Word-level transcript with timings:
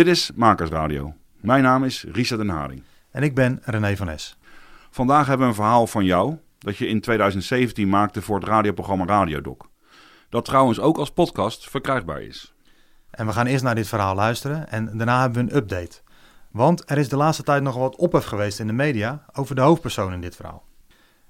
Dit 0.00 0.08
is 0.08 0.30
Makersradio. 0.34 1.14
Mijn 1.40 1.62
naam 1.62 1.84
is 1.84 2.04
Richard 2.12 2.40
den 2.40 2.48
Haring. 2.48 2.82
En 3.10 3.22
ik 3.22 3.34
ben 3.34 3.60
René 3.64 3.96
van 3.96 4.08
Es. 4.08 4.38
Vandaag 4.90 5.26
hebben 5.26 5.46
we 5.46 5.52
een 5.52 5.58
verhaal 5.58 5.86
van 5.86 6.04
jou 6.04 6.36
dat 6.58 6.76
je 6.76 6.86
in 6.86 7.00
2017 7.00 7.88
maakte 7.88 8.22
voor 8.22 8.38
het 8.38 8.48
radioprogramma 8.48 9.04
Radiodoc. 9.04 9.68
Dat 10.28 10.44
trouwens 10.44 10.80
ook 10.80 10.98
als 10.98 11.10
podcast 11.10 11.70
verkrijgbaar 11.70 12.22
is. 12.22 12.54
En 13.10 13.26
we 13.26 13.32
gaan 13.32 13.46
eerst 13.46 13.64
naar 13.64 13.74
dit 13.74 13.88
verhaal 13.88 14.14
luisteren 14.14 14.70
en 14.70 14.96
daarna 14.96 15.20
hebben 15.20 15.44
we 15.44 15.50
een 15.50 15.56
update. 15.56 16.00
Want 16.50 16.90
er 16.90 16.98
is 16.98 17.08
de 17.08 17.16
laatste 17.16 17.42
tijd 17.42 17.62
nogal 17.62 17.80
wat 17.80 17.96
ophef 17.96 18.24
geweest 18.24 18.60
in 18.60 18.66
de 18.66 18.72
media 18.72 19.24
over 19.32 19.54
de 19.54 19.60
hoofdpersoon 19.60 20.12
in 20.12 20.20
dit 20.20 20.36
verhaal. 20.36 20.64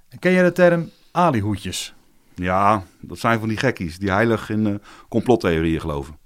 En 0.09 0.18
ken 0.18 0.32
je 0.32 0.43
de 0.43 0.52
term 0.52 0.91
alihoedjes? 1.11 1.95
Ja, 2.34 2.82
dat 3.00 3.18
zijn 3.18 3.39
van 3.39 3.48
die 3.48 3.59
gekkies 3.59 3.98
die 3.98 4.11
heilig 4.11 4.50
in 4.50 4.66
uh, 4.66 4.75
complottheorieën 5.09 5.80
geloven. 5.80 6.20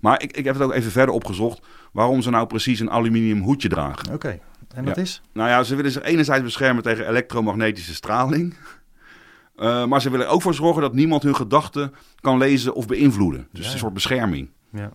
Maar 0.00 0.22
ik, 0.22 0.36
ik 0.36 0.44
heb 0.44 0.54
het 0.54 0.62
ook 0.64 0.72
even 0.72 0.90
verder 0.90 1.14
opgezocht 1.14 1.60
waarom 1.92 2.22
ze 2.22 2.30
nou 2.30 2.46
precies 2.46 2.80
een 2.80 2.90
aluminium 2.90 3.40
hoedje 3.42 3.68
dragen. 3.68 4.12
Oké, 4.14 4.38
en 4.74 4.84
dat 4.84 4.96
Ja. 4.96 5.02
is? 5.02 5.22
Nou 5.32 5.48
ja, 5.48 5.62
ze 5.62 5.74
willen 5.74 5.90
zich 5.90 6.02
enerzijds 6.02 6.44
beschermen 6.44 6.82
tegen 6.82 7.08
elektromagnetische 7.08 7.94
straling. 7.94 8.54
Eh, 9.56 9.84
maar 9.86 10.00
ze 10.00 10.10
willen 10.10 10.26
er 10.26 10.32
ook 10.32 10.42
voor 10.42 10.54
zorgen 10.54 10.82
dat 10.82 10.94
niemand 10.94 11.22
hun 11.22 11.36
gedachten 11.36 11.92
kan 12.20 12.38
lezen 12.38 12.74
of 12.74 12.86
beïnvloeden. 12.86 13.48
Dus 13.52 13.66
Ja. 13.66 13.72
een 13.72 13.78
soort 13.78 13.94
bescherming. 13.94 14.50
Ja. 14.72 14.90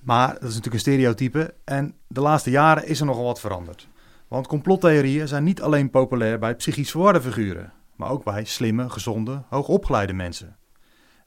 Maar 0.00 0.28
dat 0.28 0.42
is 0.42 0.48
natuurlijk 0.48 0.74
een 0.74 0.80
stereotype 0.80 1.54
en 1.64 1.94
de 2.08 2.20
laatste 2.20 2.50
jaren 2.50 2.86
is 2.86 3.00
er 3.00 3.06
nogal 3.06 3.24
wat 3.24 3.40
veranderd. 3.40 3.88
Want 4.28 4.46
complottheorieën 4.46 5.28
zijn 5.28 5.44
niet 5.44 5.62
alleen 5.62 5.90
populair 5.90 6.38
bij 6.38 6.54
psychisch 6.54 6.90
verwarde 6.90 7.20
figuren, 7.20 7.72
maar 7.96 8.10
ook 8.10 8.24
bij 8.24 8.44
slimme, 8.44 8.90
gezonde, 8.90 9.42
hoogopgeleide 9.48 10.12
mensen. 10.12 10.56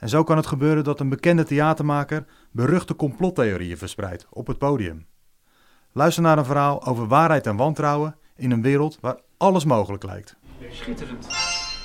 En 0.02 0.10
zo 0.10 0.23
kan 0.23 0.38
het 0.38 0.46
gebeuren 0.46 0.84
dat 0.84 1.00
een 1.00 1.10
bekende 1.10 1.44
theatermaker 1.44 2.26
beruchte 2.52 2.96
complottheorieën 2.96 3.78
verspreidt 3.78 4.26
op 4.30 4.48
het 4.48 4.58
podium. 4.58 5.05
Luister 5.92 6.23
naar 6.23 6.38
een 6.38 6.46
verhaal 6.46 6.86
over 6.86 7.08
waarheid 7.08 7.48
en 7.48 7.55
wantrouwen 7.55 8.16
in 8.36 8.52
een 8.52 8.62
wereld 8.62 8.98
waar 9.02 9.16
alles 9.38 9.66
mogelijk 9.66 10.03
lijkt. 10.03 10.36
Schitterend. 10.72 11.28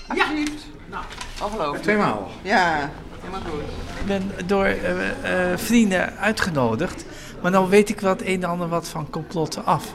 Alsjeblieft. 0.09 0.67
Nou, 0.91 1.05
ongelooflijk. 1.43 1.83
Tweemaal. 1.83 2.29
Ja, 2.43 2.91
helemaal 3.21 3.51
goed. 3.51 3.61
Ik 4.01 4.07
ben 4.07 4.47
door 4.47 4.65
eh, 4.65 5.53
eh, 5.53 5.59
vrienden 5.59 6.17
uitgenodigd. 6.17 7.05
Maar 7.43 7.53
dan 7.53 7.69
weet 7.69 7.89
ik 7.89 8.01
wel 8.01 8.13
het 8.13 8.27
een 8.27 8.43
en 8.43 8.49
ander 8.49 8.69
wat 8.69 8.89
van 8.89 9.11
complotten 9.11 9.65
af. 9.65 9.95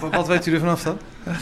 Wat, 0.00 0.14
wat 0.14 0.26
weet 0.26 0.46
u 0.46 0.52
er 0.52 0.60
vanaf 0.60 0.82
dan? 0.82 0.98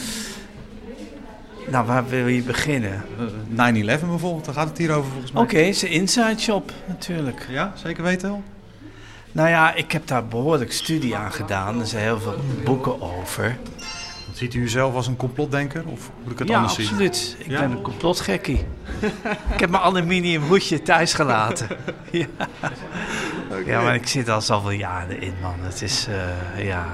Nou, 1.69 1.85
waar 1.85 2.07
wil 2.07 2.27
je 2.27 2.41
beginnen? 2.41 3.03
9-11 3.51 3.55
bijvoorbeeld, 3.55 4.45
daar 4.45 4.53
gaat 4.53 4.67
het 4.67 4.77
hier 4.77 4.91
over 4.91 5.11
volgens 5.11 5.31
Oké, 5.31 5.57
het 5.57 5.67
is 5.67 5.81
een 5.81 5.89
inside 5.89 6.39
shop 6.39 6.71
natuurlijk. 6.87 7.45
Ja, 7.49 7.73
zeker 7.75 8.03
weten 8.03 8.29
al. 8.29 8.43
Nou 9.31 9.49
ja, 9.49 9.73
ik 9.73 9.91
heb 9.91 10.07
daar 10.07 10.25
behoorlijk 10.27 10.71
studie 10.71 11.15
aan 11.15 11.31
gedaan. 11.31 11.79
Er 11.79 11.87
zijn 11.87 12.03
heel 12.03 12.19
veel 12.19 12.35
boeken 12.63 13.01
over. 13.01 13.57
Ziet 14.33 14.53
u 14.53 14.61
uzelf 14.61 14.95
als 14.95 15.07
een 15.07 15.15
complotdenker 15.15 15.83
of 15.87 16.09
moet 16.23 16.31
ik 16.31 16.39
het 16.39 16.47
ja, 16.47 16.55
anders 16.55 16.73
zien? 16.75 16.85
absoluut. 16.85 17.35
Ik 17.39 17.51
Ja? 17.51 17.59
ben 17.59 17.71
een 17.71 17.81
complotgekkie. 17.81 18.65
ik 19.53 19.59
heb 19.59 19.69
mijn 19.69 19.83
aluminium 19.83 20.43
hoedje 20.43 20.81
thuis 20.81 21.13
gelaten. 21.13 21.67
ja. 22.11 22.25
ja, 23.65 23.81
maar 23.81 23.95
ik 23.95 24.07
zit 24.07 24.29
al 24.29 24.41
zoveel 24.41 24.71
jaren 24.71 25.21
in, 25.21 25.33
man. 25.41 25.55
Het 25.61 25.81
is, 25.81 26.07
eh, 26.07 26.65
ja... 26.65 26.85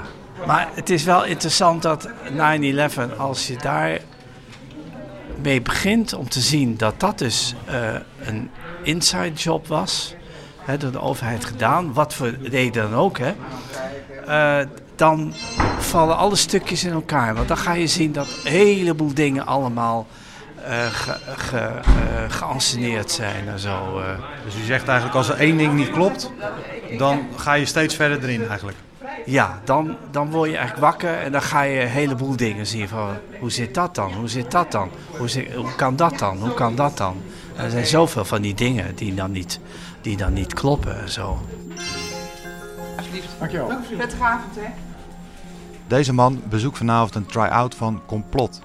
Maar 0.45 0.69
het 0.73 0.89
is 0.89 1.03
wel 1.03 1.25
interessant 1.25 1.81
dat 1.81 2.09
9-11, 2.09 3.17
als 3.17 3.47
je 3.47 3.57
daar 3.57 3.99
mee 5.41 5.61
begint 5.61 6.13
om 6.13 6.29
te 6.29 6.39
zien 6.39 6.77
dat 6.77 6.99
dat 6.99 7.17
dus 7.17 7.53
eh, 7.65 7.93
een 8.25 8.49
inside 8.83 9.33
job 9.33 9.67
was, 9.67 10.15
hè, 10.57 10.77
door 10.77 10.91
de 10.91 11.01
overheid 11.01 11.45
gedaan, 11.45 11.93
wat 11.93 12.13
voor 12.13 12.33
reden 12.43 12.89
dan 12.89 12.99
ook, 12.99 13.17
hè, 13.17 13.33
eh, 14.27 14.67
dan 14.95 15.33
vallen 15.77 16.17
alle 16.17 16.35
stukjes 16.35 16.83
in 16.83 16.91
elkaar. 16.91 17.35
Want 17.35 17.47
dan 17.47 17.57
ga 17.57 17.73
je 17.73 17.87
zien 17.87 18.11
dat 18.11 18.27
een 18.27 18.51
heleboel 18.51 19.13
dingen 19.13 19.45
allemaal 19.45 20.07
eh 20.63 20.85
ge, 20.85 21.17
ge, 21.37 21.81
geanceneerd 22.29 23.11
zijn 23.11 23.47
en 23.47 23.59
zo. 23.59 24.01
Dus 24.45 24.55
u 24.55 24.65
zegt 24.65 24.87
eigenlijk 24.87 25.17
als 25.17 25.29
er 25.29 25.35
één 25.35 25.57
ding 25.57 25.73
niet 25.73 25.91
klopt, 25.91 26.31
dan 26.97 27.27
ga 27.35 27.53
je 27.53 27.65
steeds 27.65 27.95
verder 27.95 28.23
erin 28.23 28.47
eigenlijk. 28.47 28.77
Ja, 29.29 29.61
dan, 29.63 29.97
dan 30.11 30.31
word 30.31 30.49
je 30.49 30.57
eigenlijk 30.57 30.85
wakker 30.85 31.17
en 31.17 31.31
dan 31.31 31.41
ga 31.41 31.61
je 31.61 31.81
een 31.81 31.87
heleboel 31.87 32.35
dingen 32.35 32.67
zien 32.67 32.87
van 32.87 33.09
hoe 33.39 33.51
zit 33.51 33.73
dat 33.73 33.95
dan? 33.95 34.13
Hoe 34.13 34.27
zit 34.27 34.51
dat 34.51 34.71
dan? 34.71 34.89
Hoe, 35.17 35.27
zit, 35.27 35.53
hoe 35.53 35.75
kan 35.75 35.95
dat 35.95 36.19
dan? 36.19 36.37
Hoe 36.37 36.53
kan 36.53 36.75
dat 36.75 36.97
dan? 36.97 37.21
En 37.55 37.63
er 37.63 37.69
zijn 37.69 37.85
zoveel 37.85 38.25
van 38.25 38.41
die 38.41 38.53
dingen 38.53 38.95
die 38.95 39.13
dan 39.13 39.31
niet, 39.31 39.59
die 40.01 40.17
dan 40.17 40.33
niet 40.33 40.53
kloppen 40.53 41.01
en 41.01 41.09
zo. 41.09 41.39
Alsjeblieft. 42.97 43.27
Dankjewel. 43.39 43.71
Prettige 43.95 44.23
avond, 44.23 44.55
hè. 44.55 44.67
Deze 45.87 46.13
man 46.13 46.41
bezoekt 46.49 46.77
vanavond 46.77 47.15
een 47.15 47.25
try-out 47.25 47.75
van 47.75 48.01
Complot. 48.05 48.61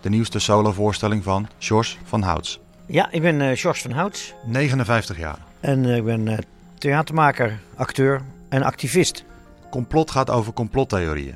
De 0.00 0.08
nieuwste 0.08 0.38
solovoorstelling 0.38 1.22
van 1.24 1.48
Sjors 1.58 1.98
van 2.04 2.22
Houts. 2.22 2.60
Ja, 2.86 3.08
ik 3.10 3.22
ben 3.22 3.40
eh 3.40 3.56
George 3.56 3.80
van 3.80 3.90
Houts 3.90 4.34
59 4.46 5.18
jaar. 5.18 5.38
en 5.60 5.84
eh, 5.84 5.96
ik 5.96 6.04
ben 6.04 6.28
eh, 6.28 6.38
theatermaker, 6.78 7.58
acteur 7.76 8.20
en 8.48 8.62
activist. 8.62 9.24
Complot 9.74 10.10
gaat 10.10 10.30
over 10.30 10.52
complottheorieën. 10.52 11.34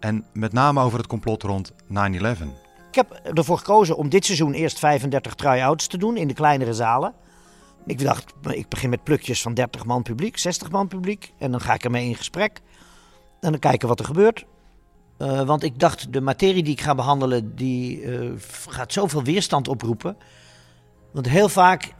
En 0.00 0.24
met 0.32 0.52
name 0.52 0.80
over 0.80 0.98
het 0.98 1.06
complot 1.06 1.42
rond 1.42 1.72
9-11. 1.72 1.76
Ik 2.88 2.94
heb 2.94 3.20
ervoor 3.34 3.58
gekozen 3.58 3.96
om 3.96 4.08
dit 4.08 4.24
seizoen 4.24 4.52
eerst 4.52 4.78
35 4.78 5.34
try-outs 5.34 5.86
te 5.86 5.98
doen 5.98 6.16
in 6.16 6.28
de 6.28 6.34
kleinere 6.34 6.74
zalen. 6.74 7.14
Ik 7.86 7.98
dacht, 7.98 8.32
ik 8.50 8.68
begin 8.68 8.90
met 8.90 9.04
plukjes 9.04 9.42
van 9.42 9.54
30 9.54 9.84
man 9.84 10.02
publiek, 10.02 10.38
60 10.38 10.70
man 10.70 10.88
publiek. 10.88 11.32
En 11.38 11.50
dan 11.50 11.60
ga 11.60 11.74
ik 11.74 11.84
ermee 11.84 12.08
in 12.08 12.14
gesprek. 12.14 12.60
En 13.40 13.50
dan 13.50 13.60
kijken 13.60 13.88
wat 13.88 13.98
er 13.98 14.04
gebeurt. 14.04 14.44
Eh, 15.18 15.42
want 15.42 15.62
ik 15.62 15.78
dacht, 15.78 16.12
de 16.12 16.20
materie 16.20 16.62
die 16.62 16.72
ik 16.72 16.80
ga 16.80 16.94
behandelen, 16.94 17.56
die 17.56 18.02
eh, 18.02 18.30
gaat 18.68 18.92
zoveel 18.92 19.22
weerstand 19.22 19.68
oproepen. 19.68 20.16
Want 21.12 21.28
heel 21.28 21.48
vaak 21.48 21.94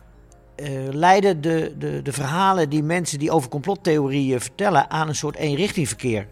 leiden 0.90 1.40
de, 1.40 1.74
de, 1.78 2.02
de 2.02 2.12
verhalen 2.12 2.68
die 2.68 2.82
mensen 2.82 3.18
die 3.18 3.30
over 3.30 3.48
complottheorieën 3.48 4.40
vertellen 4.40 4.90
aan 4.90 5.08
een 5.08 5.14
soort 5.14 5.36
eenrichtingverkeer. 5.36 6.26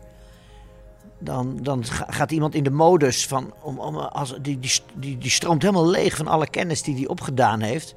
Dan, 1.18 1.58
dan 1.62 1.84
ga- 1.84 2.06
gaat 2.08 2.30
iemand 2.32 2.54
in 2.54 2.62
de 2.64 2.70
modus 2.70 3.26
van. 3.26 3.52
Om, 3.62 3.78
om, 3.78 3.96
als, 3.96 4.34
die, 4.42 4.58
die, 4.58 4.72
die, 4.94 5.18
die 5.18 5.30
stroomt 5.30 5.62
helemaal 5.62 5.88
leeg 5.88 6.16
van 6.16 6.28
alle 6.28 6.48
kennis 6.48 6.82
die 6.82 6.94
hij 6.94 7.08
opgedaan 7.08 7.60
heeft. 7.60 7.94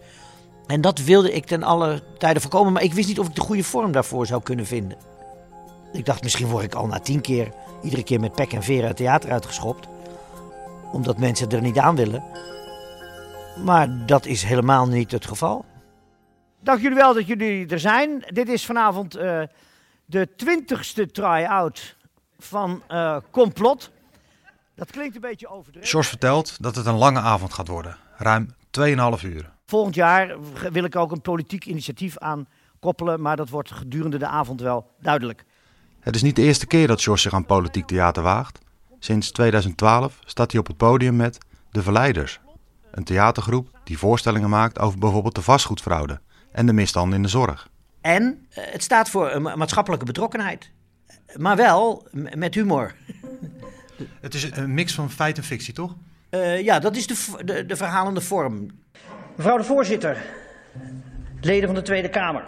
En 0.67 0.81
dat 0.81 0.99
wilde 0.99 1.33
ik 1.33 1.45
ten 1.45 1.63
alle 1.63 2.01
tijden 2.17 2.41
voorkomen, 2.41 2.73
maar 2.73 2.83
ik 2.83 2.93
wist 2.93 3.07
niet 3.07 3.19
of 3.19 3.27
ik 3.27 3.35
de 3.35 3.41
goede 3.41 3.63
vorm 3.63 3.91
daarvoor 3.91 4.25
zou 4.25 4.41
kunnen 4.41 4.65
vinden. 4.65 4.97
Ik 5.93 6.05
dacht, 6.05 6.23
misschien 6.23 6.47
word 6.47 6.63
ik 6.63 6.75
al 6.75 6.87
na 6.87 6.99
tien 6.99 7.21
keer, 7.21 7.51
iedere 7.81 8.03
keer 8.03 8.19
met 8.19 8.35
pek 8.35 8.53
en 8.53 8.63
veren 8.63 8.87
het 8.87 8.97
theater 8.97 9.31
uitgeschopt. 9.31 9.87
Omdat 10.91 11.17
mensen 11.17 11.49
er 11.49 11.61
niet 11.61 11.77
aan 11.77 11.95
willen. 11.95 12.23
Maar 13.63 14.05
dat 14.05 14.25
is 14.25 14.43
helemaal 14.43 14.87
niet 14.87 15.11
het 15.11 15.25
geval. 15.25 15.65
Dank 16.63 16.81
jullie 16.81 16.97
wel 16.97 17.13
dat 17.13 17.27
jullie 17.27 17.67
er 17.67 17.79
zijn. 17.79 18.23
Dit 18.27 18.49
is 18.49 18.65
vanavond 18.65 19.15
eh, 19.15 19.41
de 20.05 20.29
twintigste 20.35 21.11
try-out 21.11 21.95
van 22.39 22.83
eh, 22.87 23.17
Complot. 23.31 23.91
Dat 24.75 24.91
klinkt 24.91 25.15
een 25.15 25.21
beetje 25.21 25.47
overdreven. 25.47 25.89
Sjors 25.89 26.07
vertelt 26.07 26.63
dat 26.63 26.75
het 26.75 26.85
een 26.85 26.95
lange 26.95 27.19
avond 27.19 27.53
gaat 27.53 27.67
worden. 27.67 27.97
Ruim 28.17 28.47
2,5 28.79 29.23
uur. 29.23 29.49
Volgend 29.65 29.95
jaar 29.95 30.35
wil 30.71 30.83
ik 30.83 30.95
ook 30.95 31.11
een 31.11 31.21
politiek 31.21 31.65
initiatief 31.65 32.17
aan 32.17 32.47
koppelen, 32.79 33.21
maar 33.21 33.35
dat 33.35 33.49
wordt 33.49 33.71
gedurende 33.71 34.17
de 34.17 34.27
avond 34.27 34.61
wel 34.61 34.91
duidelijk. 34.99 35.45
Het 35.99 36.15
is 36.15 36.21
niet 36.21 36.35
de 36.35 36.41
eerste 36.41 36.67
keer 36.67 36.87
dat 36.87 36.99
Sjors 36.99 37.21
zich 37.21 37.33
aan 37.33 37.45
politiek 37.45 37.85
theater 37.85 38.23
waagt. 38.23 38.59
Sinds 38.99 39.31
2012 39.31 40.19
staat 40.25 40.51
hij 40.51 40.59
op 40.59 40.67
het 40.67 40.77
podium 40.77 41.15
met 41.15 41.37
De 41.71 41.81
Verleiders. 41.81 42.39
Een 42.91 43.03
theatergroep 43.03 43.79
die 43.83 43.97
voorstellingen 43.97 44.49
maakt 44.49 44.79
over 44.79 44.99
bijvoorbeeld 44.99 45.35
de 45.35 45.41
vastgoedfraude 45.41 46.19
en 46.51 46.65
de 46.65 46.73
misstanden 46.73 47.15
in 47.15 47.23
de 47.23 47.29
zorg. 47.29 47.69
En 48.01 48.45
eh, 48.49 48.63
het 48.71 48.83
staat 48.83 49.09
voor 49.09 49.31
een 49.31 49.41
ma- 49.41 49.55
maatschappelijke 49.55 50.05
betrokkenheid. 50.05 50.71
Maar 51.37 51.55
wel 51.55 52.07
met 52.35 52.55
humor. 52.55 52.93
Het 54.21 54.33
is 54.33 54.51
een 54.51 54.73
mix 54.73 54.93
van 54.93 55.11
feit 55.11 55.37
en 55.37 55.43
fictie, 55.43 55.73
toch? 55.73 55.95
Eh, 56.29 56.61
ja, 56.61 56.79
dat 56.79 56.95
is 56.95 57.07
de, 57.07 57.43
de, 57.45 57.65
de 57.65 57.75
verhalende 57.75 58.21
vorm. 58.21 58.67
Mevrouw 59.35 59.57
de 59.57 59.63
voorzitter, 59.63 60.17
leden 61.41 61.65
van 61.65 61.75
de 61.75 61.81
Tweede 61.81 62.09
Kamer. 62.09 62.43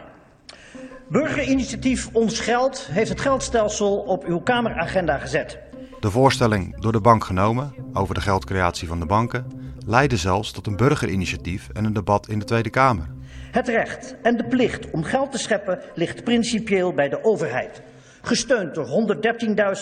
Burgerinitiatief 1.10 2.10
Ons 2.12 2.40
Geld 2.40 2.88
heeft 2.92 3.10
het 3.10 3.22
geldstelsel 3.22 3.98
op 3.98 4.24
uw 4.26 4.40
Kameragenda 4.40 5.18
gezet. 5.18 5.60
De 6.00 6.12
voorstelling 6.12 6.82
door 6.82 6.92
de 6.92 7.02
bank 7.02 7.24
genomen 7.24 7.74
over 7.94 8.14
de 8.14 8.22
geldcreatie 8.22 8.88
van 8.88 9.00
de 9.00 9.06
banken 9.06 9.46
leidde 9.86 10.18
zelfs 10.18 10.52
tot 10.52 10.68
een 10.68 10.76
burgerinitiatief 10.76 11.70
en 11.74 11.86
een 11.86 11.94
debat 11.94 12.28
in 12.28 12.40
de 12.40 12.46
Tweede 12.46 12.70
Kamer. 12.70 13.08
Het 13.54 13.68
recht 13.68 14.16
en 14.22 14.38
de 14.38 14.44
plicht 14.44 14.92
om 14.92 15.04
geld 15.04 15.32
te 15.32 15.38
scheppen 15.38 15.80
ligt 15.96 16.24
principieel 16.24 16.94
bij 16.94 17.10
de 17.10 17.24
overheid. 17.24 17.82
Gesteund 18.22 18.76
door 18.76 19.16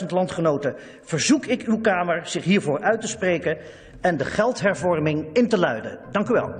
113.000 0.01 0.05
landgenoten 0.07 0.75
verzoek 1.03 1.45
ik 1.45 1.61
uw 1.61 1.79
Kamer 1.79 2.27
zich 2.27 2.43
hiervoor 2.43 2.81
uit 2.81 3.01
te 3.01 3.07
spreken 3.07 3.57
en 4.01 4.17
de 4.17 4.25
geldhervorming 4.25 5.25
in 5.33 5.49
te 5.49 5.57
luiden. 5.57 5.99
Dank 6.11 6.29
u 6.29 6.33
wel. 6.33 6.53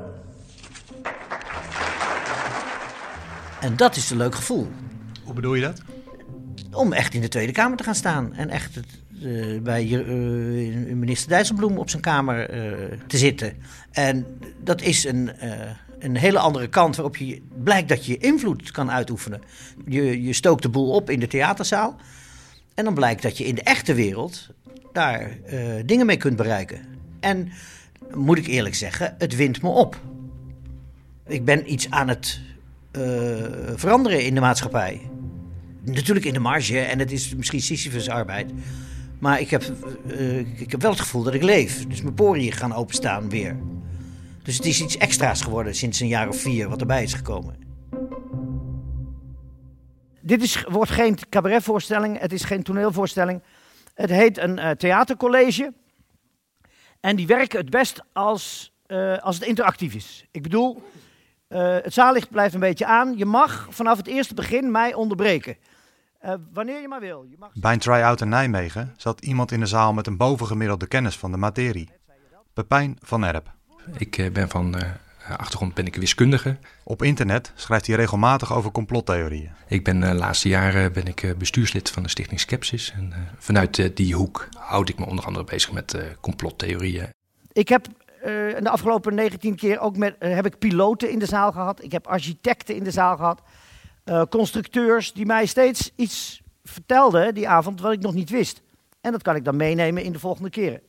En 3.61 3.75
dat 3.75 3.95
is 3.95 4.09
een 4.09 4.17
leuk 4.17 4.35
gevoel. 4.35 4.67
Hoe 5.23 5.33
bedoel 5.33 5.53
je 5.53 5.61
dat? 5.61 5.81
om 6.73 6.93
echt 6.93 7.13
in 7.13 7.21
de 7.21 7.27
Tweede 7.27 7.51
Kamer 7.51 7.77
te 7.77 7.83
gaan 7.83 7.95
staan. 7.95 8.33
En 8.33 8.49
echt 8.49 8.75
het, 8.75 8.85
uh, 9.23 9.61
bij 9.61 9.87
uh, 9.87 10.95
minister 10.95 11.29
Dijsselbloem 11.29 11.77
op 11.77 11.89
zijn 11.89 12.01
kamer 12.01 12.55
uh, 12.55 12.97
te 13.07 13.17
zitten. 13.17 13.53
En 13.91 14.25
dat 14.63 14.81
is 14.81 15.03
een, 15.03 15.31
een 16.01 16.15
hele 16.15 16.39
andere 16.39 16.67
kant 16.67 16.95
waarop 16.95 17.17
je 17.17 17.41
blijkt 17.63 17.89
dat 17.89 18.05
je 18.05 18.17
invloed 18.17 18.71
kan 18.71 18.91
uitoefenen. 18.91 19.41
Je, 19.87 20.23
je 20.23 20.33
stookt 20.33 20.61
de 20.61 20.69
boel 20.69 20.91
op 20.91 21.09
in 21.09 21.19
de 21.19 21.27
theaterzaal. 21.27 21.95
En 22.73 22.83
dan 22.83 22.93
blijkt 22.93 23.21
dat 23.21 23.37
je 23.37 23.45
in 23.45 23.55
de 23.55 23.63
echte 23.63 23.93
wereld 23.93 24.49
daar 24.93 25.37
dingen 25.85 26.05
mee 26.05 26.17
kunt 26.17 26.35
bereiken. 26.35 26.79
En 27.19 27.51
moet 28.13 28.37
ik 28.37 28.47
eerlijk 28.47 28.75
zeggen, 28.75 29.15
het 29.17 29.35
wint 29.35 29.61
me 29.61 29.69
op. 29.69 29.99
Ik 31.27 31.45
ben 31.45 31.71
iets 31.71 31.89
aan 31.89 32.07
het 32.07 32.41
veranderen 33.75 34.23
in 34.25 34.33
de 34.35 34.41
maatschappij. 34.41 35.01
Natuurlijk 35.83 36.25
in 36.25 36.33
de 36.33 36.39
marge 36.39 36.79
en 36.79 36.99
het 36.99 37.11
is 37.11 37.35
misschien 37.35 37.61
Sisyphus 37.61 38.09
arbeid. 38.09 38.51
Maar 39.19 39.39
ik 39.39 39.49
heb, 39.49 39.63
uh, 40.07 40.37
ik 40.37 40.71
heb 40.71 40.81
wel 40.81 40.91
het 40.91 40.99
gevoel 40.99 41.23
dat 41.23 41.33
ik 41.33 41.43
leef. 41.43 41.87
Dus 41.87 42.01
mijn 42.01 42.13
poriën 42.13 42.51
gaan 42.51 42.73
openstaan 42.73 43.29
weer. 43.29 43.57
Dus 44.43 44.57
het 44.57 44.65
is 44.65 44.81
iets 44.81 44.97
extra's 44.97 45.41
geworden 45.41 45.75
sinds 45.75 45.99
een 45.99 46.07
jaar 46.07 46.27
of 46.27 46.41
vier 46.41 46.69
wat 46.69 46.79
erbij 46.79 47.03
is 47.03 47.13
gekomen. 47.13 47.55
Dit 50.21 50.41
is, 50.41 50.63
wordt 50.69 50.91
geen 50.91 51.17
cabaretvoorstelling, 51.29 52.19
het 52.19 52.33
is 52.33 52.43
geen 52.43 52.63
toneelvoorstelling. 52.63 53.43
Het 53.93 54.09
heet 54.09 54.37
een 54.37 54.57
uh, 54.57 54.69
theatercollege. 54.69 55.73
En 56.99 57.15
die 57.15 57.27
werken 57.27 57.59
het 57.59 57.69
best 57.69 58.01
als, 58.13 58.73
uh, 58.87 59.17
als 59.17 59.35
het 59.35 59.45
interactief 59.47 59.93
is. 59.93 60.25
Ik 60.31 60.43
bedoel, 60.43 60.83
het 61.47 61.93
zaallicht 61.93 62.29
blijft 62.29 62.53
een 62.53 62.59
beetje 62.59 62.85
aan. 62.85 63.17
Je 63.17 63.25
mag 63.25 63.67
vanaf 63.69 63.97
het 63.97 64.07
eerste 64.07 64.33
begin 64.33 64.71
mij 64.71 64.93
onderbreken. 64.93 65.57
Uh, 66.25 66.33
wanneer 66.53 66.81
je 66.81 66.87
maar 66.87 66.99
wil. 66.99 67.25
Je 67.29 67.35
mag... 67.39 67.51
Bij 67.53 67.73
een 67.73 67.79
try-out 67.79 68.21
in 68.21 68.29
Nijmegen 68.29 68.93
zat 68.97 69.21
iemand 69.21 69.51
in 69.51 69.59
de 69.59 69.65
zaal 69.65 69.93
met 69.93 70.07
een 70.07 70.17
bovengemiddelde 70.17 70.87
kennis 70.87 71.17
van 71.17 71.31
de 71.31 71.37
materie. 71.37 71.89
Pepijn 72.53 72.97
van 73.01 73.23
Erp. 73.23 73.59
Ik 73.97 74.17
uh, 74.17 74.31
ben 74.31 74.49
van 74.49 74.75
uh, 74.75 74.81
achtergrond 75.37 75.73
ben 75.73 75.85
ik 75.85 75.95
wiskundige. 75.95 76.57
Op 76.83 77.03
internet 77.03 77.51
schrijft 77.55 77.87
hij 77.87 77.95
regelmatig 77.95 78.53
over 78.53 78.71
complottheorieën. 78.71 79.51
Ik 79.67 79.83
ben 79.83 79.99
de 79.99 80.13
laatste 80.13 80.49
jaren 80.49 80.93
ben 80.93 81.05
ik 81.05 81.35
bestuurslid 81.37 81.89
van 81.89 82.03
de 82.03 82.09
stichting 82.09 82.39
Skepsis. 82.39 82.93
En 82.95 83.13
vanuit 83.37 83.97
die 83.97 84.15
hoek 84.15 84.47
houd 84.57 84.89
ik 84.89 84.99
me 84.99 85.05
onder 85.05 85.25
andere 85.25 85.45
bezig 85.45 85.71
met 85.71 85.97
complottheorieën. 86.19 87.09
Ik 87.51 87.69
heb 87.69 87.85
de 88.59 88.69
afgelopen 88.69 89.15
19 89.15 89.55
keer 89.55 89.79
ook 89.79 89.97
met, 89.97 90.15
heb 90.19 90.45
ik 90.45 90.57
piloten 90.59 91.09
in 91.09 91.19
de 91.19 91.25
zaal 91.25 91.51
gehad. 91.51 91.83
Ik 91.83 91.91
heb 91.91 92.07
architecten 92.07 92.75
in 92.75 92.83
de 92.83 92.91
zaal 92.91 93.17
gehad. 93.17 93.41
Uh, 94.05 94.21
constructeurs 94.29 95.13
die 95.13 95.25
mij 95.25 95.45
steeds 95.45 95.91
iets 95.95 96.41
vertelden 96.63 97.33
die 97.33 97.47
avond 97.47 97.81
wat 97.81 97.91
ik 97.91 98.01
nog 98.01 98.13
niet 98.13 98.29
wist. 98.29 98.61
En 99.01 99.11
dat 99.11 99.21
kan 99.21 99.35
ik 99.35 99.45
dan 99.45 99.55
meenemen 99.55 100.03
in 100.03 100.11
de 100.11 100.19
volgende 100.19 100.49
keren. 100.49 100.81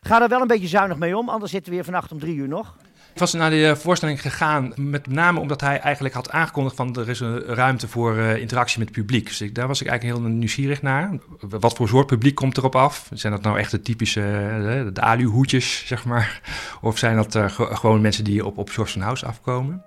Ga 0.00 0.22
er 0.22 0.28
wel 0.28 0.40
een 0.40 0.46
beetje 0.46 0.68
zuinig 0.68 0.98
mee 0.98 1.16
om, 1.16 1.28
anders 1.28 1.50
zitten 1.50 1.70
we 1.70 1.76
weer 1.76 1.84
vannacht 1.84 2.12
om 2.12 2.18
drie 2.18 2.36
uur 2.36 2.48
nog. 2.48 2.76
Ik 3.12 3.24
was 3.24 3.32
naar 3.32 3.50
de 3.50 3.76
voorstelling 3.76 4.20
gegaan, 4.20 4.72
met 4.76 5.06
name 5.06 5.40
omdat 5.40 5.60
hij 5.60 5.80
eigenlijk 5.80 6.14
had 6.14 6.30
aangekondigd 6.30 6.76
van 6.76 6.96
er 6.96 7.08
is 7.08 7.20
een 7.20 7.40
ruimte 7.40 7.88
voor 7.88 8.16
uh, 8.16 8.36
interactie 8.36 8.78
met 8.78 8.88
het 8.88 8.96
publiek. 8.96 9.26
Dus 9.26 9.40
ik, 9.40 9.54
daar 9.54 9.66
was 9.66 9.80
ik 9.80 9.86
eigenlijk 9.86 10.20
heel 10.20 10.30
nieuwsgierig 10.30 10.82
naar. 10.82 11.18
Wat 11.40 11.76
voor 11.76 11.88
soort 11.88 12.06
publiek 12.06 12.34
komt 12.34 12.56
erop 12.56 12.76
af? 12.76 13.08
Zijn 13.12 13.32
dat 13.32 13.42
nou 13.42 13.58
echt 13.58 13.70
de 13.70 13.80
typische 13.80 14.20
uh, 14.20 14.94
de 14.94 15.00
aluhoedjes, 15.00 15.86
zeg 15.86 16.04
maar? 16.04 16.40
Of 16.80 16.98
zijn 16.98 17.16
dat 17.16 17.34
uh, 17.34 17.44
gewoon 17.50 18.00
mensen 18.00 18.24
die 18.24 18.46
op, 18.46 18.58
op 18.58 18.70
George 18.70 19.00
House 19.00 19.26
afkomen? 19.26 19.84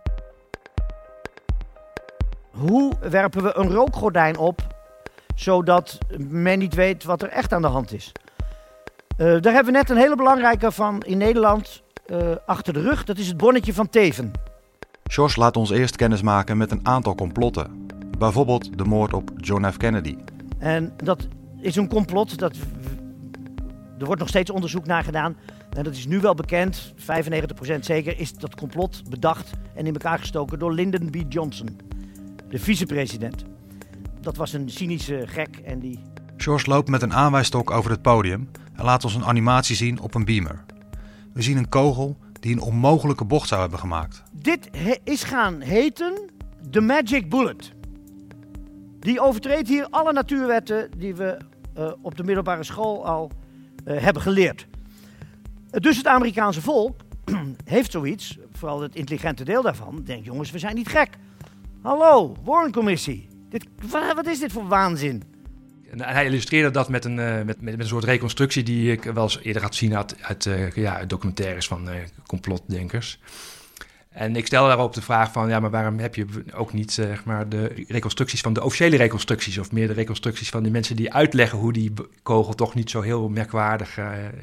Hoe 2.50 2.94
werpen 3.10 3.44
we 3.44 3.58
een 3.58 3.70
rookgordijn 3.70 4.38
op, 4.38 4.68
zodat 5.36 5.98
men 6.18 6.60
niet 6.60 6.74
weet 6.74 7.04
wat 7.04 7.22
er 7.22 7.30
echt 7.30 7.54
aan 7.54 7.62
de 7.62 7.68
hand 7.68 7.94
is? 7.94 8.12
Uh, 9.22 9.42
daar 9.42 9.54
hebben 9.54 9.74
we 9.74 9.80
net 9.80 9.90
een 9.90 9.98
hele 9.98 10.16
belangrijke 10.16 10.72
van 10.72 11.02
in 11.02 11.18
Nederland 11.18 11.84
uh, 12.12 12.18
achter 12.46 12.74
de 12.74 12.82
rug. 12.82 13.04
Dat 13.04 13.18
is 13.18 13.28
het 13.28 13.38
bonnetje 13.38 13.74
van 13.74 13.90
Teven. 13.90 14.32
George 15.04 15.40
laat 15.40 15.58
ons 15.58 15.70
eerst 15.70 15.96
kennis 15.96 16.22
maken 16.22 16.58
met 16.58 16.72
een 16.72 16.86
aantal 16.86 17.16
complotten. 17.16 17.88
Bijvoorbeeld 18.18 18.78
de 18.78 18.84
moord 18.84 19.14
op 19.14 19.32
John 19.38 19.72
F. 19.72 19.78
Kennedy. 19.78 20.16
En 20.60 20.94
dat 21.04 21.28
is 21.60 21.76
een 21.76 21.88
complot. 21.88 22.40
Dat, 22.40 22.56
er 24.00 24.06
wordt 24.06 24.20
nog 24.20 24.30
steeds 24.30 24.50
onderzoek 24.50 24.86
naar 24.86 25.04
gedaan. 25.04 25.38
En 25.70 25.84
dat 25.84 25.96
is 25.96 26.06
nu 26.06 26.20
wel 26.20 26.36
bekend, 26.36 26.94
95% 26.96 27.80
zeker, 27.80 28.20
is 28.20 28.34
dat 28.34 28.56
complot 28.56 29.10
bedacht 29.10 29.52
en 29.76 29.86
in 29.86 29.94
elkaar 29.94 30.20
gestoken 30.20 30.60
door 30.60 30.74
Lyndon 30.74 31.10
B. 31.10 31.16
Johnson 31.30 31.78
de 32.50 32.60
vicepresident. 32.60 33.44
Dat 34.22 34.38
was 34.38 34.54
een 34.54 34.70
cynische 34.70 35.24
gek 35.28 35.58
en 35.66 35.80
die... 35.80 36.11
George 36.42 36.70
loopt 36.70 36.90
met 36.90 37.02
een 37.02 37.14
aanwijstok 37.14 37.72
over 37.72 37.92
het 37.92 38.02
podium 38.02 38.50
en 38.74 38.84
laat 38.84 39.04
ons 39.04 39.16
een 39.16 39.26
animatie 39.26 39.76
zien 39.76 40.00
op 40.00 40.16
een 40.16 40.26
beamer. 40.26 40.64
We 41.34 41.42
zien 41.42 41.58
een 41.58 41.70
kogel 41.70 42.18
die 42.40 42.54
een 42.54 42.62
onmogelijke 42.62 43.26
bocht 43.26 43.48
zou 43.48 43.62
hebben 43.62 43.80
gemaakt. 43.80 44.24
Dit 44.32 44.70
is 45.04 45.24
gaan 45.24 45.62
heten 45.62 46.30
de 46.70 46.82
Magic 46.82 47.30
Bullet. 47.30 47.72
Die 49.00 49.20
overtreedt 49.20 49.68
hier 49.68 49.88
alle 49.90 50.14
natuurwetten 50.14 50.90
die 50.98 51.16
we 51.16 51.38
uh, 51.78 51.92
op 52.02 52.18
de 52.18 52.24
middelbare 52.24 52.64
school 52.64 53.06
al 53.06 53.32
uh, 53.86 54.02
hebben 54.02 54.22
geleerd. 54.22 54.68
Dus 55.70 55.98
het 55.98 56.08
Amerikaanse 56.08 56.62
volk 56.62 57.02
heeft 57.64 57.92
zoiets, 57.92 58.38
vooral 58.52 58.82
het 58.82 58.96
intelligente 58.96 59.44
deel 59.44 59.62
daarvan, 59.62 60.02
denkt 60.04 60.26
jongens, 60.26 60.52
we 60.52 60.60
zijn 60.60 60.76
niet 60.76 60.88
gek. 60.88 61.10
Hallo, 61.82 62.36
Warrencommissie. 62.44 63.28
Dit, 63.50 63.68
wat 64.16 64.28
is 64.28 64.40
dit 64.40 64.52
voor 64.52 64.68
waanzin? 64.68 65.31
En 65.92 66.02
hij 66.02 66.26
illustreerde 66.26 66.72
dat 66.72 66.90
met 66.90 67.06
een, 67.06 67.18
uh, 67.18 67.42
met, 67.42 67.62
met, 67.62 67.80
een 67.80 67.88
soort 67.88 68.04
reconstructie 68.04 68.64
die 68.64 68.92
ik 68.92 69.04
wel 69.04 69.24
eens 69.24 69.40
eerder 69.42 69.62
had 69.62 69.76
zien 69.76 69.96
uit, 69.96 70.16
uit 70.22 70.46
uh, 70.46 70.72
ja, 70.72 71.06
documentaires 71.06 71.68
van 71.68 71.90
uh, 71.90 71.96
complotdenkers. 72.26 73.20
En 74.10 74.36
ik 74.36 74.46
stel 74.46 74.68
daarop 74.68 74.94
de 74.94 75.02
vraag 75.02 75.32
van, 75.32 75.50
ja, 75.50 75.60
maar 75.60 75.70
waarom 75.70 76.00
heb 76.00 76.16
je 76.16 76.26
ook 76.54 76.74
niet 76.74 76.92
zeg 76.92 77.24
maar, 77.24 77.50
de 77.50 77.86
reconstructies 77.88 78.42
van 78.42 78.54
de 78.54 78.64
officiële 78.64 78.98
reconstructies 78.98 79.58
of 79.58 79.72
meer 79.72 79.88
de 79.88 79.94
reconstructies 79.94 80.50
van 80.50 80.64
die 80.64 80.72
mensen 80.72 80.96
die 80.96 81.14
uitleggen 81.14 81.58
hoe 81.58 81.74
die 81.74 81.94
kogel 82.24 82.54
toch 82.54 82.74
niet 82.74 82.90
zo 82.90 83.02
heel 83.02 83.30
merkwaardig 83.30 83.98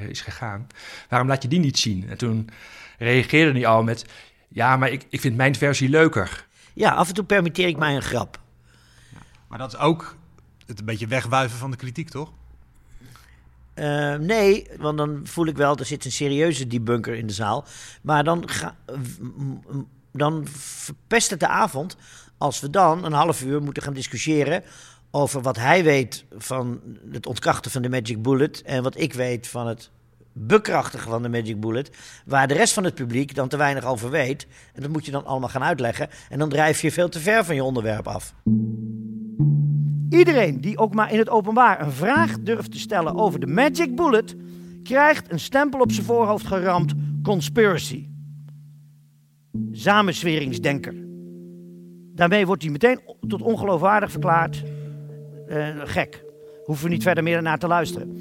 is 0.08 0.20
gegaan? 0.20 0.66
Waarom 1.08 1.28
laat 1.28 1.42
je 1.42 1.48
die 1.48 1.58
niet 1.58 1.78
zien? 1.78 2.08
En 2.08 2.18
toen 2.18 2.48
reageerde 2.98 3.52
hij 3.52 3.66
al 3.66 3.82
met, 3.82 4.04
ja, 4.48 4.76
maar 4.76 4.90
ik, 4.90 5.06
ik 5.08 5.20
vind 5.20 5.36
mijn 5.36 5.54
versie 5.54 5.88
leuker. 5.88 6.46
Ja, 6.72 6.90
af 6.90 7.08
en 7.08 7.14
toe 7.14 7.24
permitteer 7.24 7.68
ik 7.68 7.76
mij 7.76 7.94
een 7.94 8.02
grap. 8.02 8.40
Maar 9.48 9.58
dat 9.58 9.72
is 9.72 9.78
ook 9.78 10.17
het 10.68 10.78
een 10.78 10.84
beetje 10.84 11.06
wegwuiven 11.06 11.58
van 11.58 11.70
de 11.70 11.76
kritiek, 11.76 12.08
toch? 12.08 12.32
Uh, 13.74 14.14
nee, 14.14 14.66
want 14.78 14.98
dan 14.98 15.20
voel 15.24 15.46
ik 15.46 15.56
wel, 15.56 15.76
er 15.76 15.86
zit 15.86 16.04
een 16.04 16.12
serieuze 16.12 16.66
debunker 16.66 17.14
in 17.14 17.26
de 17.26 17.32
zaal. 17.32 17.64
Maar 18.02 18.24
dan, 18.24 18.48
ga, 18.48 18.76
dan 20.12 20.46
verpest 20.50 21.30
het 21.30 21.40
de 21.40 21.48
avond 21.48 21.96
als 22.38 22.60
we 22.60 22.70
dan 22.70 23.04
een 23.04 23.12
half 23.12 23.42
uur 23.42 23.62
moeten 23.62 23.82
gaan 23.82 23.92
discussiëren 23.92 24.62
over 25.10 25.42
wat 25.42 25.56
hij 25.56 25.84
weet 25.84 26.24
van 26.36 26.80
het 27.10 27.26
ontkrachten 27.26 27.70
van 27.70 27.82
de 27.82 27.88
Magic 27.88 28.22
Bullet 28.22 28.62
en 28.62 28.82
wat 28.82 29.00
ik 29.00 29.12
weet 29.12 29.48
van 29.48 29.66
het 29.66 29.90
bekrachtigen 30.32 31.10
van 31.10 31.22
de 31.22 31.28
Magic 31.28 31.60
Bullet. 31.60 31.90
Waar 32.24 32.48
de 32.48 32.54
rest 32.54 32.72
van 32.72 32.84
het 32.84 32.94
publiek 32.94 33.34
dan 33.34 33.48
te 33.48 33.56
weinig 33.56 33.84
over 33.84 34.10
weet. 34.10 34.46
En 34.74 34.82
dat 34.82 34.90
moet 34.90 35.04
je 35.04 35.10
dan 35.10 35.26
allemaal 35.26 35.48
gaan 35.48 35.64
uitleggen. 35.64 36.08
En 36.28 36.38
dan 36.38 36.48
drijf 36.48 36.80
je 36.80 36.92
veel 36.92 37.08
te 37.08 37.20
ver 37.20 37.44
van 37.44 37.54
je 37.54 37.64
onderwerp 37.64 38.08
af. 38.08 38.34
Iedereen 40.10 40.60
die 40.60 40.78
ook 40.78 40.94
maar 40.94 41.12
in 41.12 41.18
het 41.18 41.28
openbaar 41.28 41.82
een 41.82 41.92
vraag 41.92 42.40
durft 42.40 42.72
te 42.72 42.78
stellen 42.78 43.14
over 43.14 43.40
de 43.40 43.46
Magic 43.46 43.96
Bullet. 43.96 44.36
krijgt 44.82 45.32
een 45.32 45.40
stempel 45.40 45.80
op 45.80 45.92
zijn 45.92 46.06
voorhoofd 46.06 46.46
geramd: 46.46 46.92
conspiracy. 47.22 48.08
Samensweringsdenker. 49.72 50.94
Daarmee 52.14 52.46
wordt 52.46 52.62
hij 52.62 52.70
meteen 52.70 53.00
tot 53.28 53.42
ongeloofwaardig 53.42 54.10
verklaard. 54.10 54.62
Uh, 55.48 55.68
gek. 55.84 56.24
Hoeven 56.64 56.84
we 56.84 56.90
niet 56.90 57.02
verder 57.02 57.24
meer 57.24 57.42
naar 57.42 57.58
te 57.58 57.66
luisteren. 57.66 58.16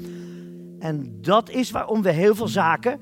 En 0.78 1.18
dat 1.20 1.50
is 1.50 1.70
waarom 1.70 2.02
we 2.02 2.10
heel 2.10 2.34
veel 2.34 2.48
zaken 2.48 3.00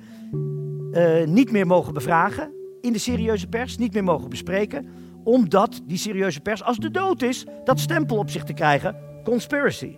uh, 0.93 1.25
niet 1.27 1.53
meer 1.53 1.67
mogen 1.67 1.95
bevragen 1.95 2.51
in 2.81 2.93
de 2.93 2.99
serieuze 2.99 3.47
pers, 3.47 3.77
niet 3.77 3.93
meer 3.93 4.05
mogen 4.05 4.29
bespreken, 4.29 4.89
omdat 5.27 5.81
die 5.85 5.99
serieuze 5.99 6.41
pers, 6.41 6.63
als 6.63 6.77
de 6.77 6.91
dood 6.91 7.23
is, 7.23 7.45
dat 7.65 7.81
stempel 7.81 8.17
op 8.17 8.31
zich 8.31 8.45
te 8.45 8.53
krijgen: 8.53 8.97
conspiracy. 9.25 9.97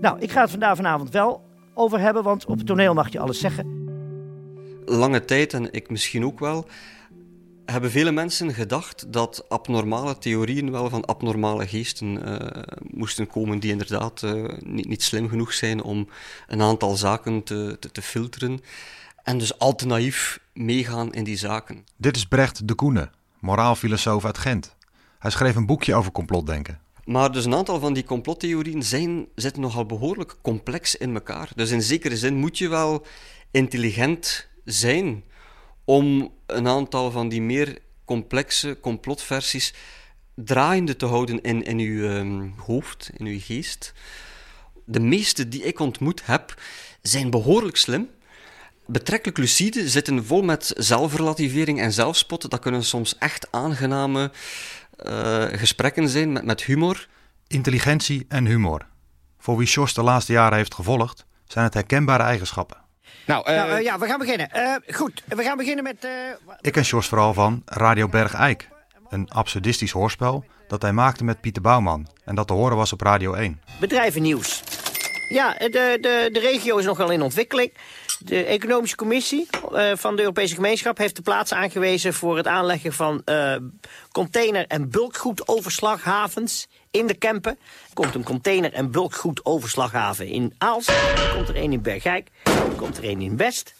Nou, 0.00 0.18
ik 0.18 0.30
ga 0.30 0.40
het 0.40 0.50
vandaag 0.50 0.76
vanavond 0.76 1.10
wel 1.10 1.42
over 1.74 2.00
hebben, 2.00 2.22
want 2.22 2.46
op 2.46 2.58
het 2.58 2.66
toneel 2.66 2.94
mag 2.94 3.12
je 3.12 3.18
alles 3.18 3.38
zeggen. 3.38 3.76
Lange 4.84 5.24
tijd, 5.24 5.52
en 5.52 5.72
ik 5.72 5.90
misschien 5.90 6.24
ook 6.24 6.38
wel, 6.38 6.66
hebben 7.64 7.90
vele 7.90 8.12
mensen 8.12 8.54
gedacht 8.54 9.12
dat 9.12 9.44
abnormale 9.48 10.18
theorieën 10.18 10.70
wel 10.70 10.90
van 10.90 11.04
abnormale 11.04 11.66
geesten 11.66 12.28
uh, 12.28 12.62
moesten 12.90 13.26
komen 13.26 13.58
die 13.58 13.70
inderdaad 13.70 14.22
uh, 14.22 14.48
niet, 14.58 14.88
niet, 14.88 15.02
slim 15.02 15.28
genoeg 15.28 15.52
zijn 15.52 15.82
om 15.82 16.08
een 16.46 16.62
aantal 16.62 16.96
zaken 16.96 17.42
te, 17.42 17.76
te, 17.80 17.90
te, 17.90 18.02
filteren 18.02 18.60
en 19.22 19.38
dus 19.38 19.58
al 19.58 19.74
te 19.74 19.86
naïef 19.86 20.40
meegaan 20.52 21.12
in 21.12 21.24
die 21.24 21.36
zaken. 21.36 21.84
Dit 21.96 22.16
is 22.16 22.26
Brecht 22.26 22.68
de 22.68 22.74
Koene, 22.74 23.10
moraalfilosoof 23.40 24.24
uit 24.24 24.38
Gent. 24.38 24.76
Hij 25.18 25.30
schreef 25.30 25.56
een 25.56 25.66
boekje 25.66 25.94
over 25.94 26.12
complotdenken. 26.12 26.80
Maar 27.04 27.32
dus 27.32 27.44
een 27.44 27.54
aantal 27.54 27.80
van 27.80 27.92
die 27.92 28.04
complottheorieën 28.04 28.82
zijn, 28.82 29.26
zitten 29.34 29.62
nogal 29.62 29.86
behoorlijk 29.86 30.36
complex 30.42 30.96
in 30.96 31.14
elkaar. 31.14 31.50
Dus 31.54 31.70
in 31.70 31.82
zekere 31.82 32.16
zin 32.16 32.34
moet 32.34 32.58
je 32.58 32.68
wel 32.68 33.06
intelligent 33.50 34.48
zijn 34.64 35.24
om 35.84 36.32
een 36.46 36.68
aantal 36.68 37.10
van 37.10 37.28
die 37.28 37.42
meer 37.42 37.78
complexe 38.04 38.78
complotversies 38.80 39.74
draaiende 40.34 40.96
te 40.96 41.06
houden 41.06 41.40
in, 41.40 41.62
in 41.62 41.78
uw 41.78 42.08
ehm, 42.08 42.48
hoofd, 42.56 43.10
in 43.16 43.26
uw 43.26 43.40
geest. 43.40 43.92
De 44.84 45.00
meeste 45.00 45.48
die 45.48 45.62
ik 45.62 45.78
ontmoet 45.78 46.26
heb, 46.26 46.60
zijn 47.02 47.30
behoorlijk 47.30 47.76
slim. 47.76 48.08
Betrekkelijk 48.90 49.38
lucide, 49.38 49.88
zitten 49.88 50.24
vol 50.24 50.42
met 50.42 50.72
zelfrelativering 50.76 51.80
en 51.80 51.92
zelfspot. 51.92 52.50
Dat 52.50 52.60
kunnen 52.60 52.84
soms 52.84 53.18
echt 53.18 53.46
aangename 53.50 54.30
uh, 55.06 55.44
gesprekken 55.44 56.08
zijn 56.08 56.32
met, 56.32 56.44
met 56.44 56.62
humor. 56.62 57.08
Intelligentie 57.46 58.26
en 58.28 58.46
humor. 58.46 58.86
Voor 59.38 59.56
wie 59.56 59.66
Jos 59.66 59.94
de 59.94 60.02
laatste 60.02 60.32
jaren 60.32 60.56
heeft 60.56 60.74
gevolgd, 60.74 61.26
zijn 61.46 61.64
het 61.64 61.74
herkenbare 61.74 62.22
eigenschappen. 62.22 62.76
Nou, 63.26 63.50
uh... 63.50 63.56
nou 63.56 63.70
uh, 63.70 63.82
ja, 63.82 63.98
we 63.98 64.06
gaan 64.06 64.18
beginnen. 64.18 64.50
goed, 64.90 65.22
we 65.26 65.42
gaan 65.42 65.56
beginnen 65.56 65.84
met... 65.84 66.08
Ik 66.60 66.72
ken 66.72 66.82
Jos 66.82 67.06
vooral 67.06 67.34
van 67.34 67.62
Radio 67.64 68.08
Bergijk. 68.08 68.68
Een 69.08 69.30
absurdistisch 69.30 69.90
hoorspel 69.90 70.44
dat 70.68 70.82
hij 70.82 70.92
maakte 70.92 71.24
met 71.24 71.40
Pieter 71.40 71.62
Bouwman. 71.62 72.08
En 72.24 72.34
dat 72.34 72.46
te 72.46 72.52
horen 72.52 72.76
was 72.76 72.92
op 72.92 73.00
Radio 73.00 73.32
1. 73.32 73.60
Bedrijvennieuws. 73.80 74.62
Ja, 75.28 75.52
de, 75.52 75.98
de, 76.00 76.28
de 76.32 76.40
regio 76.40 76.76
is 76.76 76.84
nogal 76.84 77.10
in 77.10 77.22
ontwikkeling. 77.22 77.72
De 78.18 78.44
Economische 78.44 78.96
Commissie 78.96 79.48
uh, 79.72 79.90
van 79.94 80.16
de 80.16 80.22
Europese 80.22 80.54
Gemeenschap 80.54 80.98
heeft 80.98 81.16
de 81.16 81.22
plaats 81.22 81.52
aangewezen 81.52 82.14
voor 82.14 82.36
het 82.36 82.46
aanleggen 82.46 82.92
van 82.92 83.22
uh, 83.24 83.56
container- 84.12 84.66
en 84.66 84.90
bulkgoedoverslaghavens 84.90 86.68
in 86.90 87.06
de 87.06 87.14
Kempen. 87.14 87.58
Er 87.88 87.94
komt 87.94 88.14
een 88.14 88.22
container- 88.22 88.72
en 88.72 88.90
bulkgoedoverslaghaven 88.90 90.26
in 90.26 90.54
Aalst. 90.58 90.88
Er 90.88 91.32
komt 91.34 91.48
er 91.48 91.56
een 91.56 91.72
in 91.72 91.82
Bergijk. 91.82 92.28
Er 92.42 92.76
komt 92.76 92.98
er 92.98 93.04
een 93.04 93.20
in 93.20 93.36
West. 93.36 93.74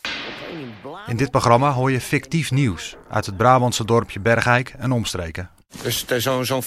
In, 0.52 0.74
in 1.06 1.16
dit 1.16 1.30
programma 1.30 1.72
hoor 1.72 1.90
je 1.90 2.00
fictief 2.00 2.50
nieuws 2.50 2.96
uit 3.10 3.26
het 3.26 3.36
Brabantse 3.36 3.84
dorpje 3.84 4.20
Bergijk 4.20 4.74
en 4.78 4.92
omstreken. 4.92 5.50
Dus 5.82 6.06
zo'n 6.06 6.44
zo 6.44 6.60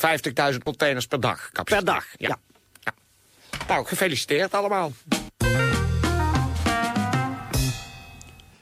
50.000 0.52 0.58
containers 0.64 1.06
per 1.06 1.20
dag. 1.20 1.50
Per 1.64 1.86
dag, 1.86 2.06
ja. 2.18 2.28
ja. 2.28 2.38
ja. 2.80 2.94
Nou, 3.68 3.86
gefeliciteerd 3.86 4.54
allemaal. 4.54 4.92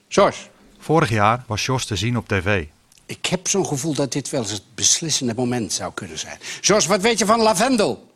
Jos. 0.10 0.50
Vorig 0.80 1.10
jaar 1.10 1.44
was 1.48 1.66
Jos 1.66 1.86
te 1.86 1.96
zien 1.96 2.18
op 2.18 2.28
tv. 2.28 2.66
Ik 3.06 3.26
heb 3.26 3.48
zo'n 3.48 3.66
gevoel 3.66 3.94
dat 3.94 4.12
dit 4.12 4.30
wel 4.30 4.42
eens 4.42 4.52
het 4.52 4.76
beslissende 4.76 5.34
moment 5.36 5.74
zou 5.74 5.94
kunnen 5.94 6.20
zijn. 6.20 6.38
Jos, 6.62 6.86
wat 6.86 7.02
weet 7.02 7.20
je 7.20 7.26
van 7.26 7.42
lavendel? 7.42 8.12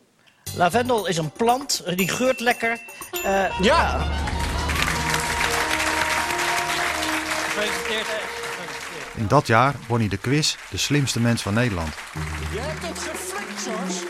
Lavendel 0.56 1.06
is 1.06 1.16
een 1.16 1.30
plant, 1.30 1.82
die 1.96 2.08
geurt 2.08 2.40
lekker. 2.40 2.78
Uh, 3.14 3.22
ja. 3.22 3.50
ja. 3.60 4.06
Gefeliciteerd. 7.48 8.06
In 9.16 9.26
dat 9.26 9.46
jaar 9.46 9.74
won 9.88 9.98
hij 9.98 10.08
de 10.08 10.16
quiz 10.16 10.56
De 10.70 10.76
Slimste 10.76 11.20
Mens 11.20 11.42
van 11.42 11.54
Nederland. 11.54 11.94
Je 12.52 12.58
hebt 12.60 12.86
het 12.86 12.98
geflikt, 12.98 13.64
Jos. 13.64 14.02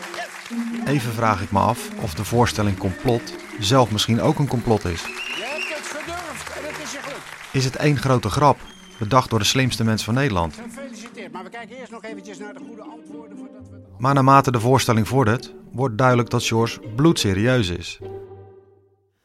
Even 0.87 1.13
vraag 1.13 1.41
ik 1.43 1.51
me 1.51 1.59
af 1.59 1.89
of 2.01 2.15
de 2.15 2.25
voorstelling 2.25 2.79
complot 2.79 3.35
zelf 3.61 3.91
misschien 3.91 4.21
ook 4.21 4.39
een 4.39 4.49
complot 4.49 4.85
is. 4.85 5.01
Je 5.01 5.09
hebt 5.39 5.79
het 5.79 5.87
gedurfd 5.87 6.59
en 6.59 6.65
het 6.65 6.83
is 6.85 6.93
je 6.93 6.99
gelukt. 6.99 7.44
Is 7.55 7.65
het 7.65 7.77
één 7.77 7.97
grote 7.97 8.29
grap, 8.31 8.59
bedacht 8.99 9.31
door 9.31 9.39
de 9.39 9.45
slimste 9.45 9.85
mens 9.85 10.05
van 10.05 10.15
Nederland? 10.15 10.55
Gefeliciteerd, 10.55 11.33
maar 11.33 11.45
we 11.45 11.51
kijken 11.51 11.77
eerst 11.77 11.91
nog 11.91 12.05
eventjes 12.05 12.39
naar 12.39 12.53
de 12.53 12.61
goede 12.67 12.83
antwoorden. 12.83 13.37
Voordat 13.37 13.69
we... 13.71 13.83
Maar 13.99 14.15
naarmate 14.15 14.51
de 14.51 14.61
voorstelling 14.61 15.09
vordert, 15.09 15.55
wordt 15.73 15.99
duidelijk 15.99 16.31
dat 16.31 16.45
George 16.45 16.81
bloedserieus 16.97 17.69
is. 17.69 17.99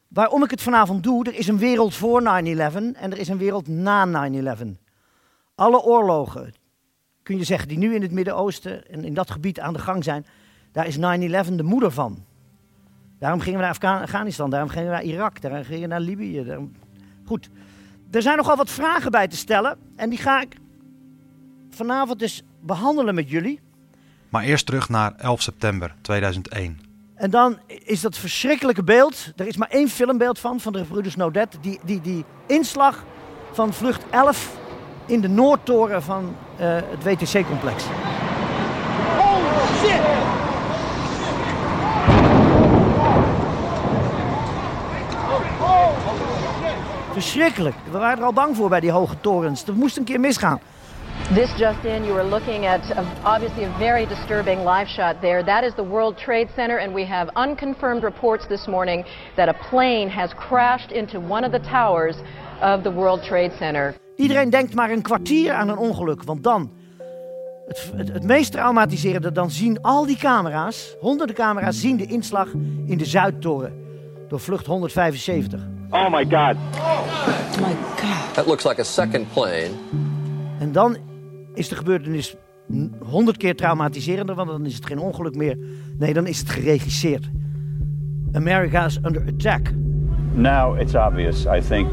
Waarom 0.08 0.44
ik 0.44 0.52
het 0.52 0.62
vanavond 0.62 1.04
doe, 1.04 1.26
er 1.26 1.36
is 1.36 1.48
een 1.48 1.58
wereld 1.58 1.96
voor 1.96 2.22
9-11 2.22 2.26
en 2.26 2.96
er 2.96 3.18
is 3.18 3.28
een 3.28 3.38
wereld 3.38 3.68
na 3.68 4.30
9-11. 4.30 4.66
Alle 5.56 5.82
oorlogen, 5.82 6.54
kun 7.24 7.38
je 7.38 7.44
zeggen, 7.44 7.68
die 7.68 7.78
nu 7.78 7.96
in 7.96 8.02
het 8.02 8.12
Midden-Oosten 8.12 8.88
en 8.88 9.04
in 9.04 9.14
dat 9.14 9.32
gebied 9.32 9.60
aan 9.60 9.74
de 9.74 9.80
gang 9.80 10.04
zijn, 10.04 10.26
daar 10.72 10.88
is 10.88 10.98
9-11 10.98 11.00
de 11.56 11.64
moeder 11.64 11.92
van. 11.92 12.26
Daarom 13.20 13.40
gingen 13.40 13.60
we 13.60 13.66
naar 13.66 14.02
Afghanistan, 14.02 14.50
daarom 14.50 14.70
gingen 14.70 14.88
we 14.88 14.94
naar 14.94 15.04
Irak, 15.04 15.42
daarom 15.42 15.64
gingen 15.64 15.82
we 15.82 15.88
naar 15.88 16.00
Libië. 16.00 16.44
Daarom... 16.44 16.72
Goed, 17.26 17.50
er 18.12 18.22
zijn 18.22 18.38
nogal 18.38 18.56
wat 18.56 18.70
vragen 18.70 19.12
bij 19.12 19.28
te 19.28 19.38
stellen 19.38 19.78
en 19.96 20.10
die 20.10 20.20
ga 20.20 20.42
ik 20.42 20.56
vanavond 21.70 22.20
dus 22.20 22.44
behandelen 22.60 23.16
met 23.16 23.30
jullie. 23.30 23.60
Maar 24.30 24.44
eerst 24.44 24.66
terug 24.66 24.90
naar 24.90 25.14
11 25.18 25.42
september 25.42 25.96
2001. 26.02 26.80
En 27.16 27.30
dan 27.30 27.60
is 27.68 28.02
dat 28.02 28.18
verschrikkelijke 28.18 28.84
beeld. 28.84 29.32
Er 29.36 29.48
is 29.48 29.58
maar 29.58 29.70
één 29.70 29.90
filmbeeld 29.90 30.40
van, 30.40 30.60
van 30.60 30.74
de 30.74 30.84
broeders 30.84 31.16
Naudet. 31.16 31.58
Die, 31.62 31.80
die, 31.84 32.02
die 32.02 32.26
inslag 32.48 33.04
van 33.52 33.74
vlucht 33.74 34.04
11 34.10 34.58
in 35.06 35.22
de 35.22 35.28
Noordtoren 35.28 36.04
van 36.04 36.36
uh, 36.60 36.76
het 36.76 37.04
WTC-complex. 37.04 37.84
Oh 39.18 39.84
shit! 39.84 40.49
Verschrikkelijk. 47.20 47.76
We 47.92 47.98
waren 47.98 48.18
er 48.18 48.24
al 48.24 48.34
bang 48.34 48.56
voor 48.56 48.70
bij 48.70 48.80
die 48.80 48.92
hoge 48.92 49.20
torens. 49.22 49.66
Dat 49.66 49.76
moest 49.76 49.98
een 49.98 50.04
keer 50.04 50.20
misgaan. 50.20 50.60
This 51.34 51.50
just 51.58 51.84
in, 51.84 52.04
you 52.04 52.14
were 52.14 52.30
looking 52.30 52.68
at 52.68 52.98
a, 52.98 53.04
obviously 53.36 53.64
a 53.64 53.78
very 53.78 54.08
disturbing 54.08 54.60
live 54.70 54.88
shot 54.88 55.22
there. 55.22 55.44
That 55.44 55.64
is 55.64 55.74
the 55.76 55.88
World 55.88 56.18
Trade 56.18 56.48
Center, 56.56 56.80
and 56.80 56.94
we 56.94 57.06
have 57.06 57.32
unconfirmed 57.36 58.04
reports 58.04 58.48
this 58.48 58.68
morning 58.68 59.06
that 59.36 59.48
a 59.48 59.70
plane 59.70 60.10
has 60.10 60.34
crashed 60.34 60.92
into 60.92 61.20
one 61.20 61.46
of 61.46 61.52
the 61.52 61.70
towers 61.70 62.16
of 62.62 62.84
the 62.84 62.94
World 62.94 63.24
Trade 63.24 63.52
Center. 63.58 63.96
Iedereen 64.16 64.50
denkt 64.50 64.74
maar 64.74 64.92
een 64.92 65.02
kwartier 65.02 65.54
aan 65.54 65.70
een 65.70 65.78
ongeluk, 65.78 66.24
want 66.24 66.44
dan, 66.44 66.72
het, 67.68 67.92
het, 67.96 68.14
het 68.14 68.24
meest 68.24 68.52
traumatiserende, 68.52 69.32
dan 69.32 69.52
zien 69.52 69.82
al 69.82 70.06
die 70.06 70.18
camera's, 70.18 70.96
honderden 71.00 71.36
camera's, 71.36 71.80
zien 71.80 71.98
de 71.98 72.06
inslag 72.06 72.48
in 72.86 72.98
de 72.98 73.06
Zuidtoren 73.06 73.74
door 74.28 74.40
vlucht 74.40 74.66
175. 74.66 75.78
Oh 75.92 76.10
my 76.10 76.24
god. 76.24 76.56
Oh 76.76 77.06
my 77.62 77.74
god. 78.02 78.36
That 78.36 78.48
looks 78.48 78.64
like 78.64 78.82
a 78.82 78.84
second 78.84 79.34
plane. 79.34 79.72
En 80.60 80.72
dan 80.72 80.98
is 81.54 81.68
de 81.68 81.76
gebeurtenis 81.76 82.36
honderd 83.04 83.38
keer 83.38 83.56
traumatiserender, 83.56 84.36
want 84.36 84.50
dan 84.50 84.66
is 84.66 84.76
het 84.76 84.86
geen 84.86 85.00
ongeluk 85.00 85.36
meer. 85.36 85.58
Nee, 85.98 86.14
dan 86.14 86.28
is 86.28 86.40
het 86.40 86.50
geregisseerd. 86.50 87.30
America 88.34 88.86
is 88.86 88.98
under 88.98 89.24
attack. 89.28 89.72
Now 90.34 90.80
it's 90.80 90.96
obvious, 90.96 91.46
I 91.46 91.62
think, 91.62 91.90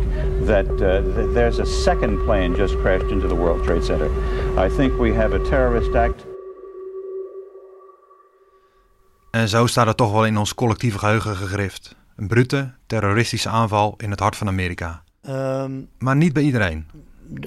that 0.46 0.66
uh, 0.70 1.32
there's 1.32 1.58
a 1.58 1.64
second 1.64 2.24
plane 2.24 2.56
just 2.56 2.80
crashed 2.80 3.10
into 3.10 3.28
the 3.28 3.36
World 3.36 3.64
Trade 3.64 3.84
Center. 3.84 4.10
I 4.66 4.68
think 4.76 4.98
we 4.98 5.14
have 5.14 5.34
a 5.34 5.42
terrorist 5.48 5.94
act. 5.94 6.26
En 9.30 9.48
zo 9.48 9.66
staat 9.66 9.86
het 9.86 9.96
toch 9.96 10.12
wel 10.12 10.26
in 10.26 10.36
ons 10.36 10.54
collectieve 10.54 10.98
geheugen 10.98 11.36
gegrift. 11.36 11.96
Een 12.16 12.28
brute, 12.28 12.74
terroristische 12.86 13.48
aanval 13.48 13.94
in 13.96 14.10
het 14.10 14.20
hart 14.20 14.36
van 14.36 14.48
Amerika. 14.48 15.02
Um, 15.28 15.88
maar 15.98 16.16
niet 16.16 16.32
bij 16.32 16.42
iedereen. 16.42 16.86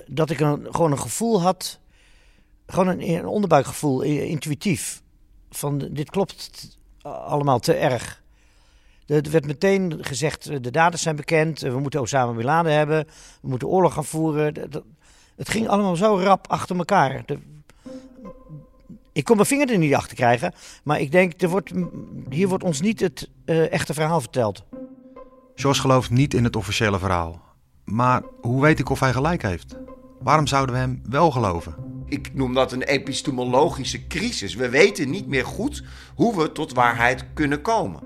Dat 0.07 0.29
ik 0.29 0.39
een, 0.39 0.67
gewoon 0.69 0.91
een 0.91 0.99
gevoel 0.99 1.41
had, 1.41 1.79
gewoon 2.67 2.87
een, 2.87 3.09
een 3.09 3.25
onderbuikgevoel, 3.25 4.01
intuïtief. 4.01 5.01
Van 5.49 5.77
dit 5.77 6.09
klopt 6.09 6.77
allemaal 7.01 7.59
te 7.59 7.73
erg. 7.73 8.21
Er 9.05 9.31
werd 9.31 9.45
meteen 9.45 9.97
gezegd, 10.01 10.63
de 10.63 10.71
daders 10.71 11.01
zijn 11.01 11.15
bekend, 11.15 11.59
we 11.59 11.79
moeten 11.79 12.01
Osama 12.01 12.31
Bin 12.31 12.45
Laden 12.45 12.73
hebben, 12.73 13.07
we 13.41 13.47
moeten 13.47 13.67
oorlog 13.67 13.93
gaan 13.93 14.05
voeren. 14.05 14.53
Het 15.35 15.49
ging 15.49 15.67
allemaal 15.67 15.95
zo 15.95 16.17
rap 16.17 16.47
achter 16.47 16.77
elkaar. 16.77 17.23
Ik 19.19 19.25
kon 19.25 19.35
mijn 19.35 19.47
vinger 19.47 19.71
er 19.71 19.77
niet 19.77 19.95
achter 19.95 20.15
krijgen, 20.15 20.53
maar 20.83 20.99
ik 20.99 21.11
denk, 21.11 21.41
er 21.41 21.49
wordt, 21.49 21.71
hier 22.29 22.47
wordt 22.47 22.63
ons 22.63 22.81
niet 22.81 22.99
het 22.99 23.29
uh, 23.45 23.71
echte 23.71 23.93
verhaal 23.93 24.21
verteld. 24.21 24.63
Jos 25.55 25.79
gelooft 25.79 26.09
niet 26.09 26.33
in 26.33 26.43
het 26.43 26.55
officiële 26.55 26.99
verhaal. 26.99 27.41
Maar 27.85 28.21
hoe 28.41 28.61
weet 28.61 28.79
ik 28.79 28.89
of 28.89 28.99
hij 28.99 29.13
gelijk 29.13 29.41
heeft? 29.41 29.75
Waarom 30.19 30.47
zouden 30.47 30.75
we 30.75 30.81
hem 30.81 31.01
wel 31.09 31.31
geloven? 31.31 31.75
Ik 32.05 32.33
noem 32.33 32.53
dat 32.53 32.71
een 32.71 32.83
epistemologische 32.83 34.07
crisis. 34.07 34.55
We 34.55 34.69
weten 34.69 35.09
niet 35.09 35.27
meer 35.27 35.45
goed 35.45 35.83
hoe 36.15 36.37
we 36.37 36.51
tot 36.51 36.73
waarheid 36.73 37.25
kunnen 37.33 37.61
komen. 37.61 38.01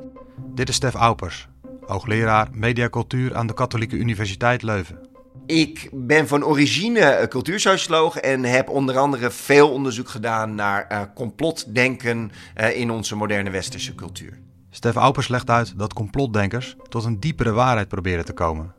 Dit 0.55 0.69
is 0.69 0.75
Stef 0.75 0.93
Aupers, 0.93 1.47
hoogleraar 1.85 2.47
mediacultuur 2.51 3.35
aan 3.35 3.47
de 3.47 3.53
Katholieke 3.53 3.95
Universiteit 3.95 4.61
Leuven. 4.61 5.12
Ik 5.45 5.89
ben 5.91 6.27
van 6.27 6.45
origine 6.45 7.25
cultuursocioloog 7.29 8.17
en 8.17 8.43
heb 8.43 8.69
onder 8.69 8.97
andere 8.97 9.31
veel 9.31 9.71
onderzoek 9.71 10.09
gedaan 10.09 10.55
naar 10.55 10.87
uh, 10.91 11.01
complotdenken 11.15 12.31
uh, 12.57 12.77
in 12.79 12.91
onze 12.91 13.15
moderne 13.15 13.49
westerse 13.49 13.95
cultuur. 13.95 14.39
Stef 14.69 14.95
Aupers 14.95 15.27
legt 15.27 15.49
uit 15.49 15.77
dat 15.77 15.93
complotdenkers 15.93 16.75
tot 16.89 17.03
een 17.03 17.19
diepere 17.19 17.51
waarheid 17.51 17.87
proberen 17.87 18.25
te 18.25 18.33
komen, 18.33 18.73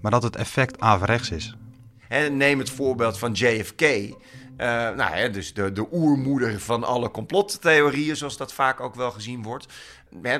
maar 0.00 0.10
dat 0.10 0.22
het 0.22 0.36
effect 0.36 0.80
averechts 0.80 1.30
is. 1.30 1.56
En 2.08 2.36
neem 2.36 2.58
het 2.58 2.70
voorbeeld 2.70 3.18
van 3.18 3.32
JFK. 3.32 3.80
Uh, 3.82 4.16
nou 4.68 5.16
ja, 5.16 5.28
dus 5.28 5.54
de, 5.54 5.72
de 5.72 5.86
oermoeder 5.92 6.60
van 6.60 6.84
alle 6.84 7.10
complottheorieën, 7.10 8.16
zoals 8.16 8.36
dat 8.36 8.52
vaak 8.52 8.80
ook 8.80 8.94
wel 8.94 9.10
gezien 9.10 9.42
wordt. 9.42 9.66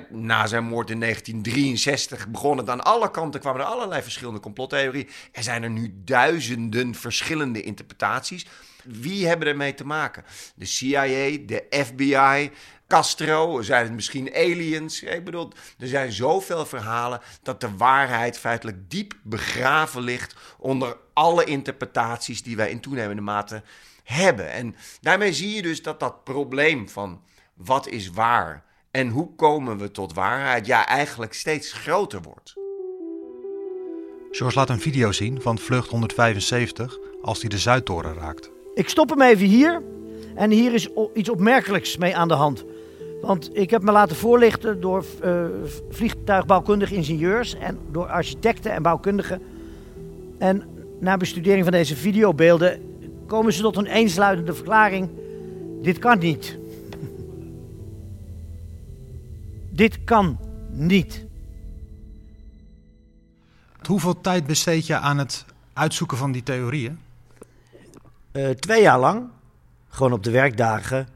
Na 0.09 0.47
zijn 0.47 0.65
moord 0.65 0.91
in 0.91 1.01
1963 1.01 2.29
begonnen 2.29 2.71
aan 2.71 2.85
alle 2.85 3.11
kanten 3.11 3.41
kwamen 3.41 3.61
er 3.61 3.67
allerlei 3.67 4.03
verschillende 4.03 4.41
complottheorieën. 4.41 5.09
Er 5.33 5.43
zijn 5.43 5.63
er 5.63 5.71
nu 5.71 5.93
duizenden 6.05 6.95
verschillende 6.95 7.63
interpretaties. 7.63 8.47
Wie 8.85 9.27
hebben 9.27 9.49
ermee 9.49 9.75
te 9.75 9.87
maken? 9.87 10.25
De 10.55 10.65
CIA, 10.65 11.05
de 11.47 11.67
FBI, 11.71 12.51
Castro, 12.89 13.63
zijn 13.63 13.85
het 13.85 13.93
misschien 13.93 14.35
aliens? 14.35 15.03
Ik 15.03 15.25
bedoel, 15.25 15.53
er 15.79 15.87
zijn 15.89 16.13
zoveel 16.13 16.67
verhalen 16.67 17.21
dat 17.43 17.61
de 17.61 17.77
waarheid 17.77 18.39
feitelijk 18.39 18.91
diep 18.91 19.15
begraven 19.23 20.03
ligt 20.03 20.35
onder 20.59 20.97
alle 21.13 21.45
interpretaties 21.45 22.43
die 22.43 22.57
wij 22.57 22.71
in 22.71 22.81
toenemende 22.81 23.23
mate 23.23 23.63
hebben. 24.05 24.51
En 24.51 24.77
daarmee 25.01 25.33
zie 25.33 25.55
je 25.55 25.63
dus 25.63 25.83
dat 25.83 26.01
dat 26.01 26.25
probleem 26.25 26.89
van 26.89 27.23
wat 27.55 27.89
is 27.89 28.11
waar 28.11 28.65
en 28.93 29.09
hoe 29.09 29.35
komen 29.37 29.79
we 29.79 29.91
tot 29.91 30.15
waarheid, 30.15 30.67
ja, 30.67 30.87
eigenlijk 30.87 31.33
steeds 31.33 31.73
groter 31.73 32.23
wordt. 32.23 32.55
George 34.31 34.59
laat 34.59 34.69
een 34.69 34.81
video 34.81 35.13
zien 35.13 35.41
van 35.41 35.59
vlucht 35.59 35.89
175 35.89 36.99
als 37.23 37.41
hij 37.41 37.49
de 37.49 37.59
Zuidtoren 37.59 38.15
raakt. 38.15 38.51
Ik 38.75 38.89
stop 38.89 39.11
hem 39.11 39.23
even 39.23 39.47
hier. 39.47 39.83
En 40.35 40.51
hier 40.51 40.75
is 40.75 40.89
iets 41.15 41.29
opmerkelijks 41.29 41.97
mee 41.97 42.17
aan 42.17 42.29
de 42.29 42.35
hand. 42.35 42.65
Want 43.21 43.57
ik 43.57 43.71
heb 43.71 43.83
me 43.83 43.93
laten 43.93 44.17
voorlichten 44.17 44.81
door 44.81 45.05
uh, 45.25 45.45
vliegtuigbouwkundige 45.91 46.95
ingenieurs 46.95 47.55
en 47.55 47.79
door 47.91 48.07
architecten 48.07 48.73
en 48.73 48.83
bouwkundigen. 48.83 49.43
En 50.39 50.69
na 51.01 51.17
bestudering 51.17 51.65
van 51.65 51.73
deze 51.73 51.97
videobeelden 51.97 52.83
komen 53.27 53.53
ze 53.53 53.63
tot 53.63 53.77
een 53.77 53.87
eensluidende 53.87 54.55
verklaring: 54.55 55.11
dit 55.83 55.99
kan 55.99 56.19
niet. 56.19 56.61
Dit 59.73 60.05
kan 60.05 60.39
niet. 60.71 61.25
Hoeveel 63.87 64.21
tijd 64.21 64.47
besteed 64.47 64.87
je 64.87 64.97
aan 64.97 65.19
het 65.19 65.45
uitzoeken 65.73 66.17
van 66.17 66.33
die 66.33 66.43
theorieën? 66.43 66.99
Uh, 68.33 68.51
twee 68.51 68.83
jaar 68.83 68.99
lang. 68.99 69.29
Gewoon 69.89 70.13
op 70.13 70.23
de 70.23 70.31
werkdagen. 70.31 71.09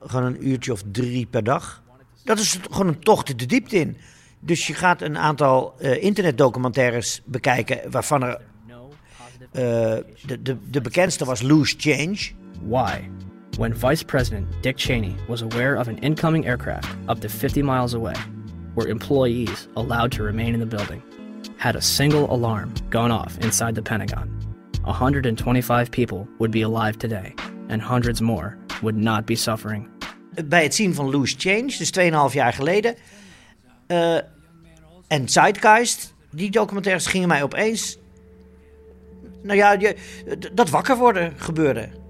Gewoon 0.00 0.24
een 0.24 0.48
uurtje 0.48 0.72
of 0.72 0.82
drie 0.92 1.26
per 1.26 1.44
dag. 1.44 1.82
Dat 2.24 2.38
is 2.38 2.58
gewoon 2.70 2.86
een 2.86 3.00
tocht 3.00 3.38
de 3.38 3.46
diepte 3.46 3.76
in. 3.76 3.96
Dus 4.40 4.66
je 4.66 4.74
gaat 4.74 5.02
een 5.02 5.18
aantal 5.18 5.74
uh, 5.78 6.02
internetdocumentaires 6.02 7.22
bekijken 7.24 7.90
waarvan 7.90 8.22
er. 8.22 8.40
Uh, 9.52 9.60
de, 10.26 10.42
de, 10.42 10.56
de 10.70 10.80
bekendste 10.80 11.24
was 11.24 11.42
Loose 11.42 11.74
Change. 11.78 12.30
Why? 12.62 13.00
When 13.58 13.74
Vice 13.74 14.02
President 14.02 14.48
Dick 14.62 14.78
Cheney 14.78 15.14
was 15.28 15.42
aware 15.42 15.74
of 15.74 15.86
an 15.86 15.98
incoming 15.98 16.46
aircraft 16.46 16.88
up 17.06 17.20
to 17.20 17.28
50 17.28 17.60
miles 17.62 17.92
away, 17.92 18.14
were 18.74 18.88
employees 18.88 19.68
allowed 19.76 20.10
to 20.12 20.22
remain 20.22 20.54
in 20.54 20.60
the 20.60 20.66
building? 20.66 21.02
Had 21.58 21.76
a 21.76 21.82
single 21.82 22.32
alarm 22.32 22.72
gone 22.88 23.10
off 23.10 23.36
inside 23.44 23.74
the 23.74 23.82
Pentagon, 23.82 24.30
125 24.84 25.90
people 25.90 26.26
would 26.38 26.50
be 26.50 26.62
alive 26.62 26.96
today, 26.96 27.34
and 27.68 27.82
hundreds 27.82 28.22
more 28.22 28.56
would 28.80 28.96
not 28.96 29.26
be 29.26 29.36
suffering. 29.36 29.86
Bij 30.44 30.62
het 30.62 30.74
zien 30.74 30.94
van 30.94 31.10
Loose 31.10 31.34
Change, 31.38 31.74
dus 31.78 31.92
2,5 32.30 32.32
jaar 32.32 32.52
geleden, 32.52 32.94
uh, 33.88 34.16
en 35.08 35.28
Zeitgeist, 35.28 36.14
die 36.30 36.50
documentaires 36.50 37.06
gingen 37.06 37.28
mij 37.28 37.42
opeens. 37.42 37.98
Nou 39.42 39.58
ja, 39.58 39.72
je, 39.72 39.96
dat 40.52 40.70
wakker 40.70 40.96
worden 40.96 41.32
gebeurde. 41.36 42.00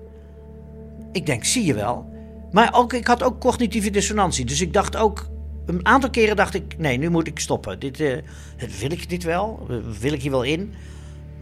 Ik 1.13 1.27
denk, 1.27 1.45
zie 1.45 1.65
je 1.65 1.75
wel. 1.75 2.11
Maar 2.53 2.75
ook, 2.75 2.93
ik 2.93 3.07
had 3.07 3.23
ook 3.23 3.41
cognitieve 3.41 3.91
dissonantie. 3.91 4.45
Dus 4.45 4.61
ik 4.61 4.73
dacht 4.73 4.97
ook, 4.97 5.29
een 5.67 5.87
aantal 5.87 6.11
keren 6.11 6.37
dacht 6.37 6.55
ik, 6.55 6.79
nee, 6.79 6.99
nu 6.99 7.11
moet 7.11 7.27
ik 7.27 7.39
stoppen. 7.39 7.79
Dit, 7.79 8.01
uh, 8.01 8.17
wil 8.81 8.93
ik 8.93 9.09
dit 9.09 9.23
wel? 9.23 9.67
Wil 10.01 10.13
ik 10.13 10.23
hier 10.23 10.31
wel 10.31 10.43
in? 10.43 10.75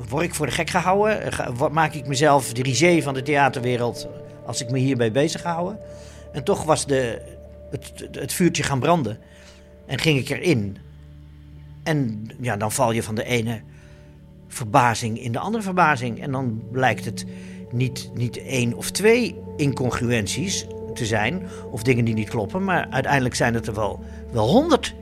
Word 0.08 0.24
ik 0.24 0.34
voor 0.34 0.46
de 0.46 0.52
gek 0.52 0.70
gehouden? 0.70 1.32
Maak 1.72 1.94
ik 1.94 2.06
mezelf 2.06 2.52
de 2.52 2.62
risée 2.62 3.02
van 3.02 3.14
de 3.14 3.22
theaterwereld 3.22 4.08
als 4.46 4.60
ik 4.60 4.70
me 4.70 4.78
hierbij 4.78 5.12
bezig 5.12 5.42
houden? 5.42 5.78
En 6.32 6.44
toch 6.44 6.64
was 6.64 6.86
de, 6.86 7.22
het, 7.70 8.08
het 8.12 8.32
vuurtje 8.32 8.62
gaan 8.62 8.80
branden. 8.80 9.18
En 9.86 9.98
ging 9.98 10.18
ik 10.18 10.28
erin. 10.28 10.76
En 11.82 12.28
ja, 12.40 12.56
dan 12.56 12.72
val 12.72 12.92
je 12.92 13.02
van 13.02 13.14
de 13.14 13.24
ene 13.24 13.62
verbazing 14.48 15.20
in 15.20 15.32
de 15.32 15.38
andere 15.38 15.62
verbazing. 15.62 16.20
En 16.20 16.32
dan 16.32 16.62
blijkt 16.70 17.04
het 17.04 17.24
niet, 17.70 18.10
niet 18.14 18.36
één 18.36 18.74
of 18.74 18.90
twee 18.90 19.36
incongruenties 19.60 20.66
te 20.94 21.06
zijn. 21.06 21.42
Of 21.70 21.82
dingen 21.82 22.04
die 22.04 22.14
niet 22.14 22.28
kloppen. 22.28 22.64
Maar 22.64 22.86
uiteindelijk 22.90 23.34
zijn 23.34 23.54
het 23.54 23.66
er 23.66 23.74
wel, 23.74 24.04
wel 24.32 24.48
honderd. 24.48 24.94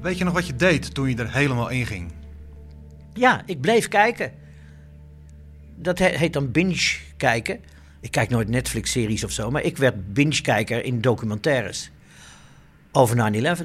Weet 0.00 0.18
je 0.18 0.24
nog 0.24 0.34
wat 0.34 0.46
je 0.46 0.56
deed 0.56 0.94
toen 0.94 1.08
je 1.08 1.16
er 1.16 1.32
helemaal 1.32 1.68
in 1.68 1.86
ging? 1.86 2.12
Ja, 3.12 3.42
ik 3.46 3.60
bleef 3.60 3.88
kijken. 3.88 4.32
Dat 5.76 5.98
heet 5.98 6.32
dan 6.32 6.50
binge 6.50 6.96
kijken. 7.16 7.60
Ik 8.00 8.10
kijk 8.10 8.30
nooit 8.30 8.48
Netflix-series 8.48 9.24
of 9.24 9.30
zo, 9.30 9.50
maar 9.50 9.62
ik 9.62 9.76
werd 9.76 10.12
binge-kijker 10.12 10.84
in 10.84 11.00
documentaires 11.00 11.90
over 12.92 13.32
9-11. 13.32 13.62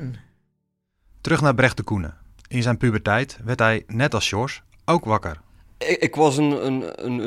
Terug 1.22 1.42
naar 1.42 1.56
Brecht 1.56 1.78
de 1.78 1.84
Koenen. 1.84 2.18
In 2.48 2.62
zijn 2.62 2.78
puberteit 2.78 3.40
werd 3.44 3.60
hij, 3.60 3.84
net 3.88 4.14
als 4.14 4.28
George, 4.30 4.60
ook 4.86 5.06
wakker. 5.06 5.40
Ik, 5.78 5.98
ik 5.98 6.16
was 6.16 6.38
een, 6.38 6.66
een, 6.66 7.06
een, 7.06 7.20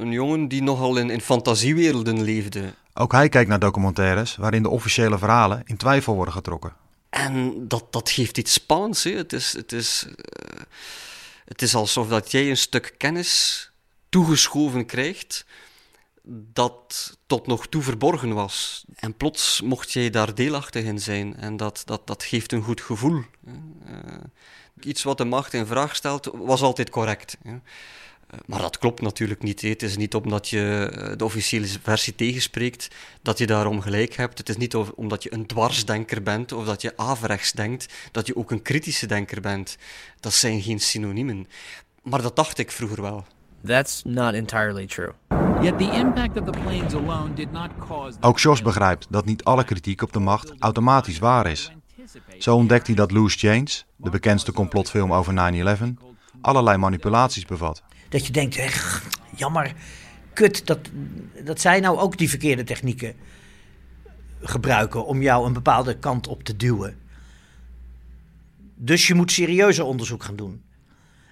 een, 0.00 0.12
jongen 0.12 0.48
die 0.48 0.62
nogal 0.62 0.96
in, 0.96 1.10
in 1.10 1.20
fantasiewerelden 1.20 2.22
leefde. 2.22 2.74
Ook 2.94 3.12
hij 3.12 3.28
kijkt 3.28 3.48
naar 3.48 3.58
documentaires 3.58 4.36
waarin 4.36 4.62
de 4.62 4.68
officiële 4.68 5.18
verhalen 5.18 5.62
in 5.64 5.76
twijfel 5.76 6.14
worden 6.14 6.34
getrokken. 6.34 6.72
En 7.10 7.68
dat, 7.68 7.92
dat 7.92 8.10
geeft 8.10 8.38
iets 8.38 8.52
spannends. 8.52 9.04
Hè. 9.04 9.10
Het 9.10 9.32
is... 9.32 9.52
Het 9.52 9.72
is 9.72 10.06
uh, 10.06 10.60
het 11.50 11.62
is 11.62 11.74
alsof 11.74 12.08
dat 12.08 12.30
jij 12.30 12.50
een 12.50 12.56
stuk 12.56 12.94
kennis 12.96 13.70
toegeschoven 14.08 14.86
krijgt 14.86 15.46
dat 16.52 17.18
tot 17.30 17.46
nog 17.46 17.66
toe 17.66 17.82
verborgen 17.82 18.34
was. 18.34 18.84
En 18.94 19.14
plots 19.14 19.60
mocht 19.60 19.92
jij 19.92 20.10
daar 20.10 20.34
deelachtig 20.34 20.84
in 20.84 20.98
zijn. 20.98 21.36
En 21.36 21.56
dat, 21.56 21.82
dat, 21.84 22.06
dat 22.06 22.24
geeft 22.24 22.52
een 22.52 22.62
goed 22.62 22.80
gevoel. 22.80 23.22
Uh, 23.46 23.54
iets 24.80 25.02
wat 25.02 25.18
de 25.18 25.24
macht 25.24 25.52
in 25.52 25.66
vraag 25.66 25.96
stelt, 25.96 26.30
was 26.34 26.62
altijd 26.62 26.90
correct. 26.90 27.36
Eh, 27.42 27.52
maar 28.46 28.60
dat 28.60 28.78
klopt 28.78 29.00
natuurlijk 29.00 29.42
niet. 29.42 29.60
Het 29.60 29.82
is 29.82 29.96
niet 29.96 30.14
omdat 30.14 30.48
je 30.48 30.90
eh, 30.92 31.16
de 31.16 31.24
officiële 31.24 31.66
versie 31.82 32.14
tegenspreekt 32.14 32.88
dat 33.22 33.38
je 33.38 33.46
daarom 33.46 33.80
gelijk 33.80 34.14
hebt. 34.14 34.38
Het 34.38 34.48
is 34.48 34.56
niet 34.56 34.74
omdat 34.74 35.22
je 35.22 35.32
een 35.32 35.46
dwarsdenker 35.46 36.22
bent 36.22 36.52
of 36.52 36.64
dat 36.64 36.82
je 36.82 36.96
averechts 36.96 37.52
denkt 37.52 37.92
dat 38.12 38.26
je 38.26 38.36
ook 38.36 38.50
een 38.50 38.62
kritische 38.62 39.06
denker 39.06 39.40
bent. 39.40 39.76
Dat 40.20 40.32
zijn 40.32 40.62
geen 40.62 40.80
synoniemen. 40.80 41.48
Maar 42.02 42.22
dat 42.22 42.36
dacht 42.36 42.58
ik 42.58 42.70
vroeger 42.70 43.02
wel. 43.02 43.24
That's 43.64 44.02
not 44.04 44.34
entirely 44.34 44.86
true. 44.86 45.12
Yet 45.62 45.78
the 45.78 45.90
impact 45.92 46.38
of 46.38 46.44
the 46.44 46.60
planes 46.60 46.94
alone 46.94 47.34
did 47.34 47.52
not 47.52 47.70
cause 47.88 48.16
Ook 48.20 48.38
Jos 48.38 48.62
begrijpt 48.62 49.06
dat 49.10 49.24
niet 49.24 49.44
alle 49.44 49.64
kritiek 49.64 50.02
op 50.02 50.12
de 50.12 50.20
macht 50.20 50.52
automatisch 50.58 51.18
waar 51.18 51.46
is. 51.46 51.72
Zo 52.38 52.56
ontdekt 52.56 52.86
hij 52.86 52.96
dat 52.96 53.10
Loose 53.10 53.38
Change, 53.38 53.68
de 53.96 54.10
bekendste 54.10 54.52
complotfilm 54.52 55.12
over 55.12 55.52
9-11, 55.78 55.82
allerlei 56.40 56.76
manipulaties 56.76 57.44
bevat 57.44 57.82
dat 58.10 58.26
je 58.26 58.32
denkt, 58.32 58.56
echt, 58.56 59.02
jammer, 59.36 59.74
kut, 60.32 60.66
dat, 60.66 60.78
dat 61.44 61.60
zij 61.60 61.80
nou 61.80 61.98
ook 61.98 62.16
die 62.16 62.28
verkeerde 62.28 62.64
technieken 62.64 63.14
gebruiken 64.40 65.06
om 65.06 65.22
jou 65.22 65.46
een 65.46 65.52
bepaalde 65.52 65.98
kant 65.98 66.26
op 66.26 66.42
te 66.42 66.56
duwen. 66.56 66.98
Dus 68.74 69.06
je 69.06 69.14
moet 69.14 69.32
serieuzer 69.32 69.84
onderzoek 69.84 70.22
gaan 70.22 70.36
doen. 70.36 70.62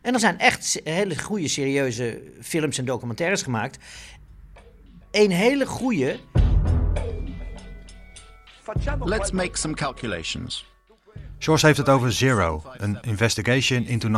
En 0.02 0.14
er 0.14 0.20
zijn 0.20 0.38
echt 0.38 0.80
hele 0.84 1.18
goede, 1.18 1.48
serieuze 1.48 2.22
films 2.40 2.78
en 2.78 2.84
documentaires 2.84 3.42
gemaakt. 3.42 3.78
Een 5.10 5.30
hele 5.30 5.66
goede. 5.66 6.18
Let's 9.04 9.30
make 9.30 9.56
some 9.56 9.74
calculations. 9.74 10.66
George 11.38 11.66
heeft 11.66 11.78
het 11.78 11.88
over 11.88 12.12
Zero, 12.12 12.62
een 12.76 12.98
investigation 13.02 13.86
into 13.86 14.08
9-11 14.08 14.12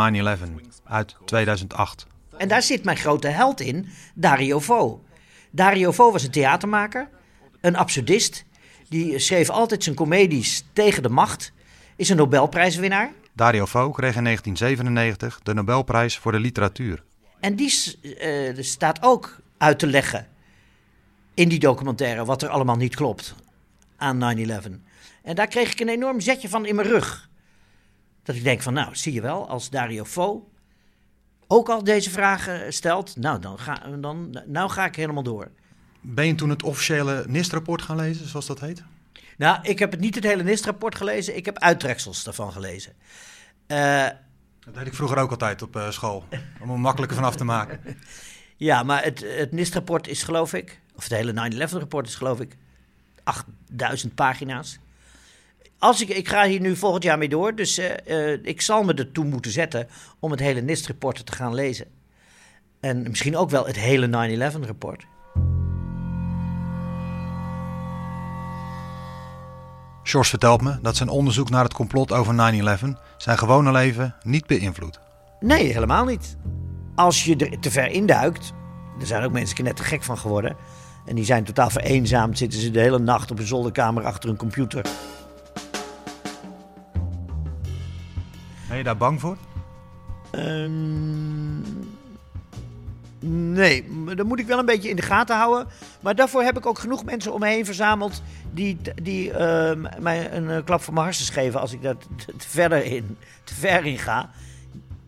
uit 0.85 1.17
2008. 1.25 2.07
En 2.37 2.49
daar 2.49 2.63
zit 2.63 2.85
mijn 2.85 2.97
grote 2.97 3.29
held 3.29 3.61
in, 3.61 3.89
Dario 4.15 4.61
Fo. 4.61 5.05
Dario 5.51 5.93
Fo 5.93 6.13
was 6.13 6.25
een 6.25 6.31
theatermaker, 6.31 7.09
een 7.61 7.77
absurdist. 7.77 8.45
Die 8.89 9.19
schreef 9.19 9.49
altijd 9.49 9.83
zijn 9.85 9.97
comedies 9.97 10.65
tegen 10.73 11.03
de 11.03 11.09
macht. 11.09 11.53
Is 11.97 12.09
een 12.09 12.17
Nobelprijswinnaar. 12.17 13.13
Dario 13.41 13.67
Fo 13.67 13.91
kreeg 13.91 14.17
in 14.17 14.25
1997 14.25 15.41
de 15.43 15.55
Nobelprijs 15.55 16.19
voor 16.19 16.33
de 16.33 16.41
literatuur. 16.41 17.03
En 17.39 17.57
die 17.57 17.99
uh, 18.03 18.63
staat 18.63 19.03
ook 19.03 19.41
uit 19.59 19.79
te 19.79 19.87
leggen 19.87 20.27
in 21.35 21.49
die 21.49 21.59
documentaire 21.59 22.25
wat 22.25 22.43
er 22.43 22.49
allemaal 22.49 22.77
niet 22.77 22.95
klopt 22.95 23.35
aan 23.97 24.39
9-11. 24.39 24.51
En 25.23 25.35
daar 25.35 25.47
kreeg 25.47 25.73
ik 25.73 25.81
een 25.81 25.89
enorm 25.89 26.21
zetje 26.21 26.49
van 26.49 26.67
in 26.67 26.75
mijn 26.75 26.89
rug. 26.89 27.29
Dat 28.23 28.37
ik 28.37 28.45
denk 28.45 28.63
van, 28.63 28.73
nou, 28.73 28.95
zie 28.97 29.13
je 29.13 29.21
wel, 29.21 29.49
als 29.49 29.71
Dario 29.71 30.05
Fo 30.05 30.49
ook 31.47 31.69
al 31.69 31.85
deze 31.85 32.11
vragen 32.11 32.73
stelt, 32.73 33.17
nou, 33.17 33.41
dan 33.41 33.59
ga, 33.59 33.97
dan, 34.01 34.43
nou 34.47 34.71
ga 34.71 34.85
ik 34.85 34.97
helemaal 34.97 35.23
door. 35.23 35.51
Ben 36.01 36.27
je 36.27 36.35
toen 36.35 36.51
het 36.51 36.63
officiële 36.63 37.25
NIST-rapport 37.29 37.83
gaan 37.83 37.97
lezen, 37.97 38.29
zoals 38.29 38.47
dat 38.47 38.61
heet? 38.61 38.83
Nou, 39.37 39.59
ik 39.63 39.79
heb 39.79 39.91
het 39.91 40.01
niet 40.01 40.15
het 40.15 40.25
hele 40.25 40.43
NIST-rapport 40.43 40.95
gelezen. 40.95 41.37
Ik 41.37 41.45
heb 41.45 41.59
uittreksels 41.59 42.25
daarvan 42.25 42.53
gelezen. 42.53 42.93
Dat 44.65 44.75
deed 44.75 44.87
ik 44.87 44.95
vroeger 44.95 45.19
ook 45.19 45.31
altijd 45.31 45.63
op 45.63 45.77
uh, 45.77 45.91
school. 45.91 46.25
Om 46.61 46.71
er 46.71 46.79
makkelijker 46.79 47.17
vanaf 47.17 47.37
te 47.37 47.45
maken. 47.45 47.81
ja, 48.57 48.83
maar 48.83 49.03
het, 49.03 49.25
het 49.37 49.53
NIST-rapport 49.53 50.09
is 50.09 50.23
geloof 50.23 50.55
ik... 50.55 50.81
Of 50.97 51.03
het 51.09 51.13
hele 51.13 51.69
9-11-rapport 51.69 52.07
is 52.07 52.15
geloof 52.15 52.41
ik 52.41 52.57
8000 53.23 54.15
pagina's. 54.15 54.79
Als 55.79 56.01
ik, 56.01 56.09
ik 56.09 56.29
ga 56.29 56.47
hier 56.47 56.61
nu 56.61 56.77
volgend 56.77 57.03
jaar 57.03 57.19
mee 57.19 57.29
door, 57.29 57.55
dus 57.55 57.79
uh, 57.79 58.33
ik 58.43 58.61
zal 58.61 58.83
me 58.83 58.95
ertoe 58.95 59.25
moeten 59.25 59.51
zetten 59.51 59.89
om 60.19 60.31
het 60.31 60.41
hele 60.41 60.61
NIST-rapport 60.61 61.27
te 61.27 61.33
gaan 61.33 61.55
lezen. 61.55 61.87
En 62.81 63.03
misschien 63.03 63.37
ook 63.37 63.51
wel 63.51 63.67
het 63.67 63.77
hele 63.77 64.51
9-11-rapport. 64.53 65.05
George 70.11 70.31
vertelt 70.31 70.63
me 70.63 70.79
dat 70.83 70.97
zijn 70.97 71.09
onderzoek 71.09 71.51
naar 71.51 71.65
het 71.65 71.75
complot 71.75 72.13
over 72.13 72.35
9-11 72.35 72.37
zijn 73.17 73.39
gewone 73.39 73.73
leven 73.73 74.15
niet 74.23 74.47
beïnvloedt. 74.47 75.01
Nee, 75.41 75.73
helemaal 75.73 76.05
niet. 76.05 76.37
Als 76.95 77.25
je 77.25 77.37
er 77.37 77.59
te 77.59 77.71
ver 77.71 77.91
induikt, 77.91 78.53
er 79.01 79.07
zijn 79.07 79.25
ook 79.25 79.33
mensen 79.33 79.65
net 79.65 79.77
te 79.77 79.83
gek 79.83 80.03
van 80.03 80.19
geworden. 80.19 80.57
En 81.07 81.15
die 81.15 81.25
zijn 81.25 81.45
totaal 81.45 81.71
vereenzaamd, 81.71 82.39
zitten 82.39 82.61
ze 82.61 82.71
de 82.71 82.81
hele 82.81 82.99
nacht 82.99 83.31
op 83.31 83.39
een 83.39 83.47
zolderkamer 83.47 84.05
achter 84.05 84.31
een 84.31 84.37
computer. 84.37 84.85
Ben 88.69 88.77
je 88.77 88.85
daar 88.85 88.97
bang 88.97 89.21
voor? 89.21 89.37
Um, 90.33 91.63
nee, 93.29 93.85
dat 94.15 94.27
moet 94.27 94.39
ik 94.39 94.47
wel 94.47 94.59
een 94.59 94.67
beetje 94.67 94.89
in 94.89 94.97
de 94.97 95.03
gaten 95.03 95.37
houden. 95.37 95.67
Maar 96.01 96.15
daarvoor 96.15 96.43
heb 96.43 96.59
ik 96.59 96.67
ook 96.67 96.79
genoeg 96.79 97.05
mensen 97.05 97.33
om 97.33 97.41
me 97.41 97.47
heen 97.47 97.65
verzameld 97.65 98.23
die, 98.53 98.79
die 99.03 99.31
uh, 99.31 99.73
mij 99.99 100.33
een 100.33 100.45
uh, 100.45 100.59
klap 100.65 100.83
voor 100.83 100.95
mijn 100.95 101.05
hartjes 101.05 101.31
geven 101.31 101.61
als 101.61 101.73
ik 101.73 101.83
daar 101.83 101.97
te, 101.97 102.07
verder 102.37 102.85
in, 102.85 103.17
te 103.45 103.55
ver 103.55 103.87
in 103.87 103.99
ga. 103.99 104.31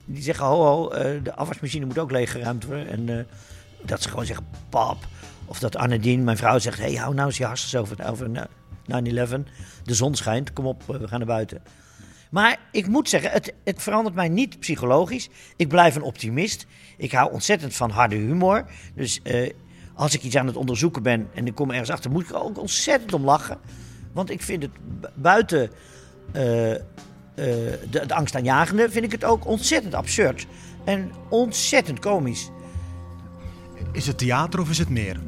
Die 0.04 0.22
zeggen, 0.22 0.46
ho 0.46 0.64
ho, 0.64 0.94
uh, 0.94 1.22
de 1.22 1.34
afwasmachine 1.34 1.86
moet 1.86 1.98
ook 1.98 2.10
leeggeruimd 2.10 2.64
worden. 2.64 2.88
En 2.88 3.08
uh, 3.08 3.24
dat 3.82 4.02
ze 4.02 4.08
gewoon 4.08 4.26
zeggen, 4.26 4.46
pap. 4.68 5.06
Of 5.44 5.58
dat 5.58 5.76
Annedien, 5.76 6.24
mijn 6.24 6.36
vrouw, 6.36 6.58
zegt, 6.58 6.78
hey, 6.78 6.94
hou 6.94 7.14
nou 7.14 7.26
eens 7.26 7.36
je 7.36 7.44
hartjes 7.44 7.76
over, 7.76 8.10
over 8.10 8.28
9-11. 8.28 8.90
De 9.84 9.94
zon 9.94 10.14
schijnt, 10.14 10.52
kom 10.52 10.66
op, 10.66 10.82
we 10.86 11.08
gaan 11.08 11.18
naar 11.18 11.28
buiten. 11.28 11.62
Maar 12.32 12.58
ik 12.70 12.86
moet 12.86 13.08
zeggen, 13.08 13.30
het, 13.30 13.54
het 13.64 13.82
verandert 13.82 14.14
mij 14.14 14.28
niet 14.28 14.58
psychologisch. 14.58 15.28
Ik 15.56 15.68
blijf 15.68 15.94
een 15.94 16.02
optimist. 16.02 16.66
Ik 16.96 17.12
hou 17.12 17.32
ontzettend 17.32 17.74
van 17.74 17.90
harde 17.90 18.16
humor. 18.16 18.64
Dus 18.94 19.20
uh, 19.22 19.50
als 19.94 20.14
ik 20.14 20.22
iets 20.22 20.36
aan 20.36 20.46
het 20.46 20.56
onderzoeken 20.56 21.02
ben 21.02 21.28
en 21.34 21.46
ik 21.46 21.54
kom 21.54 21.70
ergens 21.70 21.90
achter, 21.90 22.10
moet 22.10 22.22
ik 22.22 22.28
er 22.28 22.42
ook 22.42 22.58
ontzettend 22.58 23.12
om 23.12 23.24
lachen. 23.24 23.58
Want 24.12 24.30
ik 24.30 24.42
vind 24.42 24.62
het 24.62 24.72
buiten 25.14 25.70
uh, 26.32 26.70
uh, 26.70 26.76
de, 27.34 28.06
de 28.06 28.14
angstaanjagende, 28.14 28.90
vind 28.90 29.04
ik 29.04 29.12
het 29.12 29.24
ook 29.24 29.46
ontzettend 29.46 29.94
absurd. 29.94 30.46
En 30.84 31.10
ontzettend 31.28 31.98
komisch. 31.98 32.50
Is 33.92 34.06
het 34.06 34.18
theater 34.18 34.60
of 34.60 34.70
is 34.70 34.78
het 34.78 34.88
meer? 34.88 35.20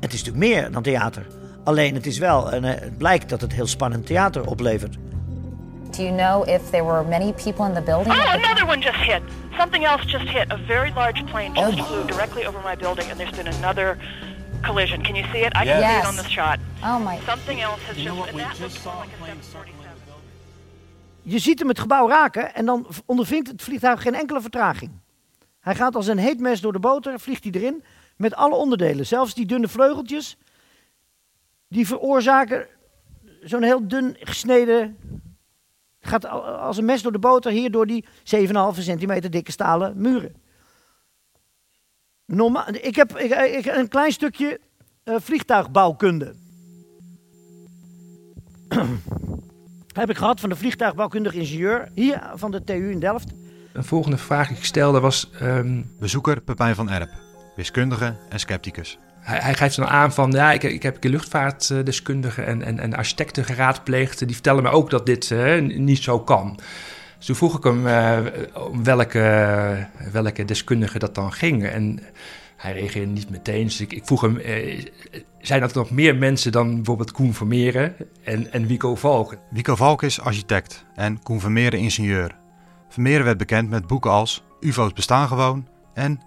Het 0.00 0.12
is 0.12 0.24
natuurlijk 0.24 0.54
meer 0.54 0.72
dan 0.72 0.82
theater. 0.82 1.26
Alleen 1.64 1.94
het 1.94 2.06
is 2.06 2.18
wel, 2.18 2.52
en 2.52 2.64
het 2.64 2.98
blijkt 2.98 3.28
dat 3.28 3.40
het 3.40 3.52
heel 3.52 3.66
spannend 3.66 4.06
theater 4.06 4.46
oplevert. 4.46 4.98
Do 5.96 6.02
you 6.02 6.10
know 6.10 6.44
if 6.48 6.72
there 6.72 6.82
were 6.82 7.04
many 7.04 7.32
people 7.34 7.64
in 7.66 7.74
the 7.74 7.80
building? 7.80 8.12
Oh, 8.12 8.26
another 8.28 8.66
one 8.66 8.80
just 8.82 8.98
hit. 8.98 9.22
Something 9.56 9.84
else 9.84 10.04
just 10.06 10.24
hit. 10.24 10.50
A 10.50 10.56
very 10.56 10.90
large 10.90 11.24
plane 11.26 11.54
just 11.54 11.78
oh. 11.78 11.84
flew 11.84 12.04
directly 12.04 12.44
over 12.44 12.60
my 12.62 12.74
building, 12.74 13.08
and 13.10 13.20
there's 13.20 13.36
been 13.36 13.46
another 13.46 13.96
collision. 14.62 15.02
Can 15.04 15.14
you 15.14 15.24
see 15.32 15.44
it? 15.44 15.52
I 15.54 15.62
yes. 15.62 15.80
can 15.80 15.92
see 15.92 15.98
it 15.98 16.06
on 16.06 16.16
this 16.16 16.32
shot. 16.32 16.58
Oh 16.82 16.98
my! 16.98 17.20
Something 17.20 17.60
else 17.60 17.80
has 17.82 17.96
you 17.96 18.12
just. 18.12 18.28
And 18.28 18.40
that 18.40 18.60
looks 18.60 18.84
like 18.84 19.08
a 19.08 19.24
747. 19.24 19.74
Je 21.22 21.38
ziet 21.38 21.58
hem 21.58 21.68
het 21.68 21.78
gebouw 21.78 22.08
raken 22.08 22.54
en 22.54 22.66
dan 22.66 22.86
ondervindt 23.06 23.48
het 23.48 23.62
vliegtuig 23.62 24.02
geen 24.02 24.14
enkele 24.14 24.40
vertraging. 24.40 24.90
Hij 25.60 25.74
gaat 25.74 25.96
als 25.96 26.06
een 26.06 26.18
heet 26.18 26.40
mes 26.40 26.60
door 26.60 26.72
de 26.72 26.78
boter, 26.78 27.20
vliegt 27.20 27.44
hij 27.44 27.52
erin 27.52 27.84
met 28.16 28.34
alle 28.34 28.54
onderdelen. 28.54 29.06
Zelfs 29.06 29.34
die 29.34 29.46
dunne 29.46 29.68
vleugeltjes, 29.68 30.36
die 31.68 31.86
veroorzaken 31.86 32.66
zo'n 33.44 33.62
heel 33.62 33.88
dun 33.88 34.16
gesneden 34.20 34.96
gaat 36.06 36.26
als 36.60 36.76
een 36.76 36.84
mes 36.84 37.02
door 37.02 37.12
de 37.12 37.18
boter 37.18 37.52
hier 37.52 37.70
door 37.70 37.86
die 37.86 38.04
7,5 38.36 38.50
centimeter 38.78 39.30
dikke 39.30 39.52
stalen 39.52 39.92
muren. 39.96 40.34
Normaal, 42.26 42.64
ik 42.68 42.96
heb 42.96 43.18
ik, 43.18 43.30
ik, 43.30 43.66
een 43.66 43.88
klein 43.88 44.12
stukje 44.12 44.60
uh, 45.04 45.16
vliegtuigbouwkunde. 45.18 46.34
heb 49.92 50.10
ik 50.10 50.16
gehad 50.16 50.40
van 50.40 50.48
de 50.48 50.56
vliegtuigbouwkundige 50.56 51.38
ingenieur 51.38 51.88
hier 51.94 52.30
van 52.34 52.50
de 52.50 52.64
TU 52.64 52.90
in 52.90 53.00
Delft. 53.00 53.32
Een 53.72 53.84
volgende 53.84 54.16
vraag 54.16 54.48
die 54.48 54.56
ik 54.56 54.64
stelde 54.64 55.00
was... 55.00 55.30
Um... 55.42 55.90
Bezoeker 55.98 56.40
Pepijn 56.40 56.74
van 56.74 56.90
Erp, 56.90 57.10
wiskundige 57.56 58.16
en 58.28 58.40
scepticus. 58.40 58.98
Hij, 59.24 59.38
hij, 59.38 59.54
geeft 59.54 59.76
dan 59.76 59.86
aan 59.86 60.12
van, 60.12 60.30
ja, 60.30 60.52
ik, 60.52 60.62
ik 60.62 60.82
heb 60.82 61.04
luchtvaartdeskundigen 61.04 62.46
en, 62.46 62.62
en, 62.62 62.78
en 62.78 62.94
architecten 62.94 63.44
geraadpleegd. 63.44 64.18
Die 64.18 64.34
vertellen 64.34 64.62
me 64.62 64.70
ook 64.70 64.90
dat 64.90 65.06
dit 65.06 65.30
uh, 65.30 65.60
niet 65.60 66.02
zo 66.02 66.20
kan. 66.20 66.58
Dus 67.16 67.26
toen 67.26 67.36
vroeg 67.36 67.56
ik 67.56 67.64
hem 67.64 67.86
uh, 67.86 68.18
om 68.70 68.84
welke, 68.84 69.86
welke 70.12 70.44
deskundige 70.44 70.98
dat 70.98 71.14
dan 71.14 71.32
ging. 71.32 71.66
En 71.66 72.00
hij 72.56 72.72
reageerde 72.72 73.12
niet 73.12 73.30
meteen. 73.30 73.64
Dus 73.64 73.80
ik, 73.80 73.92
ik 73.92 74.04
vroeg 74.04 74.20
hem, 74.20 74.36
uh, 74.36 74.84
zijn 75.40 75.60
dat 75.60 75.74
nog 75.74 75.90
meer 75.90 76.16
mensen 76.16 76.52
dan 76.52 76.74
bijvoorbeeld 76.74 77.12
Koen 77.12 77.34
Vermeeren 77.34 77.94
en, 78.24 78.52
en 78.52 78.66
Wico 78.66 78.94
Valk? 78.94 79.36
Wico 79.50 79.76
Valk 79.76 80.02
is 80.02 80.20
architect 80.20 80.84
en 80.94 81.22
Koen 81.22 81.40
Vermeeren 81.40 81.78
ingenieur. 81.78 82.36
Vermeeren 82.88 83.24
werd 83.24 83.38
bekend 83.38 83.70
met 83.70 83.86
boeken 83.86 84.10
als 84.10 84.44
UFO's 84.60 84.92
bestaan 84.92 85.28
gewoon 85.28 85.68
en 85.94 86.20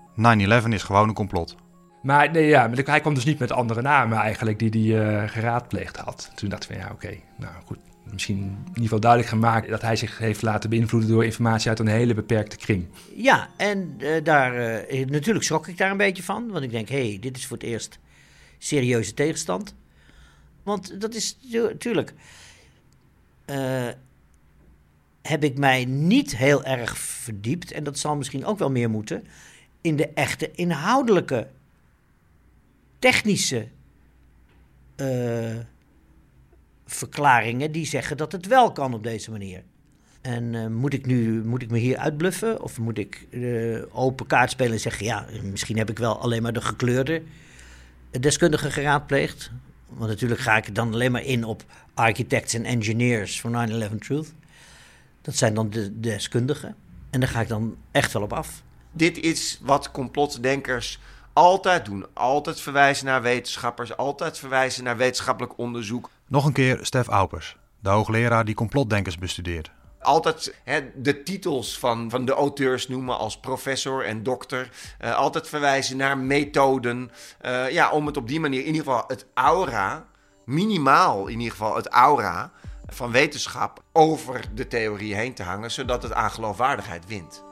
9-11 0.64 0.68
is 0.70 0.84
gewoon 0.84 1.08
een 1.08 1.14
complot. 1.14 1.67
Maar 2.08 2.32
nee, 2.32 2.48
ja, 2.48 2.70
hij 2.74 3.00
kwam 3.00 3.14
dus 3.14 3.26
niet 3.26 3.40
met 3.40 3.52
andere 3.52 3.82
namen 3.82 4.18
eigenlijk 4.18 4.60
die 4.60 4.94
hij 4.94 5.24
uh, 5.24 5.30
geraadpleegd 5.30 5.98
had. 5.98 6.32
Toen 6.36 6.50
dacht 6.50 6.64
ik 6.64 6.70
van 6.70 6.80
ja, 6.80 6.92
oké, 6.92 7.18
nou 7.36 7.54
goed. 7.66 7.78
Misschien 8.12 8.38
in 8.38 8.68
ieder 8.68 8.82
geval 8.82 9.00
duidelijk 9.00 9.32
gemaakt 9.32 9.70
dat 9.70 9.82
hij 9.82 9.96
zich 9.96 10.18
heeft 10.18 10.42
laten 10.42 10.70
beïnvloeden 10.70 11.10
door 11.10 11.26
informatie 11.26 11.70
uit 11.70 11.80
een 11.80 11.88
hele 11.88 12.14
beperkte 12.14 12.58
kring. 12.58 12.86
Ja, 13.16 13.50
en 13.58 13.96
uh, 13.98 14.24
daar, 14.24 14.82
uh, 14.92 15.06
natuurlijk 15.06 15.46
schrok 15.46 15.68
ik 15.68 15.78
daar 15.78 15.92
een 15.92 15.98
beetje 15.98 16.24
van. 16.24 16.52
Want 16.52 16.64
ik 16.64 16.72
denk, 16.72 16.90
hé, 16.90 17.08
hey, 17.08 17.18
dit 17.22 17.38
is 17.38 17.46
voor 17.46 17.58
het 17.58 17.66
eerst 17.66 18.00
serieuze 18.58 19.14
tegenstand. 19.14 19.76
Want 20.64 21.02
dat 21.02 21.14
is 21.14 21.38
natuurlijk. 21.42 22.14
heb 25.22 25.44
ik 25.44 25.58
mij 25.58 25.86
niet 25.86 26.38
heel 26.38 26.64
erg 26.64 26.98
verdiept, 26.98 27.72
en 27.72 27.84
dat 27.84 27.98
zal 27.98 28.16
misschien 28.16 28.46
ook 28.46 28.60
wel 28.60 28.72
meer 28.72 28.90
moeten, 28.90 29.28
in 29.82 29.96
de 29.96 30.08
echte 30.08 30.52
inhoudelijke 30.52 31.48
technische 33.00 33.68
uh, 34.96 35.56
verklaringen 36.86 37.72
die 37.72 37.86
zeggen 37.86 38.18
dat 38.18 38.32
het 38.32 38.48
wel 38.48 38.72
kan 38.72 38.94
op 38.94 39.04
deze 39.04 39.32
manier. 39.32 39.64
En 40.22 40.54
uh, 40.54 40.68
moet 40.68 40.94
ik 40.94 41.06
nu 41.06 41.44
moet 41.46 41.62
ik 41.62 41.70
me 41.70 41.78
hier 41.78 41.98
uitbluffen? 41.98 42.62
Of 42.62 42.80
moet 42.80 42.98
ik 42.98 43.28
uh, 43.30 43.84
open 43.92 44.28
kaart 44.28 44.52
spelen 44.52 44.74
en 44.74 44.80
zeggen: 44.80 45.06
ja, 45.06 45.26
misschien 45.44 45.78
heb 45.78 45.90
ik 45.90 45.98
wel 45.98 46.20
alleen 46.20 46.42
maar 46.42 46.54
de 46.54 46.62
gekleurde 46.62 47.22
deskundigen 48.20 48.72
geraadpleegd? 48.72 49.52
Want 49.88 50.10
natuurlijk 50.10 50.42
ga 50.42 50.58
ik 50.58 50.76
dan 50.76 50.94
alleen 50.94 51.12
maar 51.12 51.24
in 51.24 51.44
op 51.44 51.64
architects 51.94 52.54
en 52.54 52.66
engineers 52.66 53.42
voor 53.42 53.68
9-11 53.70 53.98
Truth. 54.00 54.34
Dat 55.22 55.36
zijn 55.36 55.54
dan 55.54 55.70
de 55.70 56.00
deskundigen. 56.00 56.76
En 57.10 57.20
daar 57.20 57.30
ga 57.30 57.42
ik 57.42 57.48
dan 57.48 57.76
echt 57.92 58.14
wel 58.14 58.22
op 58.22 58.34
af. 58.34 58.64
Dit 58.92 59.20
is 59.20 59.60
wat 59.62 59.92
complotdenkers 59.92 61.00
altijd 61.38 61.86
doen. 61.86 62.06
Altijd 62.14 62.62
verwijzen 62.62 63.06
naar 63.06 63.22
wetenschappers, 63.22 63.98
altijd 63.98 64.38
verwijzen 64.40 64.84
naar 64.84 64.98
wetenschappelijk 64.98 65.58
onderzoek. 65.58 66.10
Nog 66.28 66.46
een 66.46 66.54
keer 66.54 66.80
Stef 66.82 67.08
Aupers, 67.08 67.58
de 67.80 67.90
hoogleraar 67.90 68.46
die 68.46 68.56
complotdenkers 68.56 69.18
bestudeert. 69.18 69.72
Altijd 70.02 70.56
de 70.96 71.24
titels 71.24 71.80
van, 71.80 72.10
van 72.10 72.26
de 72.26 72.32
auteurs 72.32 72.88
noemen 72.88 73.18
als 73.18 73.40
professor 73.40 74.06
en 74.06 74.24
dokter. 74.24 74.70
Uh, 75.02 75.16
altijd 75.16 75.48
verwijzen 75.48 75.98
naar 75.98 76.18
methoden. 76.18 77.12
Uh, 77.46 77.72
ja, 77.72 77.92
om 77.92 78.06
het 78.06 78.18
op 78.18 78.28
die 78.28 78.40
manier 78.40 78.60
in 78.60 78.66
ieder 78.66 78.84
geval 78.84 79.04
het 79.08 79.26
aura, 79.34 80.06
minimaal 80.46 81.28
in 81.28 81.40
ieder 81.40 81.52
geval 81.52 81.76
het 81.76 81.88
aura 81.88 82.52
van 82.88 83.12
wetenschap 83.12 83.84
over 83.92 84.42
de 84.54 84.68
theorie 84.68 85.16
heen 85.16 85.34
te 85.34 85.44
hangen, 85.44 85.72
zodat 85.72 86.04
het 86.04 86.14
aan 86.14 86.32
geloofwaardigheid 86.32 87.08
wint. 87.08 87.46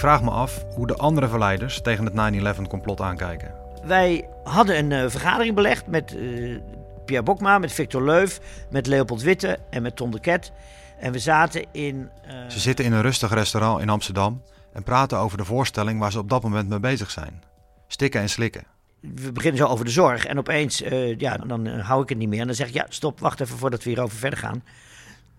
Vraag 0.00 0.22
me 0.22 0.30
af 0.30 0.64
hoe 0.74 0.86
de 0.86 0.96
andere 0.96 1.28
verleiders 1.28 1.80
tegen 1.80 2.04
het 2.04 2.58
9-11 2.58 2.62
complot 2.68 3.00
aankijken. 3.00 3.54
Wij 3.84 4.28
hadden 4.44 4.78
een 4.78 4.90
uh, 4.90 5.10
vergadering 5.10 5.54
belegd 5.54 5.86
met 5.86 6.14
uh, 6.14 6.58
Pierre 7.04 7.24
Bokma, 7.24 7.58
met 7.58 7.72
Victor 7.72 8.04
Leuf, 8.04 8.40
met 8.70 8.86
Leopold 8.86 9.22
Witte 9.22 9.58
en 9.70 9.82
met 9.82 9.96
Tom 9.96 10.10
de 10.10 10.20
Ket. 10.20 10.52
En 10.98 11.12
we 11.12 11.18
zaten 11.18 11.64
in... 11.72 12.08
Uh... 12.26 12.48
Ze 12.48 12.60
zitten 12.60 12.84
in 12.84 12.92
een 12.92 13.02
rustig 13.02 13.32
restaurant 13.32 13.80
in 13.80 13.88
Amsterdam 13.88 14.42
en 14.72 14.82
praten 14.82 15.18
over 15.18 15.38
de 15.38 15.44
voorstelling 15.44 16.00
waar 16.00 16.12
ze 16.12 16.18
op 16.18 16.28
dat 16.28 16.42
moment 16.42 16.68
mee 16.68 16.80
bezig 16.80 17.10
zijn. 17.10 17.42
Stikken 17.86 18.20
en 18.20 18.28
slikken. 18.28 18.64
We 19.00 19.32
beginnen 19.32 19.60
zo 19.60 19.66
over 19.66 19.84
de 19.84 19.90
zorg 19.90 20.26
en 20.26 20.38
opeens, 20.38 20.82
ja, 21.16 21.36
dan 21.36 21.66
hou 21.66 22.02
ik 22.02 22.08
het 22.08 22.18
niet 22.18 22.28
meer. 22.28 22.40
En 22.40 22.46
dan 22.46 22.54
zeg 22.54 22.68
ik, 22.68 22.74
ja, 22.74 22.86
stop, 22.88 23.20
wacht 23.20 23.40
even 23.40 23.58
voordat 23.58 23.82
we 23.82 23.90
hierover 23.90 24.18
verder 24.18 24.38
gaan. 24.38 24.62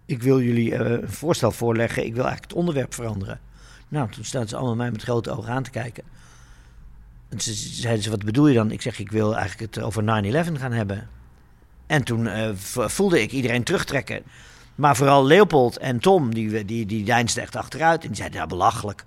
Ik 0.05 0.23
wil 0.23 0.41
jullie 0.41 0.75
een 0.75 1.09
voorstel 1.09 1.51
voorleggen, 1.51 2.05
ik 2.05 2.13
wil 2.13 2.23
eigenlijk 2.23 2.51
het 2.51 2.59
onderwerp 2.59 2.93
veranderen. 2.93 3.39
Nou, 3.91 4.09
toen 4.09 4.23
staan 4.23 4.47
ze 4.47 4.55
allemaal 4.55 4.75
mij 4.75 4.91
met 4.91 5.01
grote 5.01 5.31
ogen 5.31 5.53
aan 5.53 5.63
te 5.63 5.71
kijken. 5.71 6.03
En 7.29 7.39
ze 7.39 7.53
zeiden 7.53 8.03
ze, 8.03 8.09
wat 8.09 8.25
bedoel 8.25 8.47
je 8.47 8.53
dan? 8.53 8.71
Ik 8.71 8.81
zeg, 8.81 8.99
ik 8.99 9.11
wil 9.11 9.35
eigenlijk 9.35 9.75
het 9.75 9.83
over 9.83 10.03
9-11 10.03 10.05
gaan 10.59 10.71
hebben. 10.71 11.09
En 11.87 12.03
toen 12.03 12.27
voelde 12.89 13.21
ik 13.21 13.31
iedereen 13.31 13.63
terugtrekken. 13.63 14.23
Maar 14.75 14.95
vooral 14.95 15.25
Leopold 15.25 15.77
en 15.77 15.99
Tom, 15.99 16.33
die, 16.33 16.65
die, 16.65 16.85
die 16.85 17.05
deinsden 17.05 17.43
echt 17.43 17.55
achteruit. 17.55 18.01
En 18.01 18.07
die 18.07 18.15
zeiden, 18.15 18.39
ja, 18.39 18.45
belachelijk. 18.45 19.05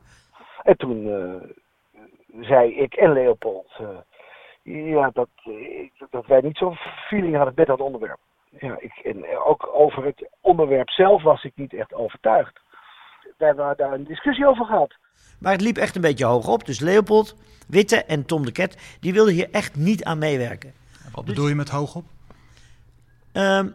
En 0.62 0.76
toen 0.76 1.10
zei 2.40 2.74
ik 2.74 2.94
en 2.94 3.12
Leopold 3.12 3.72
ja, 4.64 5.10
dat, 5.12 5.28
dat 6.10 6.26
wij 6.26 6.40
niet 6.40 6.56
zo'n 6.56 6.76
feeling 7.08 7.36
hadden 7.36 7.54
met 7.56 7.66
dat 7.66 7.80
onderwerp. 7.80 8.18
Ja, 8.58 8.76
ik, 8.78 8.92
en 8.92 9.38
ook 9.38 9.70
over 9.72 10.04
het 10.04 10.28
onderwerp 10.40 10.90
zelf 10.90 11.22
was 11.22 11.44
ik 11.44 11.52
niet 11.54 11.74
echt 11.74 11.94
overtuigd. 11.94 12.60
We 13.36 13.44
hebben 13.44 13.74
daar 13.76 13.92
een 13.92 14.04
discussie 14.04 14.46
over 14.46 14.64
gehad. 14.64 14.94
Maar 15.38 15.52
het 15.52 15.60
liep 15.60 15.76
echt 15.76 15.94
een 15.94 16.00
beetje 16.00 16.24
hoog 16.24 16.48
op. 16.48 16.66
Dus 16.66 16.80
Leopold, 16.80 17.36
Witte 17.66 18.04
en 18.04 18.24
Tom 18.24 18.44
de 18.44 18.52
Ket, 18.52 18.76
die 19.00 19.12
wilden 19.12 19.34
hier 19.34 19.50
echt 19.50 19.76
niet 19.76 20.04
aan 20.04 20.18
meewerken. 20.18 20.72
Wat 21.12 21.24
bedoel 21.24 21.48
je 21.48 21.54
met 21.54 21.68
hoog 21.68 21.94
op? 21.94 22.04
Um, 23.32 23.74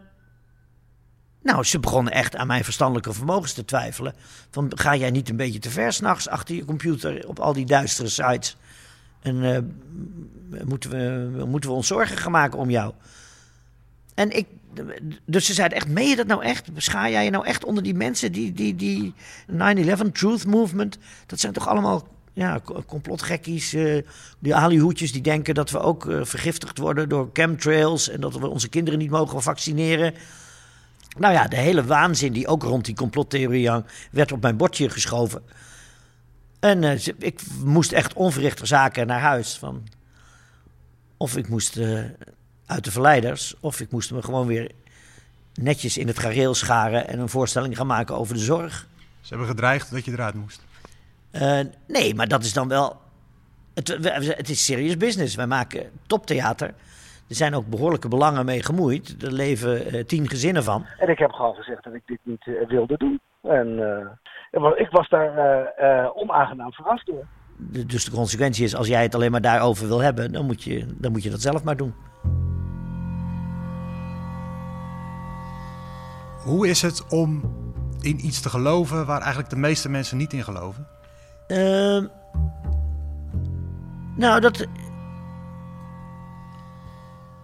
nou, 1.42 1.64
ze 1.64 1.80
begonnen 1.80 2.12
echt 2.12 2.36
aan 2.36 2.46
mijn 2.46 2.64
verstandelijke 2.64 3.12
vermogens 3.12 3.52
te 3.52 3.64
twijfelen. 3.64 4.14
Van, 4.50 4.72
ga 4.74 4.96
jij 4.96 5.10
niet 5.10 5.28
een 5.28 5.36
beetje 5.36 5.58
te 5.58 5.70
ver 5.70 5.92
s'nachts 5.92 6.28
achter 6.28 6.54
je 6.54 6.64
computer 6.64 7.28
op 7.28 7.38
al 7.38 7.52
die 7.52 7.66
duistere 7.66 8.08
sites? 8.08 8.56
En 9.22 9.36
uh, 9.36 9.58
moeten, 10.64 10.90
we, 10.90 11.44
moeten 11.46 11.70
we 11.70 11.76
ons 11.76 11.86
zorgen 11.86 12.16
gaan 12.16 12.32
maken 12.32 12.58
om 12.58 12.70
jou? 12.70 12.92
En 14.14 14.30
ik, 14.36 14.46
dus 15.24 15.46
ze 15.46 15.54
zeiden 15.54 15.78
echt, 15.78 15.88
meen 15.88 16.08
je 16.08 16.16
dat 16.16 16.26
nou 16.26 16.42
echt? 16.44 16.68
Schaar 16.76 17.10
jij 17.10 17.24
je 17.24 17.30
nou 17.30 17.46
echt 17.46 17.64
onder 17.64 17.82
die 17.82 17.94
mensen 17.94 18.32
die, 18.32 18.52
die, 18.52 18.76
die 18.76 19.14
9-11 19.52 19.56
Truth 20.12 20.46
Movement, 20.46 20.98
dat 21.26 21.40
zijn 21.40 21.52
toch 21.52 21.68
allemaal 21.68 22.08
ja, 22.32 22.60
complotgekkies, 22.86 23.74
uh, 23.74 24.02
die 24.38 24.54
alihoedjes 24.54 25.12
die 25.12 25.22
denken 25.22 25.54
dat 25.54 25.70
we 25.70 25.78
ook 25.78 26.04
uh, 26.04 26.24
vergiftigd 26.24 26.78
worden 26.78 27.08
door 27.08 27.30
chemtrails 27.32 28.08
en 28.08 28.20
dat 28.20 28.38
we 28.38 28.48
onze 28.48 28.68
kinderen 28.68 28.98
niet 28.98 29.10
mogen 29.10 29.42
vaccineren. 29.42 30.14
Nou 31.18 31.34
ja, 31.34 31.48
de 31.48 31.56
hele 31.56 31.84
waanzin 31.84 32.32
die 32.32 32.46
ook 32.46 32.62
rond 32.62 32.84
die 32.84 32.94
complottheorie 32.94 33.68
hang, 33.68 33.84
werd 34.10 34.32
op 34.32 34.42
mijn 34.42 34.56
bordje 34.56 34.88
geschoven. 34.88 35.42
En 36.60 36.82
uh, 36.82 37.06
ik 37.18 37.40
moest 37.64 37.92
echt 37.92 38.12
onverrichter 38.12 38.66
zaken 38.66 39.06
naar 39.06 39.20
huis. 39.20 39.58
Van, 39.58 39.88
of 41.16 41.36
ik 41.36 41.48
moest 41.48 41.78
uit 42.70 42.84
de 42.84 42.90
verleiders, 42.90 43.54
of 43.60 43.80
ik 43.80 43.90
moest 43.90 44.12
me 44.12 44.22
gewoon 44.22 44.46
weer 44.46 44.70
netjes 45.54 45.98
in 45.98 46.06
het 46.06 46.18
gareel 46.18 46.54
scharen 46.54 47.08
en 47.08 47.18
een 47.18 47.28
voorstelling 47.28 47.76
gaan 47.76 47.86
maken 47.86 48.16
over 48.16 48.34
de 48.34 48.40
zorg. 48.40 48.86
Ze 49.20 49.28
hebben 49.28 49.46
gedreigd 49.46 49.90
dat 49.90 50.04
je 50.04 50.12
eruit 50.12 50.34
moest. 50.34 50.66
Uh, 51.32 51.60
nee, 51.86 52.14
maar 52.14 52.28
dat 52.28 52.42
is 52.42 52.52
dan 52.52 52.68
wel. 52.68 53.00
Het, 53.74 53.88
het 54.36 54.48
is 54.48 54.64
serious 54.64 54.96
business. 54.96 55.34
Wij 55.34 55.46
maken 55.46 55.90
toptheater. 56.06 56.68
Er 57.28 57.34
zijn 57.34 57.54
ook 57.54 57.66
behoorlijke 57.66 58.08
belangen 58.08 58.44
mee 58.44 58.62
gemoeid. 58.62 59.22
Er 59.22 59.32
leven 59.32 59.94
uh, 59.94 60.04
tien 60.04 60.28
gezinnen 60.28 60.64
van. 60.64 60.86
En 60.98 61.08
ik 61.08 61.18
heb 61.18 61.30
gewoon 61.30 61.54
gezegd 61.54 61.84
dat 61.84 61.94
ik 61.94 62.02
dit 62.06 62.18
niet 62.22 62.46
uh, 62.46 62.68
wilde 62.68 62.96
doen. 62.96 63.20
En 63.42 63.68
ik 64.76 64.88
was 64.90 65.08
daar 65.08 65.32
onaangenaam 66.14 66.72
verrast 66.72 67.06
door. 67.06 67.26
Dus 67.68 68.04
de 68.04 68.10
consequentie 68.10 68.64
is, 68.64 68.74
als 68.74 68.86
jij 68.86 69.02
het 69.02 69.14
alleen 69.14 69.30
maar 69.30 69.40
daarover 69.40 69.88
wil 69.88 69.98
hebben, 69.98 70.32
dan 70.32 70.46
moet 70.46 70.62
je, 70.62 70.86
dan 70.98 71.12
moet 71.12 71.22
je 71.22 71.30
dat 71.30 71.40
zelf 71.40 71.62
maar 71.62 71.76
doen. 71.76 71.94
Hoe 76.44 76.68
is 76.68 76.82
het 76.82 77.06
om 77.06 77.54
in 78.00 78.26
iets 78.26 78.40
te 78.40 78.48
geloven 78.48 79.06
waar 79.06 79.20
eigenlijk 79.20 79.50
de 79.50 79.56
meeste 79.56 79.88
mensen 79.88 80.16
niet 80.16 80.32
in 80.32 80.44
geloven? 80.44 80.86
Uh, 81.48 82.04
nou, 84.16 84.40
dat. 84.40 84.66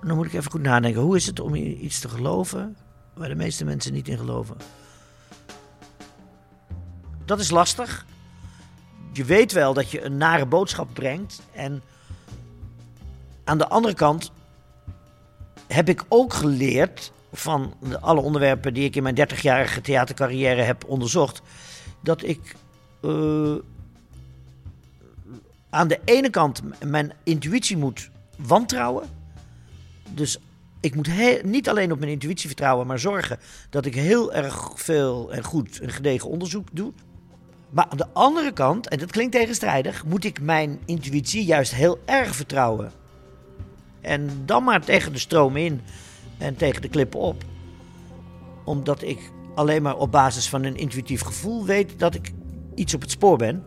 Dan 0.03 0.17
moet 0.17 0.27
ik 0.27 0.33
even 0.33 0.51
goed 0.51 0.63
nadenken. 0.63 1.01
Hoe 1.01 1.17
is 1.17 1.27
het 1.27 1.41
om 1.41 1.55
in 1.55 1.85
iets 1.85 2.01
te 2.01 2.09
geloven 2.09 2.77
waar 3.15 3.29
de 3.29 3.35
meeste 3.35 3.65
mensen 3.65 3.93
niet 3.93 4.09
in 4.09 4.19
geloven? 4.19 4.57
Dat 7.25 7.39
is 7.41 7.51
lastig 7.51 8.07
je 9.17 9.25
weet 9.25 9.53
wel 9.53 9.75
dat 9.75 9.91
je 9.91 10.03
een 10.03 10.17
nare 10.17 10.47
boodschap 10.47 10.89
brengt. 10.93 11.43
En 11.53 11.83
aan 13.45 13.59
de 13.59 13.69
andere 13.69 13.95
kant 13.95 14.33
heb 15.67 15.89
ik 15.89 16.05
ook 16.09 16.33
geleerd 16.35 17.13
van 17.33 17.75
alle 18.01 18.21
onderwerpen 18.21 18.75
die 18.75 18.85
ik 18.85 18.97
in 18.97 19.03
mijn 19.03 19.29
30-jarige 19.29 19.81
theatercarrière 19.81 20.63
heb 20.63 20.85
onderzocht. 20.85 21.43
Dat 22.03 22.23
ik 22.23 22.55
uh, 23.03 23.55
aan 25.71 25.89
de 25.89 26.01
ene 26.05 26.31
kant 26.31 26.63
mijn 26.85 27.13
intuïtie 27.23 27.77
moet 27.77 28.11
wantrouwen. 28.37 29.09
Dus 30.11 30.39
ik 30.81 30.95
moet 30.95 31.43
niet 31.43 31.69
alleen 31.69 31.93
op 31.93 31.99
mijn 31.99 32.11
intuïtie 32.11 32.47
vertrouwen, 32.47 32.87
maar 32.87 32.99
zorgen 32.99 33.39
dat 33.71 33.87
ik 33.87 33.95
heel 33.95 34.33
erg 34.33 34.71
veel 34.75 35.33
en 35.33 35.45
goed 35.45 35.81
en 35.81 35.91
gedegen 35.91 36.31
onderzoek 36.31 36.69
doe. 36.73 36.93
Maar 37.71 37.87
aan 37.89 37.97
de 37.97 38.07
andere 38.13 38.53
kant, 38.53 38.89
en 38.89 38.99
dat 38.99 39.11
klinkt 39.11 39.33
tegenstrijdig, 39.33 40.05
moet 40.05 40.25
ik 40.25 40.41
mijn 40.41 40.81
intuïtie 40.85 41.45
juist 41.45 41.75
heel 41.75 41.99
erg 42.05 42.37
vertrouwen. 42.37 42.93
En 44.01 44.43
dan 44.45 44.65
maar 44.65 44.85
tegen 44.85 45.13
de 45.13 45.19
stroom 45.19 45.57
in 45.57 45.81
en 46.39 46.57
tegen 46.57 46.83
de 46.83 46.89
klippen 46.89 47.21
op. 47.21 47.45
Omdat 48.65 49.03
ik 49.03 49.31
alleen 49.55 49.83
maar 49.83 49.97
op 49.97 50.13
basis 50.13 50.49
van 50.49 50.65
een 50.65 50.77
intuïtief 50.77 51.23
gevoel 51.23 51.65
weet 51.65 51.99
dat 51.99 52.15
ik 52.15 52.33
iets 52.75 52.95
op 52.95 53.01
het 53.01 53.11
spoor 53.11 53.37
ben. 53.37 53.65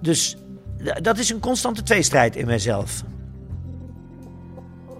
Dus 0.00 0.36
dat 1.02 1.18
is 1.18 1.30
een 1.30 1.40
constante 1.40 1.82
tweestrijd 1.82 2.36
in 2.36 2.46
mijzelf. 2.46 3.02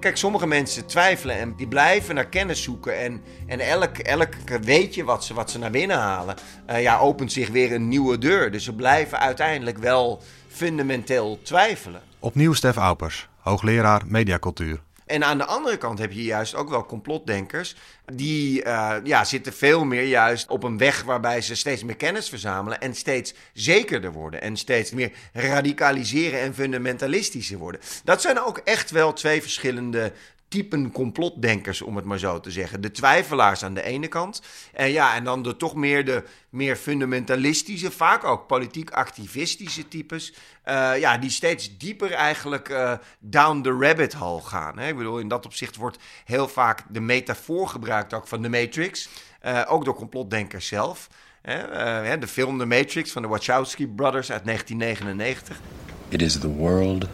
Kijk, 0.05 0.17
sommige 0.17 0.47
mensen 0.47 0.87
twijfelen 0.87 1.39
en 1.39 1.55
die 1.57 1.69
blijven 1.69 2.15
naar 2.15 2.27
kennis 2.27 2.63
zoeken. 2.63 2.99
En, 2.99 3.23
en 3.47 3.61
elk, 3.61 3.99
elk 3.99 4.35
weetje 4.63 5.05
wat 5.05 5.25
ze, 5.25 5.35
wat 5.35 5.51
ze 5.51 5.59
naar 5.59 5.71
binnen 5.71 5.99
halen, 5.99 6.37
uh, 6.71 6.83
ja, 6.83 6.99
opent 6.99 7.33
zich 7.33 7.49
weer 7.49 7.73
een 7.73 7.89
nieuwe 7.89 8.19
deur. 8.19 8.51
Dus 8.51 8.65
ze 8.65 8.75
blijven 8.75 9.19
uiteindelijk 9.19 9.79
wel 9.79 10.23
fundamenteel 10.49 11.39
twijfelen. 11.43 12.01
Opnieuw 12.19 12.53
Stef 12.53 12.77
Aupers, 12.77 13.29
hoogleraar 13.39 14.03
mediacultuur. 14.07 14.81
En 15.07 15.25
aan 15.25 15.39
de 15.39 15.45
andere 15.45 15.77
kant 15.77 15.99
heb 15.99 16.13
je 16.13 16.25
juist 16.25 16.55
ook 16.55 16.69
wel 16.69 16.87
complotdenkers. 16.87 17.77
Die 18.13 18.65
uh, 18.65 18.95
ja, 19.05 19.25
zitten 19.25 19.53
veel 19.53 19.85
meer 19.85 20.05
juist 20.05 20.49
op 20.49 20.63
een 20.63 20.79
weg 20.79 21.03
waarbij 21.03 21.41
ze 21.41 21.55
steeds 21.55 21.85
meer 21.85 21.97
kennis 21.97 22.29
verzamelen. 22.29 22.81
En 22.81 22.95
steeds 22.95 23.35
zekerder 23.53 24.13
worden. 24.13 24.41
En 24.41 24.57
steeds 24.57 24.91
meer 24.91 25.13
radicaliseren 25.33 26.41
en 26.41 26.55
fundamentalistischer 26.55 27.59
worden. 27.59 27.81
Dat 28.05 28.21
zijn 28.21 28.41
ook 28.41 28.59
echt 28.59 28.91
wel 28.91 29.13
twee 29.13 29.43
verschillende 29.43 30.13
typen 30.55 30.93
complotdenkers, 30.93 31.83
om 31.83 31.97
het 31.97 32.05
maar 32.05 32.19
zo 32.19 32.41
te 32.41 32.51
zeggen. 32.51 32.81
De 32.81 32.91
twijfelaars 32.91 33.65
aan 33.65 33.75
de 33.75 33.83
ene 33.83 34.09
kant. 34.09 34.43
En 34.73 34.91
ja, 34.91 35.15
en 35.15 35.25
dan 35.25 35.43
de 35.43 35.57
toch 35.57 35.75
meer 35.75 36.05
de 36.05 36.25
meer 36.49 36.77
fundamentalistische, 36.77 37.91
vaak 37.91 38.25
ook 38.25 38.47
politiek 38.47 38.91
activistische 38.91 39.89
types. 39.89 40.35
Uh, 40.67 40.99
ja, 40.99 41.19
die 41.19 41.31
steeds 41.31 41.79
dieper 41.79 42.13
eigenlijk 42.13 42.69
uh, 42.69 42.93
down 43.19 43.61
the 43.61 43.77
rabbit 43.81 44.13
hole 44.13 44.43
gaan. 44.43 44.79
Hè? 44.79 44.89
Ik 44.89 44.97
bedoel, 44.97 45.19
in 45.19 45.29
dat 45.29 45.47
opzicht 45.47 45.77
wordt 45.77 45.99
heel 46.25 46.49
vaak 46.49 46.83
de 46.89 47.01
metafoor 47.01 47.69
gebruikt 47.69 48.15
ook 48.15 48.27
van 48.27 48.43
de 48.43 48.49
Matrix. 48.49 49.09
Uh, 49.45 49.63
ook 49.69 49.85
door 49.85 49.95
complotdenkers 49.95 50.67
zelf. 50.67 51.09
Hè? 51.43 52.19
de 52.19 52.29
film 52.29 52.59
The 52.59 52.67
Matrix 52.67 53.13
van 53.13 53.23
de 53.23 53.29
Wachowski 53.29 53.87
Brothers 53.87 54.33
uit 54.33 54.45
1999. 54.45 55.61
It 56.09 56.23
is 56.23 56.39
the 56.39 56.49
world 56.49 57.07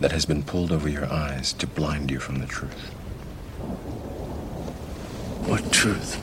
that 0.00 0.12
has 0.12 0.26
been 0.26 0.42
pulled 0.42 0.72
over 0.72 0.88
your 0.88 1.12
eyes 1.12 1.52
to 1.52 1.66
blind 1.66 2.10
you 2.10 2.20
from 2.20 2.38
the 2.38 2.46
truth. 2.46 2.90
What 5.46 5.72
truth? 5.72 6.18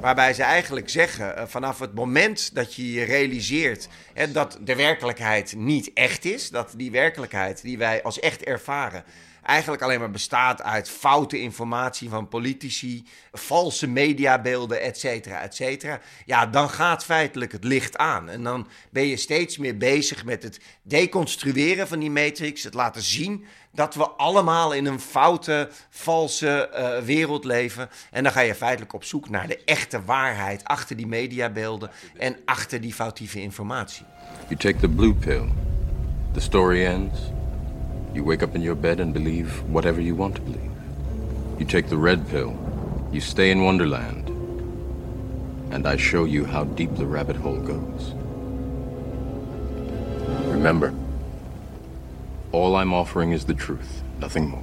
Waarbij 0.00 0.34
ze 0.34 0.42
eigenlijk 0.42 0.88
zeggen, 0.88 1.34
uh, 1.38 1.42
vanaf 1.46 1.78
het 1.78 1.94
moment 1.94 2.54
dat 2.54 2.74
je 2.74 2.92
je 2.92 3.04
realiseert 3.04 3.88
hè, 4.12 4.32
dat 4.32 4.58
de 4.60 4.74
werkelijkheid 4.74 5.54
niet 5.56 5.90
echt 5.94 6.24
is, 6.24 6.50
dat 6.50 6.72
die 6.76 6.90
werkelijkheid 6.90 7.62
die 7.62 7.78
wij 7.78 8.02
als 8.02 8.20
echt 8.20 8.42
ervaren, 8.42 9.04
eigenlijk 9.44 9.82
alleen 9.82 10.00
maar 10.00 10.10
bestaat 10.10 10.62
uit 10.62 10.88
foute 10.90 11.40
informatie 11.40 12.08
van 12.08 12.28
politici, 12.28 13.04
valse 13.32 13.86
mediabeelden, 13.86 14.80
et 14.80 14.98
cetera, 14.98 15.40
et 15.40 15.54
cetera. 15.54 16.00
Ja, 16.24 16.46
dan 16.46 16.70
gaat 16.70 17.04
feitelijk 17.04 17.52
het 17.52 17.64
licht 17.64 17.96
aan. 17.96 18.28
En 18.28 18.42
dan 18.42 18.66
ben 18.90 19.06
je 19.06 19.16
steeds 19.16 19.58
meer 19.58 19.76
bezig 19.76 20.24
met 20.24 20.42
het 20.42 20.60
deconstrueren 20.82 21.88
van 21.88 21.98
die 21.98 22.10
matrix, 22.10 22.62
het 22.62 22.74
laten 22.74 23.02
zien 23.02 23.44
dat 23.72 23.94
we 23.94 24.08
allemaal 24.08 24.72
in 24.72 24.86
een 24.86 25.00
foute, 25.00 25.70
valse 25.90 26.70
uh, 26.72 27.04
wereld 27.04 27.44
leven. 27.44 27.90
En 28.10 28.22
dan 28.22 28.32
ga 28.32 28.40
je 28.40 28.54
feitelijk 28.54 28.92
op 28.92 29.04
zoek 29.04 29.28
naar 29.28 29.46
de 29.46 29.64
echte 29.64 30.04
waarheid 30.04 30.64
achter 30.64 30.96
die 30.96 31.06
mediabeelden 31.06 31.90
en 32.18 32.36
achter 32.44 32.80
die 32.80 32.94
foutieve 32.94 33.40
informatie. 33.40 34.06
You 34.48 34.56
take 34.56 34.78
the 34.78 34.88
blue 34.88 35.14
pill. 35.14 35.48
The 36.32 36.40
story 36.40 36.84
ends. 36.84 37.18
You 38.14 38.22
wake 38.22 38.44
up 38.44 38.54
in 38.54 38.62
your 38.62 38.76
bed 38.76 39.00
and 39.00 39.12
believe 39.12 39.62
whatever 39.68 40.00
you 40.00 40.14
want 40.14 40.36
to 40.36 40.40
believe. 40.40 40.70
You 41.58 41.66
take 41.66 41.88
the 41.88 41.96
red 41.96 42.28
pill. 42.28 42.54
You 43.10 43.20
stay 43.20 43.50
in 43.50 43.64
Wonderland. 43.64 44.30
And 45.70 45.86
I 45.86 45.96
show 45.96 46.24
you 46.24 46.44
how 46.46 46.64
deep 46.64 46.94
the 46.94 47.06
rabbit 47.06 47.36
hole 47.36 47.60
goes. 47.60 48.14
Remember, 50.46 50.94
all 52.52 52.76
I'm 52.76 52.94
offering 52.94 53.32
is 53.32 53.44
the 53.44 53.54
truth, 53.54 54.02
nothing 54.20 54.48
more. 54.48 54.62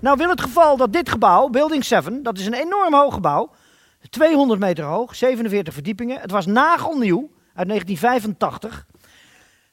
Nou 0.00 0.16
wil 0.16 0.28
het 0.28 0.40
geval 0.40 0.76
dat 0.76 0.92
dit 0.92 1.10
gebouw, 1.10 1.48
Building 1.48 1.84
7, 1.84 2.22
dat 2.22 2.38
is 2.38 2.46
een 2.46 2.54
enorm 2.54 2.94
hoog 2.94 3.14
gebouw, 3.14 3.50
200 4.10 4.60
meter 4.60 4.84
hoog, 4.84 5.14
47 5.14 5.74
verdiepingen. 5.74 6.20
Het 6.20 6.30
was 6.30 6.46
nagelnieuw 6.46 7.30
uit 7.54 7.68
1985. 7.68 8.86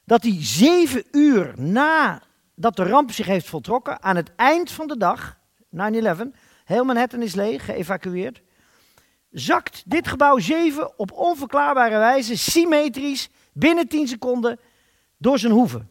Dat 0.06 0.22
hij 0.22 0.36
zeven 0.38 1.04
uur 1.10 1.52
nadat 1.56 2.76
de 2.76 2.82
ramp 2.82 3.12
zich 3.12 3.26
heeft 3.26 3.46
voltrokken, 3.46 4.02
aan 4.02 4.16
het 4.16 4.30
eind 4.36 4.70
van 4.70 4.86
de 4.86 4.96
dag, 4.96 5.38
9-11, 5.76 5.78
heel 6.64 6.84
Manhattan 6.84 7.22
is 7.22 7.34
leeg, 7.34 7.64
geëvacueerd, 7.64 8.42
zakt 9.30 9.82
dit 9.86 10.08
gebouw 10.08 10.38
7 10.38 10.98
op 10.98 11.12
onverklaarbare 11.12 11.98
wijze, 11.98 12.38
symmetrisch, 12.38 13.28
binnen 13.52 13.88
10 13.88 14.08
seconden, 14.08 14.58
door 15.18 15.38
zijn 15.38 15.52
hoeven. 15.52 15.90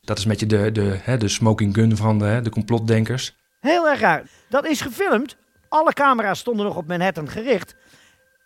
Dat 0.00 0.18
is 0.18 0.24
een 0.24 0.30
beetje 0.30 0.46
de, 0.46 0.72
de, 0.72 0.98
hè, 1.02 1.16
de 1.16 1.28
smoking 1.28 1.74
gun 1.74 1.96
van 1.96 2.18
de, 2.18 2.40
de 2.42 2.50
complotdenkers. 2.50 3.36
Heel 3.60 3.88
erg 3.88 4.00
raar. 4.00 4.22
Dat 4.48 4.66
is 4.66 4.80
gefilmd. 4.80 5.36
Alle 5.68 5.92
camera's 5.92 6.38
stonden 6.38 6.66
nog 6.66 6.76
op 6.76 6.86
Manhattan 6.86 7.28
gericht. 7.28 7.74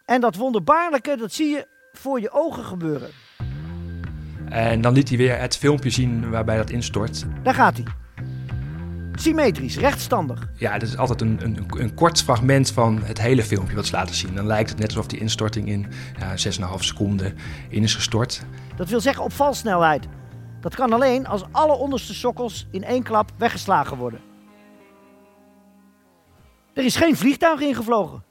En 0.05 0.21
dat 0.21 0.37
wonderbaarlijke, 0.37 1.17
dat 1.17 1.33
zie 1.33 1.49
je 1.49 1.67
voor 1.93 2.21
je 2.21 2.31
ogen 2.31 2.65
gebeuren. 2.65 3.11
En 4.51 4.81
dan 4.81 4.93
liet 4.93 5.09
hij 5.09 5.19
weer 5.19 5.39
het 5.39 5.57
filmpje 5.57 5.91
zien 5.91 6.31
waarbij 6.31 6.57
dat 6.57 6.71
instort. 6.71 7.25
Daar 7.43 7.55
gaat 7.55 7.77
hij. 7.77 7.87
Symmetrisch, 9.15 9.79
rechtstandig. 9.79 10.49
Ja, 10.55 10.79
dat 10.79 10.89
is 10.89 10.97
altijd 10.97 11.21
een, 11.21 11.39
een, 11.43 11.67
een 11.69 11.95
kort 11.95 12.23
fragment 12.23 12.71
van 12.71 13.01
het 13.03 13.21
hele 13.21 13.43
filmpje 13.43 13.75
wat 13.75 13.87
ze 13.87 13.93
laten 13.93 14.15
zien. 14.15 14.35
Dan 14.35 14.47
lijkt 14.47 14.71
het 14.71 14.79
net 14.79 14.89
alsof 14.89 15.07
die 15.07 15.19
instorting 15.19 15.69
in 15.69 15.87
ja, 16.19 16.35
6,5 16.77 16.79
seconden 16.79 17.35
in 17.69 17.83
is 17.83 17.95
gestort. 17.95 18.43
Dat 18.77 18.89
wil 18.89 19.01
zeggen 19.01 19.25
op 19.25 19.33
valsnelheid. 19.33 20.07
Dat 20.61 20.75
kan 20.75 20.93
alleen 20.93 21.27
als 21.27 21.45
alle 21.51 21.73
onderste 21.73 22.15
sokkels 22.15 22.67
in 22.71 22.85
één 22.85 23.03
klap 23.03 23.31
weggeslagen 23.37 23.97
worden. 23.97 24.21
Er 26.75 26.85
is 26.85 26.97
geen 26.97 27.17
vliegtuig 27.17 27.61
ingevlogen. 27.61 28.23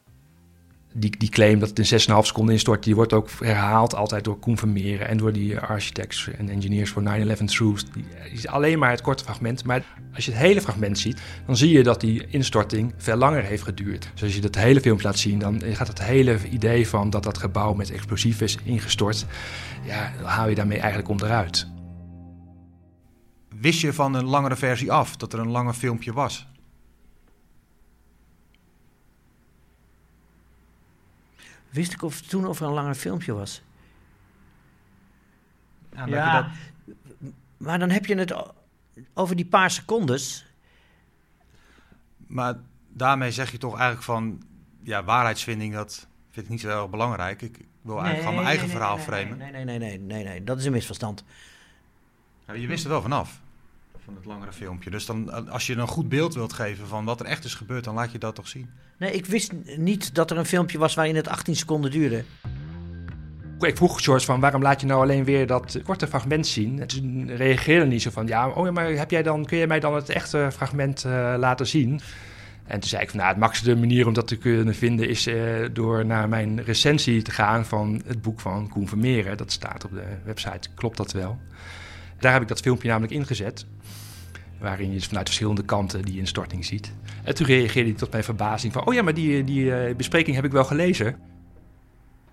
Die, 1.00 1.18
die 1.18 1.30
claim 1.30 1.60
dat 1.60 1.70
het 1.70 1.92
in 1.92 2.00
6,5 2.00 2.06
seconden 2.22 2.54
instort, 2.54 2.84
die 2.84 2.96
wordt 2.96 3.14
ook 3.14 3.30
herhaald 3.40 3.96
altijd 3.96 4.24
door 4.24 4.40
Koen 4.40 4.58
en 5.00 5.18
door 5.18 5.34
die 5.34 5.60
architects 5.60 6.30
en 6.38 6.50
engineers 6.50 6.90
voor 6.90 7.04
9-11 7.04 7.06
Truth. 7.46 7.86
Die, 7.94 8.06
die 8.24 8.32
is 8.32 8.48
alleen 8.48 8.80
maar 8.80 8.90
het 8.90 9.02
korte 9.02 9.24
fragment. 9.24 9.64
Maar 9.64 9.84
als 10.14 10.26
je 10.26 10.32
het 10.32 10.40
hele 10.40 10.62
fragment 10.62 11.00
ziet, 11.00 11.22
dan 11.46 11.58
zie 11.58 11.72
je 11.72 11.84
dat 11.84 12.02
die 12.02 12.28
instorting 12.28 12.94
veel 12.98 13.16
langer 13.16 13.44
heeft 13.44 13.64
geduurd. 13.64 14.10
Dus 14.14 14.24
als 14.24 14.36
je 14.36 14.42
dat 14.42 14.56
hele 14.56 14.82
filmpje 14.82 15.06
laat 15.06 15.20
zien, 15.20 15.40
dan 15.40 15.62
gaat 15.62 15.88
het 15.88 16.04
hele 16.04 16.38
idee 16.50 16.88
van 16.88 17.10
dat 17.10 17.24
dat 17.24 17.38
gebouw 17.38 17.74
met 17.74 17.92
explosief 17.92 18.42
is 18.42 18.58
ingestort, 18.64 19.26
ja, 19.86 20.12
dan 20.18 20.30
haal 20.30 20.50
je 20.50 20.56
daarmee 20.56 20.80
eigenlijk 20.80 21.10
onderuit. 21.10 21.68
Wist 23.60 23.82
je 23.82 23.94
van 23.94 24.14
een 24.14 24.26
langere 24.26 24.56
versie 24.56 24.92
af, 24.92 25.16
dat 25.16 25.34
er 25.34 25.40
een 25.40 25.52
langer 25.52 25.74
filmpje 25.74 26.14
was? 26.14 26.48
Wist 31.78 31.94
ik 31.94 32.02
of 32.02 32.22
toen 32.22 32.46
of 32.46 32.60
er 32.60 32.66
een 32.66 32.74
langer 32.74 32.96
filmpje 32.96 33.34
was? 33.34 33.62
Ja, 35.92 36.06
ja 36.06 36.42
dat... 36.42 36.52
maar 37.58 37.80
dan 37.80 37.90
heb 37.90 38.06
je 38.06 38.16
het 38.16 38.36
over 39.14 39.36
die 39.36 39.46
paar 39.46 39.72
secondes. 39.72 40.46
Maar 42.28 42.56
daarmee 42.90 43.32
zeg 43.32 43.52
je 43.52 43.58
toch 43.58 43.74
eigenlijk 43.74 44.04
van... 44.04 44.44
Ja, 44.84 45.04
waarheidsvinding, 45.04 45.74
dat 45.74 46.08
vind 46.30 46.46
ik 46.46 46.52
niet 46.52 46.62
zo 46.62 46.82
erg 46.82 46.90
belangrijk. 46.90 47.42
Ik 47.42 47.60
wil 47.82 47.96
eigenlijk 47.96 48.20
gewoon 48.20 48.36
mijn 48.36 48.48
eigen 48.48 48.68
nee, 48.68 48.76
verhaal 48.76 48.96
nee, 48.96 49.06
framen. 49.06 49.38
Nee, 49.38 49.52
nee, 49.52 49.64
nee, 49.64 49.80
nee, 49.80 50.00
nee, 50.00 50.24
nee, 50.24 50.44
dat 50.44 50.58
is 50.58 50.66
een 50.66 50.72
misverstand. 50.72 51.24
Je 52.54 52.68
wist 52.68 52.84
er 52.84 52.90
wel 52.90 53.02
vanaf, 53.02 53.42
van 54.08 54.16
het 54.16 54.26
langere 54.26 54.54
filmpje. 54.54 54.90
Dus 54.90 55.06
dan, 55.06 55.50
als 55.50 55.68
je 55.68 55.76
een 55.76 55.88
goed 55.88 56.10
beeld 56.10 56.34
wilt 56.34 56.54
geven 56.54 56.88
van 56.88 57.06
wat 57.06 57.20
er 57.20 57.26
echt 57.26 57.44
is 57.44 57.56
gebeurd, 57.56 57.84
dan 57.84 57.96
laat 57.96 58.12
je 58.12 58.18
dat 58.18 58.36
toch 58.36 58.48
zien. 58.48 58.70
Nee, 58.98 59.12
ik 59.12 59.26
wist 59.26 59.52
niet 59.78 60.16
dat 60.16 60.32
er 60.32 60.38
een 60.38 60.46
filmpje 60.46 60.78
was 60.78 60.96
waarin 60.96 61.16
het 61.16 61.28
18 61.28 61.56
seconden 61.56 61.92
duurde. 61.92 62.24
Ik 63.60 63.76
vroeg 63.76 64.04
George 64.04 64.26
van 64.26 64.40
waarom 64.40 64.62
laat 64.62 64.82
je 64.82 64.88
nou 64.88 65.02
alleen 65.02 65.24
weer 65.24 65.48
dat 65.48 65.80
korte 65.84 66.08
fragment 66.08 66.48
zien? 66.48 66.82
En 66.82 66.88
toen 66.88 67.36
reageerde 67.36 67.86
niet 67.86 68.02
zo 68.02 68.10
van 68.10 68.28
ja, 68.28 68.50
oh 68.50 68.66
ja, 68.66 68.72
maar 68.72 68.90
heb 68.90 69.12
jij 69.12 69.24
dan, 69.24 69.46
kun 69.46 69.58
je 69.58 69.68
mij 69.68 69.80
dan 69.80 69.96
het 69.96 70.10
echte 70.10 70.50
fragment 70.54 71.04
uh, 71.06 71.36
laten 71.38 71.68
zien? 71.68 72.02
En 72.64 72.80
toen 72.80 72.90
zei 72.90 73.02
ik 73.02 73.10
van 73.10 73.18
nou, 73.20 73.30
het 73.30 73.40
makkelijkste 73.40 73.80
manier 73.80 74.08
om 74.08 74.14
dat 74.14 74.28
te 74.28 74.38
kunnen 74.38 74.76
vinden 74.76 75.10
is 75.10 75.28
uh, 75.28 75.66
door 75.74 76.06
naar 76.06 76.30
mijn 76.30 76.64
recensie 76.64 77.22
te 77.22 77.32
gaan 77.32 77.66
van 77.66 78.02
het 78.06 78.22
boek 78.22 78.40
van 78.40 78.70
Koen 78.70 78.88
Vermeeren. 78.88 79.38
Dat 79.38 79.52
staat 79.52 79.86
op 79.86 79.92
de 79.92 80.04
website, 80.24 80.70
klopt 80.76 80.98
dat 80.98 81.12
wel? 81.12 81.38
Daar 82.20 82.34
heb 82.34 82.42
ik 82.42 82.48
dat 82.48 82.60
filmpje 82.60 82.88
namelijk 82.88 83.14
ingezet. 83.14 83.66
Waarin 84.60 84.94
je 84.94 85.02
vanuit 85.02 85.28
verschillende 85.28 85.64
kanten 85.64 86.02
die 86.02 86.20
instorting 86.20 86.66
ziet. 86.66 86.92
En 87.24 87.36
toen 87.36 87.46
reageerde 87.46 87.90
hij 87.90 87.98
tot 87.98 88.12
mijn 88.12 88.24
verbazing 88.24 88.74
van... 88.74 88.86
oh 88.86 88.94
ja, 88.94 89.02
maar 89.02 89.14
die, 89.14 89.44
die 89.44 89.64
uh, 89.64 89.96
bespreking 89.96 90.36
heb 90.36 90.46
ik 90.46 90.52
wel 90.52 90.64
gelezen. 90.66 91.16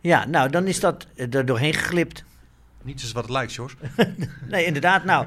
Ja, 0.01 0.27
nou, 0.27 0.51
dan 0.51 0.67
is 0.67 0.81
dat 0.81 1.07
er 1.17 1.47
doorheen 1.47 1.75
geglipt. 1.75 2.25
Niets 2.83 3.05
is 3.05 3.13
wat 3.13 3.23
het 3.23 3.33
lijkt, 3.33 3.53
George. 3.53 3.77
nee, 4.51 4.65
inderdaad, 4.65 5.05
nou. 5.05 5.27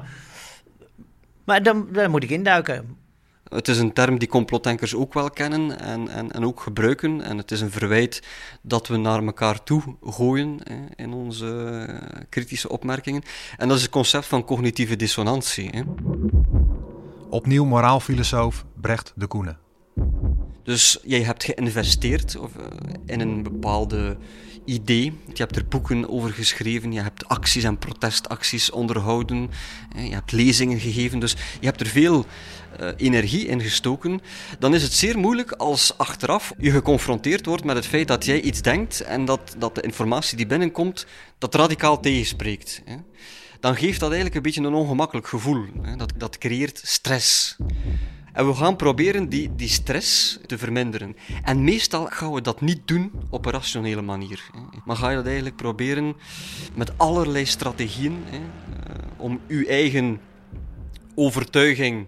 Maar 1.44 1.62
dan, 1.62 1.88
dan 1.92 2.10
moet 2.10 2.22
ik 2.22 2.30
induiken. 2.30 2.96
Het 3.48 3.68
is 3.68 3.78
een 3.78 3.92
term 3.92 4.18
die 4.18 4.28
complotdenkers 4.28 4.94
ook 4.94 5.14
wel 5.14 5.30
kennen 5.30 5.80
en, 5.80 6.08
en, 6.08 6.32
en 6.32 6.44
ook 6.44 6.60
gebruiken. 6.60 7.22
En 7.22 7.38
het 7.38 7.50
is 7.50 7.60
een 7.60 7.70
verwijt 7.70 8.22
dat 8.62 8.86
we 8.86 8.96
naar 8.96 9.24
elkaar 9.24 9.62
toe 9.62 9.82
gooien 10.02 10.58
hè, 10.62 10.76
in 10.96 11.12
onze 11.12 11.86
kritische 12.28 12.68
opmerkingen. 12.68 13.22
En 13.56 13.68
dat 13.68 13.76
is 13.76 13.82
het 13.82 13.92
concept 13.92 14.26
van 14.26 14.44
cognitieve 14.44 14.96
dissonantie. 14.96 15.70
Hè. 15.70 15.82
Opnieuw 17.30 17.64
moraalfilosoof 17.64 18.64
Brecht 18.80 19.12
de 19.16 19.26
Koene. 19.26 19.56
Dus 20.62 20.98
jij 21.02 21.20
hebt 21.20 21.44
geïnvesteerd 21.44 22.34
uh, 22.34 22.42
in 23.06 23.20
een 23.20 23.42
bepaalde 23.42 24.16
idee. 24.64 25.04
Je 25.26 25.42
hebt 25.42 25.56
er 25.56 25.68
boeken 25.68 26.10
over 26.10 26.30
geschreven, 26.30 26.92
je 26.92 27.00
hebt 27.00 27.28
acties 27.28 27.64
en 27.64 27.78
protestacties 27.78 28.70
onderhouden, 28.70 29.50
je 29.96 30.14
hebt 30.14 30.32
lezingen 30.32 30.80
gegeven, 30.80 31.18
dus 31.18 31.36
je 31.60 31.66
hebt 31.66 31.80
er 31.80 31.86
veel 31.86 32.24
uh, 32.80 32.88
energie 32.96 33.46
in 33.46 33.60
gestoken. 33.60 34.20
Dan 34.58 34.74
is 34.74 34.82
het 34.82 34.92
zeer 34.92 35.18
moeilijk 35.18 35.52
als 35.52 35.98
achteraf 35.98 36.52
je 36.58 36.70
geconfronteerd 36.70 37.46
wordt 37.46 37.64
met 37.64 37.76
het 37.76 37.86
feit 37.86 38.08
dat 38.08 38.24
jij 38.24 38.40
iets 38.40 38.62
denkt 38.62 39.00
en 39.00 39.24
dat, 39.24 39.54
dat 39.58 39.74
de 39.74 39.80
informatie 39.82 40.36
die 40.36 40.46
binnenkomt, 40.46 41.06
dat 41.38 41.54
radicaal 41.54 42.00
tegenspreekt. 42.00 42.82
Dan 43.60 43.76
geeft 43.76 44.00
dat 44.00 44.08
eigenlijk 44.08 44.36
een 44.36 44.42
beetje 44.42 44.62
een 44.62 44.74
ongemakkelijk 44.74 45.26
gevoel. 45.26 45.64
Dat, 45.96 46.12
dat 46.16 46.38
creëert 46.38 46.80
stress. 46.84 47.56
En 48.32 48.46
we 48.46 48.54
gaan 48.54 48.76
proberen 48.76 49.28
die, 49.28 49.54
die 49.54 49.68
stress 49.68 50.38
te 50.46 50.58
verminderen. 50.58 51.16
En 51.44 51.64
meestal 51.64 52.06
gaan 52.06 52.32
we 52.32 52.40
dat 52.40 52.60
niet 52.60 52.80
doen 52.84 53.12
op 53.30 53.46
een 53.46 53.52
rationele 53.52 54.02
manier. 54.02 54.50
Maar 54.84 54.96
ga 54.96 55.10
je 55.10 55.16
dat 55.16 55.26
eigenlijk 55.26 55.56
proberen 55.56 56.16
met 56.74 56.98
allerlei 56.98 57.46
strategieën 57.46 58.24
hè, 58.24 58.38
om 59.16 59.40
je 59.46 59.66
eigen 59.66 60.20
overtuiging 61.14 62.06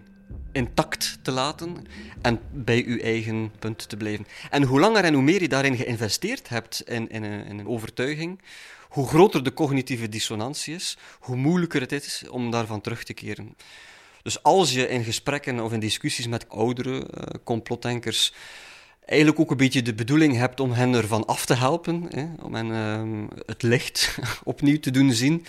intact 0.51 1.19
te 1.21 1.31
laten 1.31 1.75
en 2.21 2.39
bij 2.51 2.83
uw 2.85 2.99
eigen 2.99 3.51
punt 3.59 3.89
te 3.89 3.97
blijven. 3.97 4.27
En 4.49 4.63
hoe 4.63 4.79
langer 4.79 5.03
en 5.03 5.13
hoe 5.13 5.23
meer 5.23 5.41
je 5.41 5.47
daarin 5.47 5.75
geïnvesteerd 5.75 6.49
hebt 6.49 6.81
in, 6.81 7.09
in, 7.09 7.23
in 7.23 7.59
een 7.59 7.67
overtuiging, 7.67 8.39
hoe 8.91 9.07
groter 9.07 9.43
de 9.43 9.53
cognitieve 9.53 10.09
dissonantie 10.09 10.75
is, 10.75 10.97
hoe 11.19 11.35
moeilijker 11.35 11.81
het 11.81 11.91
is 11.91 12.23
om 12.29 12.51
daarvan 12.51 12.81
terug 12.81 13.03
te 13.03 13.13
keren. 13.13 13.55
Dus 14.23 14.43
als 14.43 14.73
je 14.73 14.87
in 14.87 15.03
gesprekken 15.03 15.59
of 15.59 15.73
in 15.73 15.79
discussies 15.79 16.27
met 16.27 16.49
oudere 16.49 16.91
uh, 16.91 17.23
complotdenkers 17.43 18.33
eigenlijk 19.05 19.39
ook 19.39 19.51
een 19.51 19.57
beetje 19.57 19.81
de 19.81 19.93
bedoeling 19.93 20.35
hebt 20.35 20.59
om 20.59 20.71
hen 20.71 20.93
ervan 20.93 21.25
af 21.25 21.45
te 21.45 21.53
helpen, 21.53 22.05
hè, 22.09 22.25
om 22.41 22.53
hen 22.55 22.67
uh, 22.67 23.27
het 23.45 23.61
licht 23.61 24.17
opnieuw 24.43 24.79
te 24.79 24.91
doen 24.91 25.11
zien, 25.11 25.45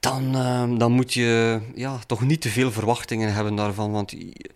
dan, 0.00 0.34
ehm, 0.34 0.78
dan 0.78 0.92
moet 0.92 1.14
je 1.14 1.60
ja, 1.74 1.98
toch 2.06 2.20
niet 2.20 2.40
te 2.40 2.48
veel 2.48 2.72
verwachtingen 2.72 3.34
hebben 3.34 3.54
daarvan, 3.54 3.92
want 3.92 4.12
ik 4.12 4.50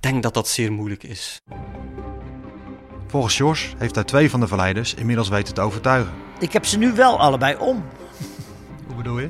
denk 0.00 0.22
dat 0.22 0.34
dat 0.34 0.48
zeer 0.48 0.72
moeilijk 0.72 1.02
is. 1.02 1.40
Volgens 3.08 3.36
Jos 3.36 3.74
heeft 3.78 3.94
hij 3.94 4.04
twee 4.04 4.30
van 4.30 4.40
de 4.40 4.46
verleiders 4.46 4.94
inmiddels 4.94 5.28
weten 5.28 5.54
te 5.54 5.60
overtuigen. 5.60 6.12
Ik 6.38 6.52
heb 6.52 6.64
ze 6.64 6.78
nu 6.78 6.92
wel 6.92 7.18
allebei 7.18 7.56
om. 7.56 7.84
Hoe 8.86 8.96
bedoel 8.96 9.18
je? 9.18 9.28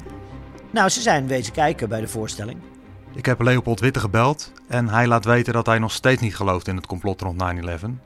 Nou, 0.70 0.89
ze 0.89 1.01
zijn 1.01 1.26
wezen 1.26 1.53
kijken 1.53 1.89
bij 1.89 2.01
de 2.01 2.09
voorstelling. 2.09 2.59
Ik 3.14 3.26
heb 3.26 3.41
Leopold 3.41 3.81
Witte 3.81 4.01
gebeld 4.01 4.53
en 4.68 4.89
hij 4.89 5.07
laat 5.07 5.24
weten 5.24 5.53
dat 5.53 5.66
hij 5.66 5.79
nog 5.79 5.91
steeds 5.91 6.20
niet 6.20 6.37
gelooft 6.37 6.68
in 6.68 6.76
het 6.76 6.87
complot 6.87 7.20
rond 7.20 7.43
9-11. 7.43 8.01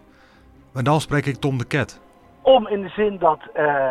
Maar 0.73 0.83
dan 0.83 1.01
spreek 1.01 1.27
ik 1.27 1.37
Tom 1.37 1.59
de 1.59 1.65
Ket. 1.65 2.01
Om 2.43 2.69
in 2.69 2.83
de 2.83 2.89
zin 2.89 3.19
dat, 3.19 3.41
eh, 3.55 3.91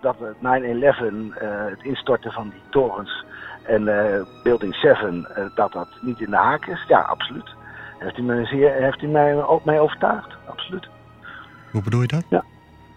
dat 0.00 0.16
het 0.18 0.42
9-11, 0.42 1.32
eh, 1.38 1.48
het 1.64 1.82
instorten 1.82 2.32
van 2.32 2.50
die 2.50 2.62
torens 2.70 3.24
en 3.62 3.88
eh, 3.88 4.22
Building 4.42 4.74
7, 4.74 5.26
eh, 5.34 5.44
dat 5.54 5.72
dat 5.72 5.88
niet 6.00 6.20
in 6.20 6.30
de 6.30 6.36
haak 6.36 6.66
is. 6.66 6.84
Ja, 6.88 7.00
absoluut. 7.00 7.54
Heeft 7.98 8.18
u 8.18 8.22
mij, 8.22 8.46
zeer, 8.46 8.72
heeft 8.72 9.02
u 9.02 9.06
mij 9.06 9.44
ook 9.44 9.64
mee 9.64 9.80
overtuigd? 9.80 10.36
Absoluut. 10.46 10.88
Hoe 11.70 11.82
bedoel 11.82 12.00
je 12.00 12.06
dat? 12.06 12.24
Ja. 12.28 12.44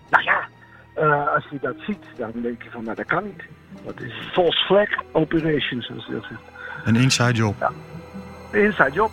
Nou 0.09 0.23
ja, 0.23 0.47
eh, 0.93 1.33
als 1.33 1.47
je 1.51 1.57
dat 1.61 1.75
ziet, 1.79 2.03
dan 2.17 2.31
denk 2.41 2.63
je 2.63 2.69
van, 2.69 2.83
nou 2.83 2.95
dat 2.95 3.05
kan 3.05 3.23
niet. 3.23 3.43
Dat 3.85 4.01
is 4.01 4.13
false 4.31 4.65
flag 4.65 4.89
operation, 5.11 5.81
zoals 5.81 6.05
je 6.05 6.11
dat 6.11 6.23
zegt. 6.23 6.41
Een 6.85 6.95
inside 6.95 7.33
job. 7.33 7.55
Ja. 7.59 7.71
Inside 8.51 8.91
job. 8.91 9.11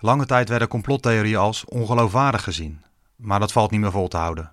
Lange 0.00 0.26
tijd 0.26 0.48
werden 0.48 0.68
complottheorieën 0.68 1.36
als 1.36 1.64
ongeloofwaardig 1.64 2.42
gezien. 2.42 2.82
Maar 3.16 3.40
dat 3.40 3.52
valt 3.52 3.70
niet 3.70 3.80
meer 3.80 3.90
vol 3.90 4.08
te 4.08 4.16
houden. 4.16 4.52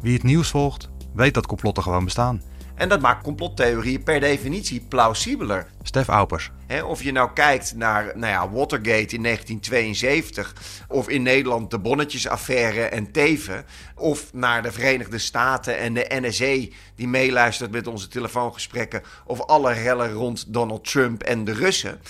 Wie 0.00 0.14
het 0.14 0.22
nieuws 0.22 0.50
volgt, 0.50 0.90
weet 1.14 1.34
dat 1.34 1.46
complotten 1.46 1.82
gewoon 1.82 2.04
bestaan. 2.04 2.42
En 2.74 2.88
dat 2.88 3.00
maakt 3.00 3.22
complottheorieën 3.22 4.02
per 4.02 4.20
definitie 4.20 4.80
plausibeler. 4.80 5.66
Stef 5.82 6.08
Aupers. 6.08 6.50
Of 6.84 7.02
je 7.02 7.12
nou 7.12 7.30
kijkt 7.32 7.74
naar 7.74 8.12
nou 8.14 8.32
ja, 8.32 8.50
Watergate 8.50 9.14
in 9.14 9.22
1972, 9.22 10.54
of 10.88 11.08
in 11.08 11.22
Nederland 11.22 11.70
de 11.70 11.78
bonnetjesaffaire 11.78 12.82
en 12.82 13.12
Teven, 13.12 13.64
of 13.94 14.32
naar 14.32 14.62
de 14.62 14.72
Verenigde 14.72 15.18
Staten 15.18 15.78
en 15.78 15.94
de 15.94 16.06
NSA 16.08 16.76
die 16.94 17.08
meeluistert 17.08 17.70
met 17.70 17.86
onze 17.86 18.08
telefoongesprekken, 18.08 19.02
of 19.24 19.40
alle 19.40 19.72
rellen 19.72 20.12
rond 20.12 20.52
Donald 20.52 20.84
Trump 20.90 21.22
en 21.22 21.44
de 21.44 21.52
Russen. 21.52 22.00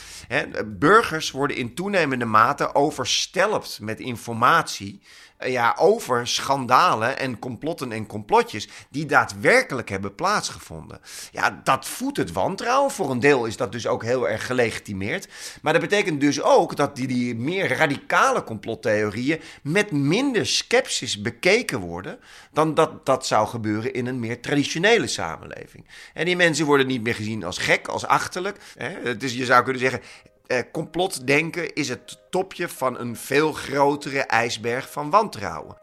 Burgers 0.66 1.30
worden 1.30 1.56
in 1.56 1.74
toenemende 1.74 2.24
mate 2.24 2.74
overstelpt 2.74 3.78
met 3.80 4.00
informatie 4.00 5.00
ja, 5.46 5.76
over 5.78 6.26
schandalen 6.26 7.18
en 7.18 7.38
complotten 7.38 7.92
en 7.92 8.06
complotjes 8.06 8.68
die 8.88 9.06
daadwerkelijk 9.06 9.88
hebben 9.88 10.14
plaatsgevonden. 10.14 11.00
Ja, 11.30 11.60
dat 11.64 11.86
voedt 11.86 12.16
het 12.16 12.32
wantrouwen. 12.32 12.90
Voor 12.90 13.10
een 13.10 13.20
deel 13.20 13.44
is 13.44 13.56
dat 13.56 13.72
dus 13.72 13.86
ook 13.86 14.02
heel 14.02 14.28
erg 14.28 14.46
gelegitimeerd. 14.46 15.28
Maar 15.62 15.72
dat 15.72 15.82
betekent 15.82 16.20
dus 16.20 16.42
ook 16.42 16.76
dat 16.76 16.96
die, 16.96 17.06
die 17.06 17.34
meer 17.34 17.76
radicale 17.76 18.44
complottheorieën 18.44 19.40
met 19.62 19.90
minder 19.90 20.46
sceptisch 20.46 21.20
bekeken 21.20 21.80
worden 21.80 22.18
dan 22.52 22.74
dat 22.74 23.06
dat 23.06 23.26
zou 23.26 23.48
gebeuren 23.48 23.92
in 23.92 24.06
een 24.06 24.20
meer 24.20 24.40
traditionele 24.40 25.06
samenleving. 25.06 25.86
En 26.14 26.24
die 26.24 26.36
mensen 26.36 26.66
worden 26.66 26.86
niet 26.86 27.02
meer 27.02 27.14
gezien 27.14 27.44
als 27.44 27.58
gek, 27.58 27.88
als 27.88 28.06
achterlijk. 28.06 28.58
Hè? 28.76 29.16
Dus 29.16 29.34
je 29.34 29.44
zou 29.44 29.62
kunnen 29.62 29.82
zeggen, 29.82 30.00
eh, 30.46 30.58
complotdenken 30.72 31.74
is 31.74 31.88
het 31.88 32.20
topje 32.30 32.68
van 32.68 32.98
een 32.98 33.16
veel 33.16 33.52
grotere 33.52 34.20
ijsberg 34.20 34.90
van 34.90 35.10
wantrouwen. 35.10 35.76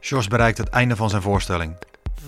Jos 0.00 0.28
bereikt 0.28 0.58
het 0.58 0.68
einde 0.68 0.96
van 0.96 1.10
zijn 1.10 1.22
voorstelling. 1.22 1.76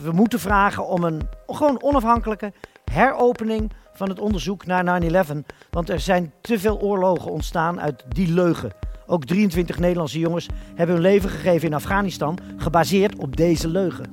We 0.02 0.12
moeten 0.12 0.40
vragen 0.40 0.86
om 0.86 1.04
een 1.04 1.28
gewoon 1.46 1.82
onafhankelijke 1.82 2.52
heropening 2.84 3.72
van 3.92 4.08
het 4.08 4.18
onderzoek 4.18 4.66
naar 4.66 5.02
9-11. 5.02 5.32
Want 5.70 5.88
er 5.90 6.00
zijn 6.00 6.32
te 6.40 6.58
veel 6.58 6.80
oorlogen 6.80 7.30
ontstaan 7.30 7.80
uit 7.80 8.04
die 8.08 8.32
leugen. 8.32 8.72
Ook 9.06 9.24
23 9.24 9.78
Nederlandse 9.78 10.18
jongens 10.18 10.48
hebben 10.74 10.94
hun 10.94 11.04
leven 11.04 11.30
gegeven 11.30 11.68
in 11.68 11.74
Afghanistan, 11.74 12.38
gebaseerd 12.56 13.16
op 13.16 13.36
deze 13.36 13.68
leugen. 13.68 14.12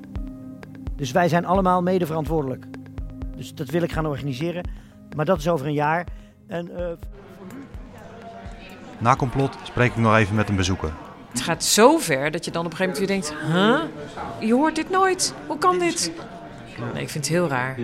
Dus 0.96 1.12
wij 1.12 1.28
zijn 1.28 1.46
allemaal 1.46 1.82
mede 1.82 2.06
verantwoordelijk. 2.06 2.66
Dus 3.36 3.56
dat 3.56 3.70
wil 3.70 3.82
ik 3.82 3.92
gaan 3.92 4.06
organiseren. 4.06 4.64
Maar 5.16 5.26
dat 5.26 5.38
is 5.38 5.48
over 5.48 5.68
een 5.68 5.74
jaar. 5.74 6.08
En, 6.48 6.78
eh, 6.78 6.92
Na 8.98 9.16
complot 9.16 9.56
spreek 9.64 9.92
ik 9.92 9.98
nog 9.98 10.16
even 10.16 10.36
met 10.36 10.50
een 10.50 10.56
bezoeker. 10.56 10.94
Het 11.32 11.42
gaat 11.42 11.64
zo 11.64 11.98
ver 11.98 12.32
dat 12.32 12.46
je 12.46 12.52
dan 12.52 12.66
op 12.66 12.72
een 12.72 12.78
gegeven 12.78 13.02
moment 13.04 13.28
weer 13.28 13.38
denkt... 13.42 13.54
Huh? 13.54 14.48
Je 14.48 14.54
hoort 14.54 14.76
dit 14.76 14.90
nooit. 14.90 15.34
Hoe 15.48 15.58
kan 15.58 15.80
dit? 15.80 16.12
Nee, 16.94 17.02
ik 17.02 17.10
vind 17.10 17.26
het 17.26 17.34
heel 17.34 17.48
raar. 17.48 17.78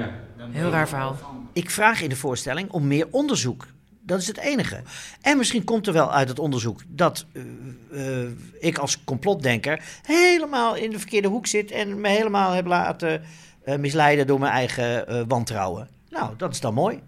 Heel 0.52 0.70
raar 0.70 0.88
verhaal. 0.88 1.18
Ik 1.54 1.70
vraag 1.70 2.02
in 2.02 2.10
de 2.10 2.16
voorstelling 2.16 2.72
om 2.72 2.88
meer 2.88 3.08
onderzoek. 3.12 3.68
Dat 4.02 4.20
is 4.20 4.28
het 4.28 4.38
enige. 4.38 4.82
En 5.22 5.38
misschien 5.38 5.64
komt 5.64 5.88
er 5.88 5.94
wel 5.94 6.14
uit 6.14 6.30
het 6.30 6.40
onderzoek 6.40 6.82
dat 6.88 7.26
uh, 7.34 7.44
uh, 7.92 8.30
ik 8.60 8.78
als 8.78 9.04
complotdenker 9.04 9.84
helemaal 10.02 10.76
in 10.76 10.90
de 10.90 11.00
verkeerde 11.00 11.28
hoek 11.28 11.48
zit 11.48 11.72
en 11.72 12.02
me 12.02 12.10
helemaal 12.10 12.52
heb 12.52 12.66
laten 12.66 13.22
uh, 13.66 13.76
misleiden 13.76 14.28
door 14.28 14.40
mijn 14.40 14.52
eigen 14.52 15.28
wantrouwen. 15.28 15.90
Nou, 16.10 16.34
dat 16.38 16.52
is 16.52 16.60
dan 16.60 16.74
mooi. 16.74 17.02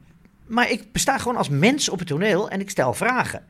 Maar 0.52 0.70
ik 0.70 0.92
besta 0.92 1.18
gewoon 1.18 1.38
als 1.38 1.50
mens 1.50 1.90
op 1.90 2.00
het 2.00 2.08
toneel 2.08 2.50
en 2.50 2.60
ik 2.60 2.70
stel 2.70 2.94
vragen. 2.94 3.46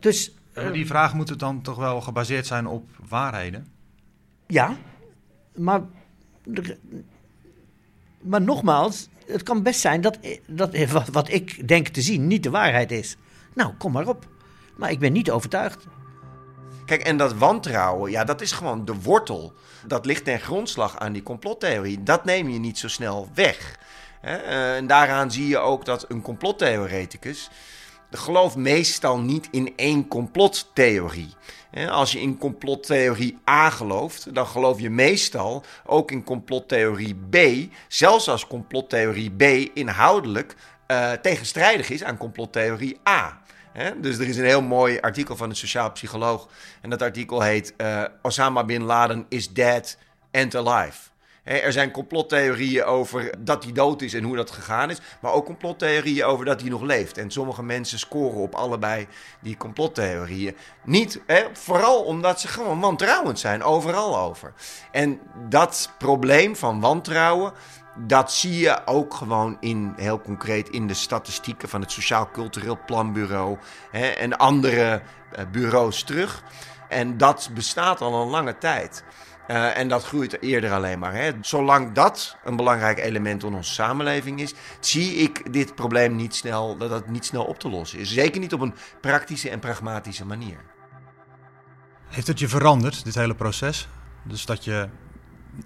Dus. 0.00 0.32
die 0.72 0.86
vragen 0.86 1.16
moeten 1.16 1.38
dan 1.38 1.62
toch 1.62 1.76
wel 1.76 2.00
gebaseerd 2.00 2.46
zijn 2.46 2.66
op 2.66 2.88
waarheden? 3.08 3.66
Ja, 4.46 4.76
maar. 5.54 5.82
Maar 8.20 8.42
nogmaals, 8.42 9.08
het 9.26 9.42
kan 9.42 9.62
best 9.62 9.80
zijn 9.80 10.00
dat, 10.00 10.18
dat 10.46 10.76
wat, 10.90 11.08
wat 11.08 11.28
ik 11.28 11.68
denk 11.68 11.88
te 11.88 12.02
zien 12.02 12.26
niet 12.26 12.42
de 12.42 12.50
waarheid 12.50 12.92
is. 12.92 13.16
Nou, 13.54 13.74
kom 13.78 13.92
maar 13.92 14.08
op. 14.08 14.28
Maar 14.76 14.90
ik 14.90 14.98
ben 14.98 15.12
niet 15.12 15.30
overtuigd. 15.30 15.86
Kijk, 16.84 17.02
en 17.02 17.16
dat 17.16 17.34
wantrouwen, 17.34 18.10
ja, 18.10 18.24
dat 18.24 18.40
is 18.40 18.52
gewoon 18.52 18.84
de 18.84 18.94
wortel. 18.94 19.52
Dat 19.86 20.06
ligt 20.06 20.24
ten 20.24 20.40
grondslag 20.40 20.98
aan 20.98 21.12
die 21.12 21.22
complottheorie. 21.22 22.02
Dat 22.02 22.24
neem 22.24 22.48
je 22.48 22.58
niet 22.58 22.78
zo 22.78 22.88
snel 22.88 23.28
weg. 23.34 23.78
En 24.20 24.86
daaraan 24.86 25.30
zie 25.30 25.48
je 25.48 25.58
ook 25.58 25.84
dat 25.84 26.04
een 26.08 26.22
complottheoreticus 26.22 27.50
gelooft 28.10 28.56
meestal 28.56 29.18
niet 29.18 29.48
in 29.50 29.72
één 29.76 30.08
complottheorie. 30.08 31.34
Als 31.88 32.12
je 32.12 32.20
in 32.20 32.38
complottheorie 32.38 33.38
A 33.48 33.70
gelooft, 33.70 34.34
dan 34.34 34.46
geloof 34.46 34.80
je 34.80 34.90
meestal 34.90 35.64
ook 35.86 36.10
in 36.10 36.24
complottheorie 36.24 37.16
B, 37.30 37.36
zelfs 37.88 38.28
als 38.28 38.46
complottheorie 38.46 39.30
B 39.30 39.42
inhoudelijk 39.74 40.54
uh, 40.86 41.12
tegenstrijdig 41.12 41.90
is 41.90 42.04
aan 42.04 42.16
complottheorie 42.16 43.00
A. 43.08 43.40
Dus 43.96 44.18
er 44.18 44.28
is 44.28 44.36
een 44.36 44.44
heel 44.44 44.62
mooi 44.62 45.00
artikel 45.00 45.36
van 45.36 45.50
een 45.50 45.56
sociaal 45.56 45.92
psycholoog. 45.92 46.48
En 46.80 46.90
dat 46.90 47.02
artikel 47.02 47.40
heet 47.40 47.74
uh, 47.76 48.04
Osama 48.22 48.64
bin 48.64 48.82
Laden 48.82 49.26
is 49.28 49.52
dead 49.52 49.96
and 50.32 50.54
alive. 50.54 50.98
Er 51.48 51.72
zijn 51.72 51.90
complottheorieën 51.90 52.84
over 52.84 53.30
dat 53.38 53.64
hij 53.64 53.72
dood 53.72 54.02
is 54.02 54.14
en 54.14 54.22
hoe 54.22 54.36
dat 54.36 54.50
gegaan 54.50 54.90
is. 54.90 55.00
Maar 55.20 55.32
ook 55.32 55.44
complottheorieën 55.44 56.24
over 56.24 56.44
dat 56.44 56.60
hij 56.60 56.70
nog 56.70 56.82
leeft. 56.82 57.18
En 57.18 57.30
sommige 57.30 57.62
mensen 57.62 57.98
scoren 57.98 58.40
op 58.40 58.54
allebei 58.54 59.06
die 59.40 59.56
complottheorieën. 59.56 60.56
Niet, 60.84 61.20
hè, 61.26 61.44
vooral 61.52 62.02
omdat 62.02 62.40
ze 62.40 62.48
gewoon 62.48 62.80
wantrouwend 62.80 63.38
zijn, 63.38 63.62
overal 63.62 64.18
over. 64.18 64.52
En 64.92 65.20
dat 65.48 65.92
probleem 65.98 66.56
van 66.56 66.80
wantrouwen, 66.80 67.52
dat 67.96 68.32
zie 68.32 68.58
je 68.58 68.86
ook 68.86 69.14
gewoon 69.14 69.56
in, 69.60 69.92
heel 69.96 70.20
concreet 70.20 70.68
in 70.68 70.86
de 70.86 70.94
statistieken 70.94 71.68
van 71.68 71.80
het 71.80 71.92
Sociaal 71.92 72.30
Cultureel 72.30 72.78
Planbureau 72.86 73.58
hè, 73.90 74.06
en 74.06 74.36
andere 74.36 75.02
bureaus 75.50 76.02
terug. 76.02 76.42
En 76.88 77.16
dat 77.16 77.50
bestaat 77.54 78.00
al 78.00 78.22
een 78.22 78.28
lange 78.28 78.58
tijd. 78.58 79.04
Uh, 79.48 79.78
en 79.78 79.88
dat 79.88 80.04
groeit 80.04 80.42
eerder 80.42 80.72
alleen 80.72 80.98
maar. 80.98 81.14
Hè. 81.14 81.30
Zolang 81.40 81.92
dat 81.92 82.36
een 82.44 82.56
belangrijk 82.56 82.98
element 82.98 83.42
in 83.42 83.54
onze 83.54 83.72
samenleving 83.72 84.40
is, 84.40 84.54
zie 84.80 85.14
ik 85.14 85.52
dit 85.52 85.74
probleem 85.74 86.16
niet 86.16 86.34
snel, 86.34 86.76
dat 86.76 86.90
dat 86.90 87.08
niet 87.08 87.24
snel 87.24 87.44
op 87.44 87.58
te 87.58 87.68
lossen 87.68 87.98
is. 87.98 88.12
Zeker 88.12 88.40
niet 88.40 88.52
op 88.52 88.60
een 88.60 88.74
praktische 89.00 89.50
en 89.50 89.58
pragmatische 89.58 90.26
manier. 90.26 90.56
Heeft 92.08 92.26
het 92.26 92.38
je 92.38 92.48
veranderd, 92.48 93.04
dit 93.04 93.14
hele 93.14 93.34
proces? 93.34 93.88
Dus 94.22 94.46
dat 94.46 94.64
je 94.64 94.88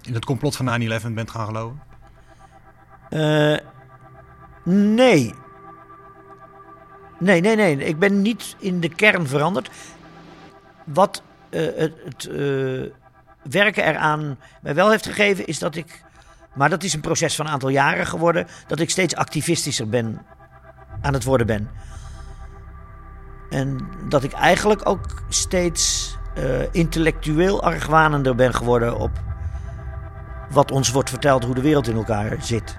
in 0.01 0.13
het 0.13 0.25
complot 0.25 0.55
van 0.55 0.81
9-11 0.81 1.07
bent 1.13 1.31
gaan 1.31 1.45
geloven? 1.45 1.81
Uh, 3.09 3.57
nee. 4.63 5.33
Nee, 7.19 7.41
nee, 7.41 7.55
nee. 7.55 7.77
Ik 7.77 7.99
ben 7.99 8.21
niet 8.21 8.55
in 8.59 8.79
de 8.79 8.89
kern 8.89 9.27
veranderd. 9.27 9.69
Wat 10.85 11.23
uh, 11.49 11.61
het. 11.75 11.93
het 12.05 13.01
werken 13.49 13.85
eraan 13.85 14.37
mij 14.61 14.75
wel 14.75 14.89
heeft 14.89 15.05
gegeven, 15.05 15.47
is 15.47 15.59
dat 15.59 15.75
ik. 15.75 16.01
Maar 16.53 16.69
dat 16.69 16.83
is 16.83 16.93
een 16.93 17.01
proces 17.01 17.35
van 17.35 17.45
een 17.45 17.51
aantal 17.51 17.69
jaren 17.69 18.07
geworden. 18.07 18.47
Dat 18.67 18.79
ik 18.79 18.89
steeds 18.89 19.15
activistischer 19.15 19.89
ben. 19.89 20.21
aan 21.01 21.13
het 21.13 21.23
worden 21.23 21.47
ben. 21.47 21.69
En 23.49 23.87
dat 24.09 24.23
ik 24.23 24.31
eigenlijk 24.31 24.89
ook 24.89 25.23
steeds 25.29 26.15
eh, 26.35 26.73
intellectueel 26.73 27.63
argwanender 27.63 28.35
ben 28.35 28.53
geworden 28.53 28.97
op 28.97 29.11
wat 30.49 30.71
ons 30.71 30.91
wordt 30.91 31.09
verteld 31.09 31.43
hoe 31.43 31.55
de 31.55 31.61
wereld 31.61 31.87
in 31.87 31.95
elkaar 31.95 32.35
zit. 32.39 32.77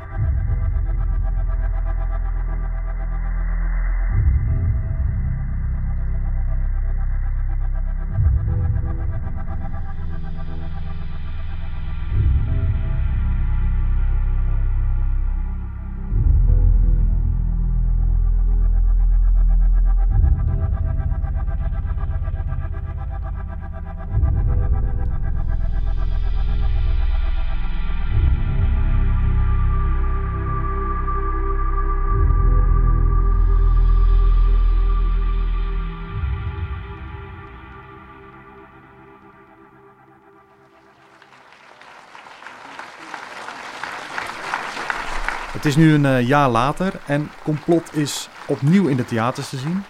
Het 45.65 45.73
is 45.73 45.79
nu 45.79 45.95
een 45.95 46.07
eh, 46.07 46.27
jaar 46.27 46.49
later 46.51 46.93
en 47.07 47.31
Complot 47.43 47.97
is 47.97 48.29
opnieuw 48.47 48.87
in 48.87 48.97
de 48.97 49.05
theaters 49.05 49.49
te 49.49 49.57
zien. 49.57 49.83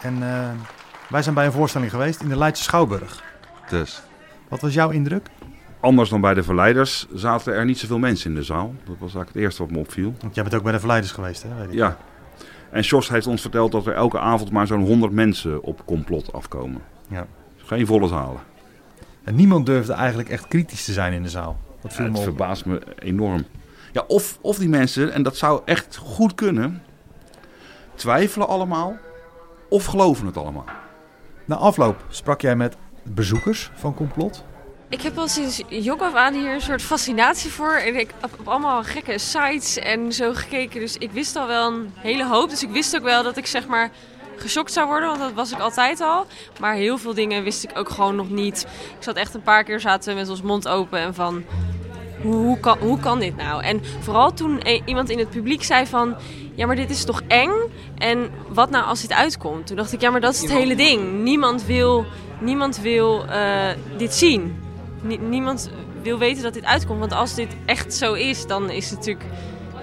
En 0.00 0.22
eh, 0.22 0.48
wij 1.08 1.22
zijn 1.22 1.34
bij 1.34 1.46
een 1.46 1.52
voorstelling 1.52 1.90
geweest 1.90 2.20
in 2.20 2.28
de 2.28 2.36
Leidse 2.38 2.62
Schouwburg. 2.62 3.22
Dus. 3.68 4.02
Wat 4.48 4.60
was 4.60 4.74
jouw 4.74 4.90
indruk? 4.90 5.26
Anders 5.80 6.10
dan 6.10 6.20
bij 6.20 6.34
de 6.34 6.42
Verleiders 6.42 7.06
zaten 7.14 7.54
er 7.54 7.64
niet 7.64 7.78
zoveel 7.78 7.98
mensen 7.98 8.30
in 8.30 8.36
de 8.36 8.42
zaal. 8.42 8.74
Dat 8.78 8.86
was 8.86 9.00
eigenlijk 9.00 9.28
het 9.28 9.36
eerste 9.36 9.62
wat 9.62 9.70
me 9.70 9.78
opviel. 9.78 10.14
Want 10.20 10.34
jij 10.34 10.42
bent 10.42 10.54
ook 10.56 10.62
bij 10.62 10.72
de 10.72 10.78
Verleiders 10.78 11.12
geweest, 11.12 11.42
hè? 11.42 11.48
Weet 11.58 11.68
ik. 11.68 11.74
Ja. 11.74 11.96
En 12.70 12.80
Jos 12.80 13.08
heeft 13.08 13.26
ons 13.26 13.40
verteld 13.40 13.72
dat 13.72 13.86
er 13.86 13.94
elke 13.94 14.18
avond 14.18 14.50
maar 14.50 14.66
zo'n 14.66 14.84
100 14.84 15.12
mensen 15.12 15.62
op 15.62 15.82
complot 15.84 16.32
afkomen. 16.32 16.82
Ja. 17.08 17.26
Geen 17.56 17.86
volle 17.86 18.08
zalen. 18.08 18.40
En 19.24 19.34
niemand 19.34 19.66
durfde 19.66 19.92
eigenlijk 19.92 20.28
echt 20.28 20.48
kritisch 20.48 20.84
te 20.84 20.92
zijn 20.92 21.12
in 21.12 21.22
de 21.22 21.28
zaal. 21.28 21.58
Dat 21.80 21.92
viel 21.92 22.04
Ja, 22.04 22.10
me 22.10 22.18
het 22.18 22.28
op. 22.28 22.36
verbaast 22.36 22.64
me 22.64 22.80
enorm. 22.98 23.44
Ja, 23.92 24.04
of, 24.06 24.38
of 24.40 24.56
die 24.58 24.68
mensen, 24.68 25.12
en 25.12 25.22
dat 25.22 25.36
zou 25.36 25.62
echt 25.64 25.96
goed 25.96 26.34
kunnen, 26.34 26.82
twijfelen 27.94 28.48
allemaal 28.48 28.96
of 29.68 29.84
geloven 29.84 30.26
het 30.26 30.36
allemaal. 30.36 30.64
Na 31.44 31.56
afloop 31.56 32.04
sprak 32.08 32.40
jij 32.40 32.56
met 32.56 32.76
bezoekers 33.02 33.70
van 33.74 33.94
Complot. 33.94 34.44
Ik 34.88 35.02
heb 35.02 35.18
al 35.18 35.28
sinds 35.28 35.62
jong 35.68 36.00
af 36.00 36.14
aan 36.14 36.34
hier 36.34 36.54
een 36.54 36.60
soort 36.60 36.82
fascinatie 36.82 37.50
voor. 37.50 37.72
En 37.72 37.98
ik 37.98 38.10
heb 38.20 38.40
op 38.40 38.48
allemaal 38.48 38.82
gekke 38.82 39.18
sites 39.18 39.78
en 39.78 40.12
zo 40.12 40.32
gekeken. 40.32 40.80
Dus 40.80 40.96
ik 40.96 41.10
wist 41.10 41.36
al 41.36 41.46
wel 41.46 41.72
een 41.72 41.92
hele 41.96 42.26
hoop. 42.26 42.50
Dus 42.50 42.62
ik 42.62 42.70
wist 42.70 42.96
ook 42.96 43.02
wel 43.02 43.22
dat 43.22 43.36
ik 43.36 43.46
zeg 43.46 43.66
maar 43.66 43.90
geschokt 44.36 44.72
zou 44.72 44.86
worden. 44.86 45.08
Want 45.08 45.20
dat 45.20 45.32
was 45.32 45.52
ik 45.52 45.58
altijd 45.58 46.00
al. 46.00 46.26
Maar 46.60 46.74
heel 46.74 46.98
veel 46.98 47.14
dingen 47.14 47.42
wist 47.42 47.64
ik 47.64 47.70
ook 47.74 47.88
gewoon 47.88 48.16
nog 48.16 48.30
niet. 48.30 48.66
Ik 48.98 49.02
zat 49.02 49.16
echt 49.16 49.34
een 49.34 49.42
paar 49.42 49.64
keer 49.64 49.80
zaten 49.80 50.14
we 50.14 50.20
met 50.20 50.28
ons 50.28 50.42
mond 50.42 50.68
open 50.68 50.98
en 50.98 51.14
van... 51.14 51.44
Hoe, 52.22 52.34
hoe, 52.34 52.60
kan, 52.60 52.78
hoe 52.78 52.98
kan 53.00 53.20
dit 53.20 53.36
nou? 53.36 53.62
En 53.62 53.80
vooral 54.00 54.32
toen 54.32 54.60
e- 54.62 54.80
iemand 54.84 55.10
in 55.10 55.18
het 55.18 55.30
publiek 55.30 55.62
zei 55.62 55.86
van... 55.86 56.14
Ja, 56.54 56.66
maar 56.66 56.76
dit 56.76 56.90
is 56.90 57.04
toch 57.04 57.22
eng? 57.26 57.50
En 57.98 58.30
wat 58.48 58.70
nou 58.70 58.84
als 58.84 59.00
dit 59.00 59.12
uitkomt? 59.12 59.66
Toen 59.66 59.76
dacht 59.76 59.92
ik, 59.92 60.00
ja, 60.00 60.10
maar 60.10 60.20
dat 60.20 60.34
is 60.34 60.40
het 60.40 60.52
hele 60.52 60.76
ding. 60.76 61.22
Niemand 61.22 61.64
wil, 61.66 62.04
niemand 62.40 62.80
wil 62.80 63.24
eh, 63.26 63.68
dit 63.96 64.14
zien. 64.14 64.54
Nie- 65.02 65.18
niemand 65.18 65.70
wil 66.02 66.18
weten 66.18 66.42
dat 66.42 66.54
dit 66.54 66.64
uitkomt. 66.64 66.98
Want 66.98 67.12
als 67.12 67.34
dit 67.34 67.56
echt 67.66 67.94
zo 67.94 68.12
is, 68.12 68.46
dan 68.46 68.70
is 68.70 68.90
het 68.90 68.98
natuurlijk... 68.98 69.24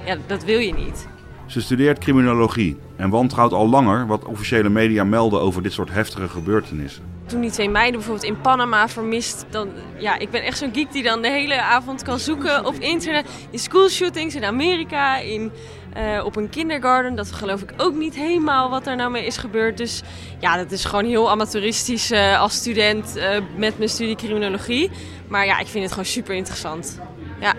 Ja, 0.05 0.17
dat 0.27 0.43
wil 0.43 0.59
je 0.59 0.73
niet. 0.73 1.07
Ze 1.45 1.61
studeert 1.61 1.99
criminologie 1.99 2.77
en 2.95 3.09
wantrouwt 3.09 3.53
al 3.53 3.69
langer 3.69 4.07
wat 4.07 4.25
officiële 4.25 4.69
media 4.69 5.03
melden 5.03 5.41
over 5.41 5.61
dit 5.63 5.73
soort 5.73 5.91
heftige 5.91 6.27
gebeurtenissen. 6.29 7.03
Toen 7.29 7.41
die 7.41 7.51
twee 7.51 7.69
meiden 7.69 7.99
bijvoorbeeld 7.99 8.27
in 8.27 8.41
Panama 8.41 8.87
vermist, 8.87 9.45
dan 9.49 9.69
ja, 9.97 10.17
ik 10.17 10.29
ben 10.29 10.43
echt 10.43 10.57
zo'n 10.57 10.73
geek 10.73 10.91
die 10.91 11.03
dan 11.03 11.21
de 11.21 11.29
hele 11.29 11.61
avond 11.61 12.03
kan 12.03 12.19
zoeken 12.19 12.65
op 12.65 12.73
internet. 12.73 13.29
In 13.49 13.59
schoolshootings 13.59 14.35
in 14.35 14.43
Amerika, 14.45 15.17
in, 15.17 15.51
eh, 15.93 16.25
op 16.25 16.35
een 16.35 16.49
kindergarten. 16.49 17.15
Dat 17.15 17.31
geloof 17.31 17.61
ik 17.61 17.73
ook 17.77 17.95
niet 17.95 18.15
helemaal 18.15 18.69
wat 18.69 18.87
er 18.87 18.95
nou 18.95 19.11
mee 19.11 19.25
is 19.25 19.37
gebeurd. 19.37 19.77
Dus 19.77 20.01
ja, 20.39 20.57
dat 20.57 20.71
is 20.71 20.85
gewoon 20.85 21.05
heel 21.05 21.29
amateuristisch 21.29 22.11
eh, 22.11 22.39
als 22.41 22.53
student 22.53 23.15
eh, 23.15 23.37
met 23.55 23.77
mijn 23.77 23.89
studie 23.89 24.15
criminologie. 24.15 24.91
Maar 25.27 25.45
ja, 25.45 25.59
ik 25.59 25.67
vind 25.67 25.83
het 25.83 25.91
gewoon 25.91 26.07
super 26.07 26.35
interessant. 26.35 26.99
Ja, 27.39 27.53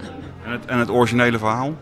En 0.44 0.50
het, 0.52 0.64
en 0.66 0.78
het 0.78 0.90
originele 0.90 1.38
verhaal? 1.38 1.76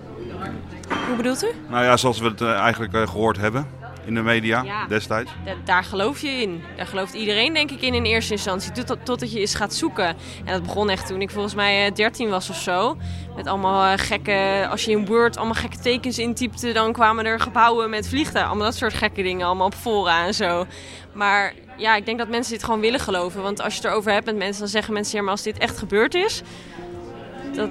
hoe 1.07 1.17
bedoelt 1.17 1.45
u? 1.45 1.49
Nou 1.69 1.85
ja, 1.85 1.97
zoals 1.97 2.19
we 2.19 2.27
het 2.27 2.43
eigenlijk 2.43 2.95
eh, 2.95 3.09
gehoord 3.09 3.37
hebben 3.37 3.67
in 4.09 4.15
de 4.15 4.23
media 4.23 4.63
Ja. 4.63 4.87
destijds. 4.87 5.31
Da- 5.45 5.55
daar 5.65 5.85
geloof 5.85 6.21
je 6.21 6.29
in. 6.29 6.63
Daar 6.77 6.87
gelooft 6.87 7.15
iedereen 7.15 7.55
denk 7.55 7.71
ik 7.71 7.81
in 7.81 7.95
in 7.95 8.05
eerste 8.05 8.33
instantie. 8.33 8.73
Tot, 8.73 8.99
totdat 9.05 9.33
je 9.33 9.41
eens 9.41 9.55
gaat 9.55 9.75
zoeken. 9.75 10.07
En 10.45 10.53
dat 10.53 10.63
begon 10.63 10.91
echt 10.91 11.07
toen 11.07 11.21
ik 11.21 11.31
volgens 11.31 11.55
mij 11.55 11.87
eh, 11.87 11.95
13 11.95 12.29
was 12.29 12.51
of 12.51 12.57
zo. 12.57 12.97
Met 13.37 13.47
allemaal 13.47 13.93
eh, 13.93 13.99
gekke... 14.05 14.67
Als 14.71 14.85
je 14.85 14.91
in 14.91 15.07
Word 15.07 15.37
allemaal 15.37 15.55
gekke 15.55 15.79
tekens 15.79 16.19
intypte... 16.19 16.73
dan 16.73 16.93
kwamen 16.93 17.25
er 17.27 17.41
gebouwen 17.41 17.91
met 17.91 18.09
vliegtuigen. 18.09 18.47
Allemaal 18.51 18.67
dat 18.71 18.77
soort 18.77 18.95
gekke 18.95 19.23
dingen. 19.23 19.47
Allemaal 19.47 19.67
op 19.67 19.75
fora 19.75 20.27
en 20.27 20.35
zo. 20.35 20.67
Maar 21.13 21.55
ja, 21.77 21.97
ik 21.97 22.07
denk 22.07 22.19
dat 22.19 22.29
mensen 22.29 22.53
dit 22.53 22.65
gewoon 22.65 22.81
willen 22.81 23.01
geloven. 23.01 23.43
Want 23.43 23.61
als 23.63 23.75
je 23.75 23.81
het 23.81 23.91
erover 23.91 24.13
hebt 24.13 24.27
met 24.27 24.37
mensen... 24.37 24.59
dan 24.61 24.69
zeggen 24.69 24.93
mensen... 24.93 25.17
ja, 25.17 25.23
maar 25.23 25.33
als 25.33 25.43
dit 25.43 25.59
echt 25.59 25.79
gebeurd 25.79 26.15
is... 26.15 26.43
Dat, 27.55 27.71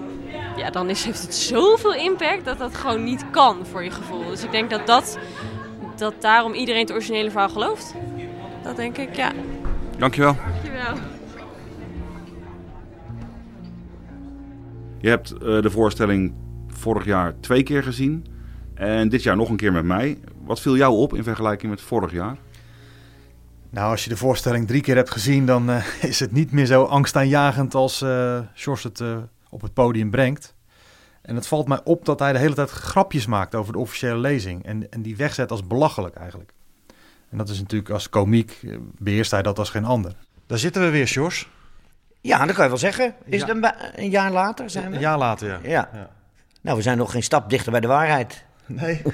ja, 0.57 0.69
dan 0.69 0.89
is, 0.89 1.03
heeft 1.05 1.21
het 1.21 1.35
zoveel 1.35 1.93
impact 1.93 2.45
dat 2.45 2.57
dat 2.57 2.75
gewoon 2.75 3.03
niet 3.03 3.25
kan 3.31 3.65
voor 3.71 3.83
je 3.83 3.91
gevoel. 3.91 4.25
Dus 4.27 4.43
ik 4.43 4.51
denk 4.51 4.69
dat 4.69 4.87
dat 4.87 5.17
dat 5.99 6.21
daarom 6.21 6.53
iedereen 6.53 6.81
het 6.81 6.91
originele 6.91 7.31
verhaal 7.31 7.49
gelooft. 7.49 7.93
Dat 8.63 8.75
denk 8.75 8.97
ik, 8.97 9.15
ja. 9.15 9.31
Dankjewel. 9.97 10.35
Dankjewel. 10.51 10.95
Je 14.99 15.09
hebt 15.09 15.31
eh, 15.31 15.61
de 15.61 15.69
voorstelling 15.69 16.33
vorig 16.67 17.05
jaar 17.05 17.39
twee 17.39 17.63
keer 17.63 17.83
gezien. 17.83 18.25
En 18.73 19.09
dit 19.09 19.23
jaar 19.23 19.35
nog 19.35 19.49
een 19.49 19.55
keer 19.55 19.71
met 19.71 19.85
mij. 19.85 20.19
Wat 20.45 20.61
viel 20.61 20.77
jou 20.77 20.93
op 20.93 21.13
in 21.13 21.23
vergelijking 21.23 21.71
met 21.71 21.81
vorig 21.81 22.11
jaar? 22.11 22.37
Nou, 23.69 23.91
als 23.91 24.03
je 24.03 24.09
de 24.09 24.17
voorstelling 24.17 24.67
drie 24.67 24.81
keer 24.81 24.95
hebt 24.95 25.11
gezien, 25.11 25.45
dan 25.45 25.69
eh, 25.69 26.03
is 26.09 26.19
het 26.19 26.31
niet 26.31 26.51
meer 26.51 26.65
zo 26.65 26.83
angstaanjagend 26.83 27.75
als 27.75 28.01
eh 28.01 28.39
Sjors 28.55 28.83
het 28.83 28.99
eh, 28.99 29.17
op 29.49 29.61
het 29.61 29.73
podium 29.73 30.09
brengt. 30.09 30.55
En 31.27 31.35
het 31.35 31.47
valt 31.47 31.67
mij 31.67 31.79
op 31.83 32.05
dat 32.05 32.19
hij 32.19 32.33
de 32.33 32.39
hele 32.39 32.53
tijd 32.53 32.69
grapjes 32.69 33.25
maakt 33.25 33.55
over 33.55 33.73
de 33.73 33.79
officiële 33.79 34.17
lezing. 34.17 34.65
En, 34.65 34.91
en 34.91 35.01
die 35.01 35.15
wegzet 35.17 35.51
als 35.51 35.67
belachelijk 35.67 36.15
eigenlijk. 36.15 36.51
En 37.29 37.37
dat 37.37 37.49
is 37.49 37.59
natuurlijk 37.59 37.89
als 37.89 38.09
komiek 38.09 38.59
eh, 38.63 38.77
beheerst 38.97 39.31
hij 39.31 39.41
dat 39.41 39.59
als 39.59 39.69
geen 39.69 39.85
ander. 39.85 40.11
Daar 40.45 40.57
zitten 40.57 40.81
we 40.81 40.89
weer, 40.89 41.07
Sjors. 41.07 41.49
Ja, 42.21 42.45
dat 42.45 42.55
kan 42.55 42.63
je 42.63 42.69
wel 42.69 42.79
zeggen. 42.79 43.15
Is 43.25 43.41
Ja. 43.41 43.47
het 43.55 43.75
een, 43.95 44.09
jaar 44.09 44.31
later 44.31 44.69
zijn 44.69 44.89
we? 44.89 44.95
Een 44.95 45.01
jaar 45.01 45.17
later, 45.17 45.47
ja. 45.47 45.59
Ja. 45.63 46.09
Nou, 46.61 46.77
we 46.77 46.83
zijn 46.83 46.97
nog 46.97 47.11
geen 47.11 47.23
stap 47.23 47.49
dichter 47.49 47.71
bij 47.71 47.81
de 47.81 47.87
waarheid. 47.87 48.45
Nee. 48.65 49.01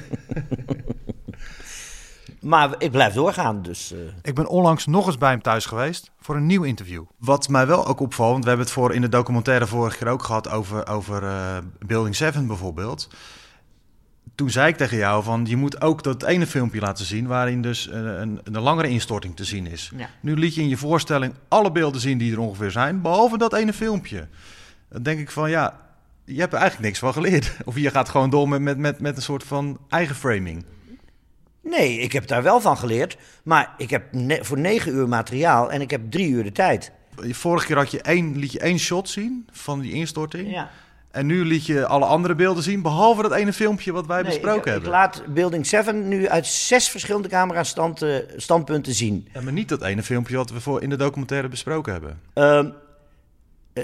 maar 2.43 2.75
ik 2.77 2.91
blijf 2.91 3.13
doorgaan, 3.13 3.61
dus... 3.61 3.91
eh, 3.91 3.99
Ik 4.21 4.35
ben 4.35 4.47
onlangs 4.47 4.85
nog 4.85 5.07
eens 5.07 5.17
bij 5.17 5.29
hem 5.29 5.41
thuis 5.41 5.65
geweest 5.65 6.11
voor 6.19 6.35
een 6.35 6.45
nieuw 6.45 6.63
interview. 6.63 7.03
Wat 7.17 7.49
mij 7.49 7.67
wel 7.67 7.87
ook 7.87 7.99
opvalt, 7.99 8.31
want 8.31 8.43
we 8.43 8.49
hebben 8.49 8.65
het 8.65 8.75
voor 8.75 8.93
in 8.93 9.01
de 9.01 9.09
documentaire 9.09 9.67
vorige 9.67 9.97
keer 9.97 10.07
ook 10.07 10.23
gehad 10.23 10.49
over, 10.49 10.87
over 10.87 11.23
eh, 11.23 11.57
Building 11.85 12.15
7 12.15 12.47
bijvoorbeeld. 12.47 13.07
Toen 14.35 14.49
zei 14.49 14.67
ik 14.67 14.77
tegen 14.77 14.97
jou 14.97 15.23
van 15.23 15.45
je 15.45 15.55
moet 15.55 15.81
ook 15.81 16.03
dat 16.03 16.23
ene 16.23 16.47
filmpje 16.47 16.79
laten 16.79 17.05
zien 17.05 17.27
waarin 17.27 17.61
dus 17.61 17.89
eh, 17.89 17.99
een, 17.99 18.39
een 18.43 18.59
langere 18.61 18.87
instorting 18.89 19.35
te 19.35 19.43
zien 19.43 19.67
is. 19.67 19.91
Ja. 19.97 20.09
Nu 20.19 20.35
liet 20.37 20.55
je 20.55 20.61
in 20.61 20.69
je 20.69 20.77
voorstelling 20.77 21.33
alle 21.47 21.71
beelden 21.71 22.01
zien 22.01 22.17
die 22.17 22.31
er 22.31 22.39
ongeveer 22.39 22.71
zijn, 22.71 23.01
behalve 23.01 23.37
dat 23.37 23.53
ene 23.53 23.73
filmpje. 23.73 24.27
Dan 24.89 25.03
denk 25.03 25.19
ik 25.19 25.31
van 25.31 25.49
ja, 25.49 25.79
je 26.25 26.39
hebt 26.39 26.53
er 26.53 26.59
eigenlijk 26.59 26.87
niks 26.87 26.99
van 26.99 27.13
geleerd. 27.13 27.57
Of 27.65 27.77
je 27.77 27.89
gaat 27.89 28.09
gewoon 28.09 28.29
door 28.29 28.49
met, 28.49 28.61
met, 28.61 28.77
met, 28.77 28.99
met 28.99 29.15
een 29.15 29.21
soort 29.21 29.43
van 29.43 29.77
eigen 29.89 30.15
framing. 30.15 30.65
Nee, 31.63 31.97
ik 31.99 32.11
heb 32.11 32.27
daar 32.27 32.43
wel 32.43 32.61
van 32.61 32.77
geleerd. 32.77 33.17
Maar 33.43 33.73
ik 33.77 33.89
heb 33.89 34.03
ne- 34.11 34.43
voor 34.43 34.59
negen 34.59 34.93
uur 34.93 35.07
materiaal 35.07 35.71
en 35.71 35.81
ik 35.81 35.89
heb 35.91 36.01
drie 36.11 36.29
uur 36.29 36.43
de 36.43 36.51
tijd. 36.51 36.91
Vorige 37.17 37.65
keer 37.65 37.75
had 37.77 37.91
je 37.91 38.01
één, 38.01 38.37
liet 38.37 38.51
je 38.51 38.59
één 38.59 38.79
shot 38.79 39.09
zien 39.09 39.47
van 39.51 39.79
die 39.79 39.91
instorting. 39.93 40.51
Ja. 40.51 40.69
En 41.11 41.25
nu 41.25 41.45
liet 41.45 41.65
je 41.65 41.85
alle 41.85 42.05
andere 42.05 42.35
beelden 42.35 42.63
zien, 42.63 42.81
behalve 42.81 43.21
dat 43.21 43.31
ene 43.33 43.53
filmpje 43.53 43.91
wat 43.91 44.05
wij 44.05 44.21
Nee, 44.21 44.25
besproken 44.31 44.59
ik, 44.59 44.65
ik 44.65 44.71
hebben. 44.71 44.89
laat 44.89 45.23
Building 45.27 45.65
7 45.67 46.07
nu 46.07 46.27
uit 46.29 46.45
zes 46.47 46.89
verschillende 46.89 47.27
camera-standpunten 47.27 48.93
zien. 48.93 49.27
Ja, 49.33 49.41
maar 49.41 49.53
niet 49.53 49.69
dat 49.69 49.81
ene 49.81 50.03
filmpje 50.03 50.35
wat 50.37 50.49
we 50.51 50.61
voor 50.61 50.81
in 50.81 50.89
de 50.89 50.95
documentaire 50.95 51.47
besproken 51.47 51.91
hebben. 51.91 52.19
Ehm, 52.33 52.69
eh, 53.73 53.83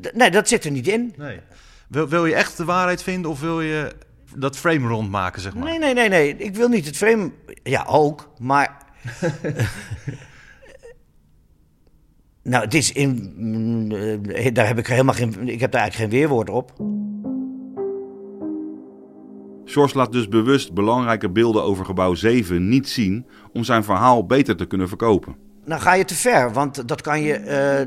d- 0.00 0.14
nee, 0.14 0.30
dat 0.30 0.48
zit 0.48 0.64
er 0.64 0.70
niet 0.70 0.88
in. 0.88 1.14
Nee. 1.16 1.40
Wil, 1.88 2.08
wil 2.08 2.26
je 2.26 2.34
echt 2.34 2.56
de 2.56 2.64
waarheid 2.64 3.02
vinden 3.02 3.30
of 3.30 3.40
wil 3.40 3.60
je 3.60 3.92
dat 4.36 4.56
frame 4.56 4.88
rondmaken, 4.88 5.42
zeg 5.42 5.54
maar? 5.54 5.64
Nee, 5.64 5.78
nee, 5.78 5.94
nee, 5.94 6.08
nee. 6.08 6.36
Ik 6.36 6.54
wil 6.54 6.68
niet 6.68 6.86
het 6.86 6.96
frame. 6.96 7.32
Ja, 7.62 7.84
ook. 7.88 8.30
Maar. 8.38 8.82
Nou, 12.44 12.64
het 12.64 12.74
is 12.74 12.92
in. 12.92 14.22
eh, 14.34 14.54
daar 14.54 14.66
heb 14.66 14.78
ik 14.78 14.86
helemaal 14.86 15.14
geen. 15.14 15.48
Ik 15.48 15.60
heb 15.60 15.70
daar 15.70 15.80
eigenlijk 15.80 15.94
geen 16.10 16.20
weerwoord 16.20 16.50
op. 16.50 16.72
Sjors 19.66 19.94
laat 19.94 20.12
dus 20.12 20.28
bewust 20.28 20.72
belangrijke 20.72 21.30
beelden 21.30 21.62
over 21.62 21.84
gebouw 21.84 22.14
7 22.14 22.68
niet 22.68 22.88
zien 22.88 23.26
om 23.52 23.64
zijn 23.64 23.84
verhaal 23.84 24.26
beter 24.26 24.56
te 24.56 24.64
kunnen 24.64 24.88
verkopen. 24.88 25.36
Nou 25.64 25.80
ga 25.80 25.94
je 25.94 26.04
te 26.04 26.14
ver, 26.14 26.52
want 26.52 26.88
dat 26.88 27.00
kan 27.00 27.20
je, 27.20 27.34
eh, 27.34 27.86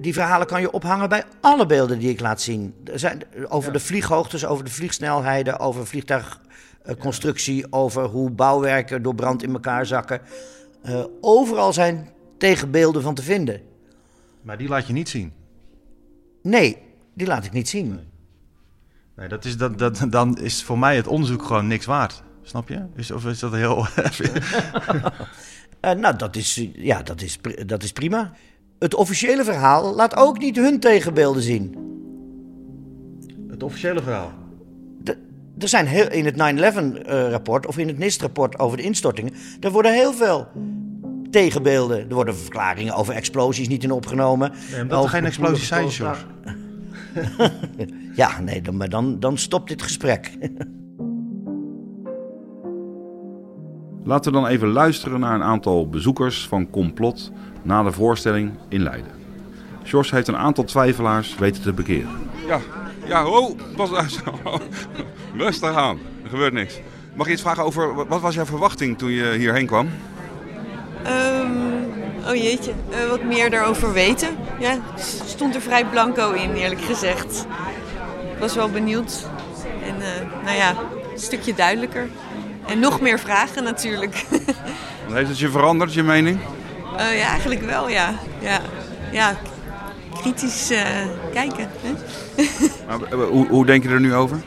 die 0.00 0.12
verhalen 0.12 0.46
kan 0.46 0.60
je 0.60 0.70
ophangen 0.70 1.08
bij 1.08 1.24
alle 1.40 1.66
beelden 1.66 1.98
die 1.98 2.10
ik 2.10 2.20
laat 2.20 2.40
zien. 2.40 2.74
Er 2.84 2.98
zijn, 2.98 3.22
over 3.48 3.72
de 3.72 3.80
vlieghoogtes, 3.80 4.46
over 4.46 4.64
de 4.64 4.70
vliegsnelheden, 4.70 5.58
over 5.58 5.86
vliegtuigconstructie, 5.86 7.72
over 7.72 8.04
hoe 8.04 8.30
bouwwerken 8.30 9.02
door 9.02 9.14
brand 9.14 9.42
in 9.42 9.52
elkaar 9.52 9.86
zakken. 9.86 10.20
Eh, 10.82 11.04
overal 11.20 11.72
zijn 11.72 12.08
tegenbeelden 12.38 13.02
van 13.02 13.14
te 13.14 13.22
vinden. 13.22 13.60
Maar 14.42 14.58
die 14.58 14.68
laat 14.68 14.86
je 14.86 14.92
niet 14.92 15.08
zien. 15.08 15.32
Nee, 16.42 16.78
die 17.14 17.26
laat 17.26 17.44
ik 17.44 17.52
niet 17.52 17.68
zien. 17.68 18.00
Nee, 19.16 19.28
dat 19.28 19.44
is, 19.44 19.56
dat, 19.56 19.78
dat, 19.78 20.06
dan 20.08 20.38
is 20.38 20.62
voor 20.62 20.78
mij 20.78 20.96
het 20.96 21.06
onderzoek 21.06 21.42
gewoon 21.42 21.66
niks 21.66 21.86
waard. 21.86 22.22
Snap 22.42 22.68
je? 22.68 22.86
Is, 22.94 23.10
of 23.10 23.24
is 23.24 23.38
dat 23.38 23.52
heel... 23.52 23.86
Eh, 25.84 25.94
nou, 25.94 26.16
dat 26.16 26.36
is, 26.36 26.66
ja, 26.74 27.02
dat, 27.02 27.22
is, 27.22 27.38
dat 27.66 27.82
is 27.82 27.92
prima. 27.92 28.32
Het 28.78 28.94
officiële 28.94 29.44
verhaal 29.44 29.94
laat 29.94 30.16
ook 30.16 30.38
niet 30.38 30.56
hun 30.56 30.80
tegenbeelden 30.80 31.42
zien. 31.42 31.76
het 33.48 33.62
officiële 33.62 34.02
verhaal? 34.02 34.32
Er 35.58 35.68
zijn 35.68 35.86
heel, 35.86 36.10
in 36.10 36.24
het 36.24 36.34
9-11-rapport 36.34 37.66
of 37.66 37.78
in 37.78 37.88
het 37.88 37.98
NIST-rapport 37.98 38.58
over 38.58 38.76
de 38.76 38.82
instortingen... 38.82 39.32
daar 39.60 39.70
worden 39.70 39.92
heel 39.92 40.12
veel 40.12 40.48
tegenbeelden. 41.30 42.08
Er 42.08 42.14
worden 42.14 42.36
verklaringen 42.36 42.94
over 42.94 43.14
explosies 43.14 43.68
niet 43.68 43.84
in 43.84 43.90
opgenomen. 43.90 44.52
Nee, 44.70 44.82
omdat 44.82 45.04
er 45.04 45.08
geen 45.08 45.24
explosies 45.24 45.68
zijn, 45.68 45.90
Sjors. 45.90 46.26
ja, 48.14 48.40
nee, 48.40 48.62
dan, 48.62 48.76
maar 48.76 48.88
dan, 48.88 49.20
dan 49.20 49.38
stopt 49.38 49.68
dit 49.68 49.82
gesprek. 49.82 50.30
Laten 54.06 54.32
we 54.32 54.38
dan 54.38 54.48
even 54.48 54.68
luisteren 54.68 55.20
naar 55.20 55.34
een 55.34 55.42
aantal 55.42 55.88
bezoekers 55.88 56.48
van 56.48 56.70
Complot 56.70 57.30
na 57.62 57.82
de 57.82 57.92
voorstelling 57.92 58.52
in 58.68 58.82
Leiden. 58.82 59.12
Sjors 59.84 60.10
heeft 60.10 60.28
een 60.28 60.36
aantal 60.36 60.64
twijfelaars 60.64 61.34
weten 61.34 61.62
te 61.62 61.72
bekeren. 61.72 62.10
Ja, 62.46 62.60
ja, 63.06 63.26
oh, 63.26 63.58
pas. 63.76 63.90
Rustig 65.36 65.74
aan, 65.74 65.98
er 66.22 66.28
gebeurt 66.28 66.52
niks. 66.52 66.80
Mag 67.14 67.26
je 67.26 67.32
iets 67.32 67.42
vragen 67.42 67.64
over, 67.64 67.94
wat 67.94 68.20
was 68.20 68.34
jouw 68.34 68.44
verwachting 68.44 68.98
toen 68.98 69.10
je 69.10 69.32
hierheen 69.32 69.66
kwam? 69.66 69.88
Ehm, 71.02 72.28
oh 72.28 72.34
jeetje, 72.34 72.72
eh, 72.90 73.08
wat 73.08 73.22
meer 73.22 73.50
daarover 73.50 73.92
weten. 73.92 74.28
Ja, 74.58 74.78
stond 75.26 75.54
er 75.54 75.60
vrij 75.60 75.86
blanco 75.86 76.32
in, 76.32 76.52
eerlijk 76.52 76.80
gezegd. 76.80 77.46
Ik 78.34 78.38
was 78.38 78.54
wel 78.54 78.70
benieuwd. 78.70 79.26
En 79.84 79.94
eh, 80.02 80.44
nou 80.44 80.56
ja, 80.56 80.70
een 81.12 81.18
stukje 81.18 81.54
duidelijker. 81.54 82.08
En 82.66 82.78
nog 82.78 83.00
meer 83.00 83.18
vragen 83.18 83.64
natuurlijk. 83.64 84.24
Heeft 85.12 85.28
het 85.28 85.38
je 85.38 85.50
veranderd, 85.50 85.94
je 85.94 86.02
mening? 86.02 86.40
Eh, 86.96 87.18
ja, 87.18 87.28
eigenlijk 87.28 87.62
wel, 87.62 87.88
ja. 87.88 88.14
Ja, 88.40 88.60
ja 89.12 89.36
kritisch 90.20 90.70
eh, 90.70 90.86
kijken. 91.32 91.68
Hè? 91.80 91.94
Maar, 92.86 93.02
eh, 93.02 93.28
hoe, 93.28 93.46
hoe 93.48 93.66
denk 93.66 93.82
je 93.82 93.88
er 93.88 94.00
nu 94.00 94.14
over? 94.14 94.42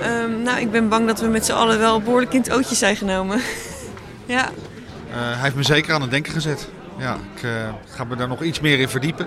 Ehm, 0.00 0.42
nou, 0.42 0.60
ik 0.60 0.70
ben 0.70 0.88
bang 0.88 1.06
dat 1.06 1.20
we 1.20 1.26
met 1.26 1.44
z'n 1.44 1.52
allen 1.52 1.78
wel 1.78 2.00
behoorlijk 2.00 2.32
in 2.32 2.40
het 2.40 2.52
ootje 2.52 2.74
zijn 2.74 2.96
genomen. 2.96 3.40
ja. 4.26 4.44
Eh, 4.44 5.16
hij 5.16 5.42
heeft 5.42 5.54
me 5.54 5.62
zeker 5.62 5.94
aan 5.94 6.00
het 6.00 6.10
denken 6.10 6.32
gezet. 6.32 6.68
Ja, 6.98 7.16
ik 7.34 7.42
eh, 7.42 7.50
ga 7.88 8.04
me 8.04 8.16
daar 8.16 8.28
nog 8.28 8.42
iets 8.42 8.60
meer 8.60 8.80
in 8.80 8.88
verdiepen. 8.88 9.26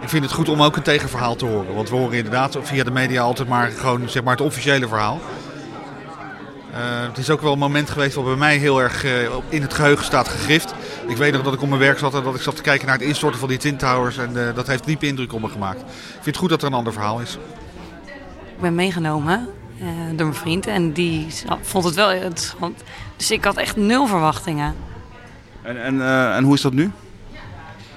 Ik 0.00 0.08
vind 0.08 0.24
het 0.24 0.32
goed 0.32 0.48
om 0.48 0.62
ook 0.62 0.76
een 0.76 0.82
tegenverhaal 0.82 1.36
te 1.36 1.46
horen. 1.46 1.74
Want 1.74 1.90
we 1.90 1.96
horen 1.96 2.16
inderdaad 2.16 2.58
via 2.62 2.84
de 2.84 2.90
media 2.90 3.22
altijd 3.22 3.48
maar 3.48 3.70
gewoon 3.70 4.08
zeg 4.08 4.22
maar, 4.22 4.32
het 4.32 4.46
officiële 4.46 4.88
verhaal. 4.88 5.20
Eh, 6.74 6.80
het 7.08 7.18
is 7.18 7.30
ook 7.30 7.40
wel 7.40 7.52
een 7.52 7.58
moment 7.58 7.90
geweest 7.90 8.14
wat 8.14 8.24
bij 8.24 8.34
mij 8.36 8.56
heel 8.56 8.80
erg 8.82 9.04
eh, 9.04 9.12
in 9.48 9.62
het 9.62 9.74
geheugen 9.74 10.04
staat 10.04 10.28
gegrift. 10.28 10.74
Ik 11.08 11.16
weet 11.16 11.32
nog 11.32 11.42
dat 11.42 11.54
ik 11.54 11.62
op 11.62 11.68
mijn 11.68 11.80
werk 11.80 11.98
zat 11.98 12.14
en 12.14 12.22
dat 12.22 12.34
ik 12.34 12.40
zat 12.40 12.56
te 12.56 12.62
kijken 12.62 12.86
naar 12.86 12.96
het 12.98 13.06
instorten 13.06 13.40
van 13.40 13.48
die 13.48 13.58
Twin 13.58 13.76
Towers. 13.76 14.16
En 14.18 14.48
eh, 14.48 14.54
dat 14.54 14.66
heeft 14.66 14.84
diepe 14.84 15.06
indruk 15.06 15.32
op 15.32 15.40
me 15.40 15.48
gemaakt. 15.48 15.80
Ik 15.80 15.86
vind 16.12 16.26
het 16.26 16.36
goed 16.36 16.48
dat 16.48 16.62
er 16.62 16.68
een 16.68 16.74
ander 16.74 16.92
verhaal 16.92 17.20
is. 17.20 17.38
Ik 18.54 18.60
ben 18.60 18.74
meegenomen 18.74 19.48
eh, 19.80 19.86
door 20.08 20.26
mijn 20.26 20.34
vriend 20.34 20.66
en 20.66 20.92
die 20.92 21.26
vond 21.62 21.84
het 21.84 21.94
wel 21.94 22.12
interessant. 22.12 22.82
Dus 23.16 23.30
ik 23.30 23.44
had 23.44 23.56
echt 23.56 23.76
nul 23.76 24.06
verwachtingen. 24.06 24.74
En, 25.62 25.82
en, 25.82 26.00
eh, 26.00 26.36
en 26.36 26.44
hoe 26.44 26.54
is 26.54 26.60
dat 26.60 26.72
nu? 26.72 26.90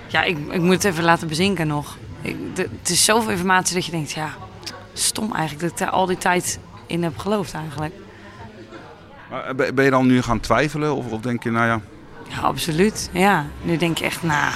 Ja, 0.07 0.23
ik, 0.23 0.38
ik 0.51 0.61
moet 0.61 0.73
het 0.73 0.84
even 0.84 1.03
laten 1.03 1.28
bezinken 1.28 1.67
nog. 1.67 1.97
Ik, 2.21 2.55
de- 2.55 2.69
het 2.80 2.89
is 2.89 3.05
zoveel 3.05 3.32
informatie 3.32 3.75
dat 3.75 3.86
je 3.86 3.91
denkt, 3.91 4.11
ja, 4.11 4.30
stom 4.93 5.34
eigenlijk 5.34 5.61
dat 5.61 5.71
ik 5.71 5.78
daar 5.78 5.89
al 5.89 6.05
die 6.05 6.17
tijd 6.17 6.59
in 6.86 7.03
heb 7.03 7.17
geloofd 7.17 7.53
eigenlijk. 7.53 7.93
Maar, 9.30 9.43
eh, 9.45 9.73
ben 9.73 9.86
je 9.86 9.91
dan 9.91 10.07
nu 10.07 10.21
gaan 10.21 10.39
twijfelen? 10.39 10.95
Of, 10.95 11.11
of 11.11 11.21
denk 11.21 11.43
je, 11.43 11.51
nou 11.51 11.65
ja, 11.67 11.82
Ja, 12.30 12.38
absoluut. 12.41 13.09
Ja, 13.13 13.45
nu 13.61 13.78
denk 13.78 13.97
je 13.97 14.05
echt, 14.05 14.23
nou, 14.23 14.53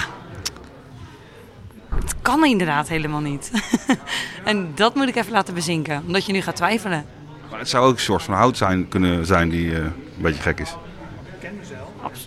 het 1.94 2.14
kan 2.22 2.44
inderdaad 2.44 2.88
helemaal 2.88 3.20
niet. 3.20 3.50
en 4.44 4.72
dat 4.74 4.94
moet 4.94 5.08
ik 5.08 5.16
even 5.16 5.32
laten 5.32 5.54
bezinken, 5.54 6.02
omdat 6.06 6.26
je 6.26 6.32
nu 6.32 6.40
gaat 6.40 6.56
twijfelen. 6.56 7.04
maar 7.50 7.58
het 7.58 7.68
zou 7.68 7.86
ook 7.86 7.94
een 7.94 8.00
soort 8.00 8.22
van 8.22 8.34
hout 8.34 8.56
zijn, 8.56 8.88
kunnen 8.88 9.26
zijn 9.26 9.48
die 9.48 9.70
eh, 9.72 9.76
een 9.78 9.92
beetje 10.18 10.42
gek 10.42 10.60
is. 10.60 10.74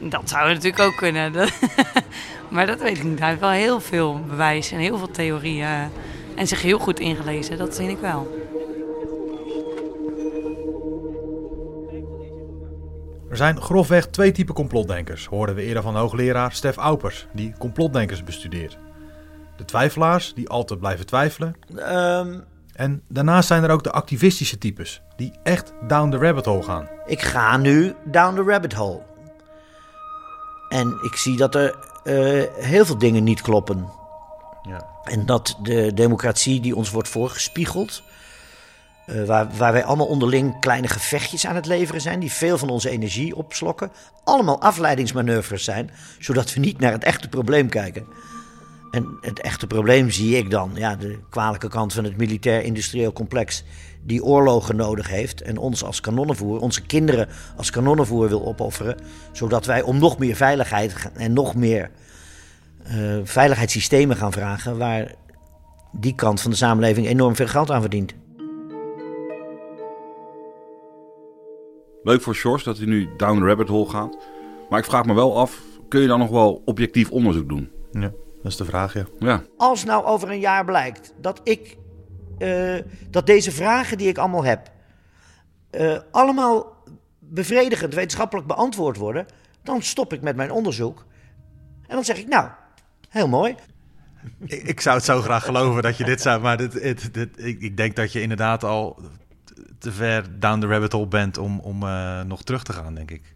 Dat 0.02 0.30
zou 0.30 0.48
natuurlijk 0.54 0.80
ook 0.84 0.96
kunnen. 0.96 1.34
Maar 2.50 2.66
dat 2.66 2.80
weet 2.82 2.98
ik 2.98 3.04
niet. 3.04 3.20
Hij 3.20 3.28
heeft 3.28 3.40
wel 3.42 3.50
heel 3.50 3.80
veel 3.80 4.22
bewijs 4.28 4.72
en 4.72 4.80
heel 4.80 4.98
veel 4.98 5.12
theorieën. 5.12 5.64
eh, 5.66 5.82
En 6.36 6.48
zich 6.48 6.62
heel 6.62 6.80
goed 6.80 7.00
ingelezen, 7.00 7.58
dat 7.58 7.76
vind 7.76 7.90
ik 7.90 7.98
wel. 8.02 8.45
Er 13.30 13.38
zijn 13.38 13.62
grofweg 13.62 14.08
twee 14.08 14.32
typen 14.32 14.54
complotdenkers, 14.54 15.26
hoorden 15.26 15.56
we 15.56 15.62
eerder 15.62 15.84
van 15.84 15.96
hoogleraar 15.96 16.52
Stef 16.52 16.76
Aupers, 16.78 17.28
die 17.34 17.54
complotdenkers 17.58 18.24
bestudeert. 18.24 18.78
De 19.58 19.66
twijfelaars, 19.66 20.34
die 20.34 20.50
altijd 20.50 20.80
blijven 20.80 21.06
twijfelen. 21.06 21.56
Ehm, 21.76 22.40
En 22.74 23.02
daarnaast 23.08 23.48
zijn 23.48 23.64
er 23.64 23.70
ook 23.70 23.84
de 23.84 23.92
activistische 23.92 24.58
types, 24.58 25.02
die 25.16 25.34
echt 25.44 25.74
down 25.88 26.10
the 26.10 26.18
rabbit 26.18 26.46
hole 26.46 26.64
gaan. 26.64 26.88
ik 27.06 27.22
ga 27.22 27.58
nu 27.58 27.96
down 28.06 28.36
the 28.36 28.44
rabbit 28.44 28.74
hole. 28.74 29.02
En 30.70 31.00
ik 31.04 31.16
zie 31.16 31.38
dat 31.38 31.56
er 31.56 31.76
eh, 32.04 32.44
heel 32.64 32.86
veel 32.86 32.98
dingen 32.98 33.24
niet 33.24 33.42
kloppen. 33.42 33.90
Ja. 34.62 34.86
En 35.04 35.26
dat 35.26 35.58
de 35.62 35.94
democratie 35.94 36.60
die 36.62 36.76
ons 36.76 36.90
wordt 36.92 37.10
voorgespiegeld, 37.10 38.04
eh, 39.06 39.24
waar, 39.24 39.48
waar 39.58 39.74
wij 39.74 39.84
allemaal 39.84 40.08
onderling 40.08 40.60
kleine 40.60 40.88
gevechtjes 40.88 41.46
aan 41.46 41.56
het 41.56 41.66
leveren 41.66 42.02
zijn, 42.02 42.20
die 42.20 42.32
veel 42.32 42.58
van 42.58 42.70
onze 42.70 42.90
energie 42.90 43.36
opslokken, 43.36 43.92
allemaal 44.24 44.62
afleidingsmanoeuvres 44.62 45.64
zijn, 45.64 45.92
zodat 46.20 46.54
we 46.54 46.60
niet 46.60 46.80
naar 46.80 46.92
het 46.92 47.04
echte 47.04 47.30
probleem 47.30 47.70
kijken. 47.70 48.06
En 48.92 49.18
het 49.22 49.40
echte 49.42 49.68
probleem 49.68 50.10
zie 50.10 50.38
ik 50.38 50.50
dan, 50.50 50.72
ja, 50.74 50.96
de 50.96 51.20
kwalijke 51.30 51.68
kant 51.68 51.94
van 51.94 52.04
het 52.04 52.18
militair-industrieel 52.18 53.14
complex, 53.14 53.64
die 54.04 54.24
oorlogen 54.24 54.76
nodig 54.76 55.10
heeft 55.10 55.42
en 55.42 55.58
ons 55.58 55.84
als 55.84 56.02
kanonnenvoer, 56.02 56.60
onze 56.60 56.82
kinderen 56.82 57.28
als 57.58 57.70
kanonnenvoer 57.70 58.30
wil 58.30 58.46
opofferen, 58.46 58.98
zodat 59.32 59.66
wij 59.66 59.82
om 59.82 60.00
nog 60.00 60.18
meer 60.18 60.36
veiligheid 60.36 61.12
en 61.14 61.34
nog 61.34 61.56
meer 61.56 61.92
eh, 62.84 62.96
veiligheidssystemen 63.24 64.16
gaan 64.16 64.32
vragen 64.32 64.78
waar 64.78 65.12
die 65.92 66.16
kant 66.16 66.42
van 66.42 66.52
de 66.52 66.58
samenleving 66.58 67.08
enorm 67.08 67.36
veel 67.36 67.48
geld 67.48 67.72
aan 67.72 67.82
verdient. 67.82 68.14
Leuk 72.06 72.22
voor 72.22 72.36
Sjors 72.36 72.64
dat 72.64 72.78
hij 72.78 72.86
nu 72.86 73.10
down 73.18 73.40
the 73.40 73.46
rabbit 73.46 73.68
hole 73.68 73.90
gaat. 73.90 74.18
Maar 74.70 74.80
ik 74.80 74.86
vraag 74.86 75.06
me 75.06 75.14
wel 75.14 75.38
af, 75.38 75.62
kun 75.90 76.02
je 76.02 76.08
dan 76.08 76.20
nog 76.20 76.30
wel 76.30 76.62
objectief 76.66 77.12
onderzoek 77.12 77.50
doen? 77.50 77.72
Ja, 77.92 78.12
dat 78.44 78.52
is 78.52 78.56
de 78.58 78.66
vraag, 78.66 78.94
ja. 78.94 79.06
Ja. 79.20 79.44
Als 79.58 79.84
nou 79.84 80.06
over 80.06 80.30
een 80.32 80.40
jaar 80.40 80.66
blijkt 80.66 81.14
dat 81.22 81.42
ik 81.44 81.78
eh, 82.38 82.76
dat 83.10 83.26
deze 83.26 83.52
vragen 83.52 83.98
die 83.98 84.08
ik 84.08 84.18
allemaal 84.18 84.44
heb, 84.46 84.72
eh, 85.70 85.98
allemaal 86.12 86.74
bevredigend 87.20 87.94
wetenschappelijk 87.94 88.48
beantwoord 88.48 88.98
worden, 88.98 89.26
dan 89.64 89.82
stop 89.82 90.14
ik 90.14 90.22
met 90.22 90.36
mijn 90.36 90.52
onderzoek. 90.52 91.06
En 91.88 91.96
dan 91.96 92.04
zeg 92.06 92.18
ik, 92.18 92.28
nou, 92.28 92.50
heel 93.10 93.28
mooi. 93.28 93.56
Ik, 94.46 94.64
ik 94.64 94.82
zou 94.82 94.96
het 94.96 95.06
zo 95.06 95.22
graag 95.22 95.44
geloven 95.46 95.82
dat 95.84 95.98
je 95.98 96.04
dit 96.04 96.22
zou, 96.22 96.42
maar 96.42 96.58
dit, 96.58 96.72
dit, 96.72 97.14
dit- 97.14 97.46
ik, 97.46 97.62
ik 97.62 97.78
denk 97.78 97.96
dat 97.96 98.12
je 98.12 98.22
inderdaad 98.22 98.64
al 98.64 99.00
te 99.80 99.92
ver 99.92 100.40
down 100.40 100.60
the 100.60 100.68
rabbit 100.68 100.92
hole 100.92 101.08
bent 101.08 101.38
om, 101.38 101.60
om 101.60 101.84
eh, 101.84 102.22
nog 102.22 102.44
terug 102.44 102.64
te 102.64 102.74
gaan, 102.74 102.96
denk 102.96 103.12
ik. 103.12 103.34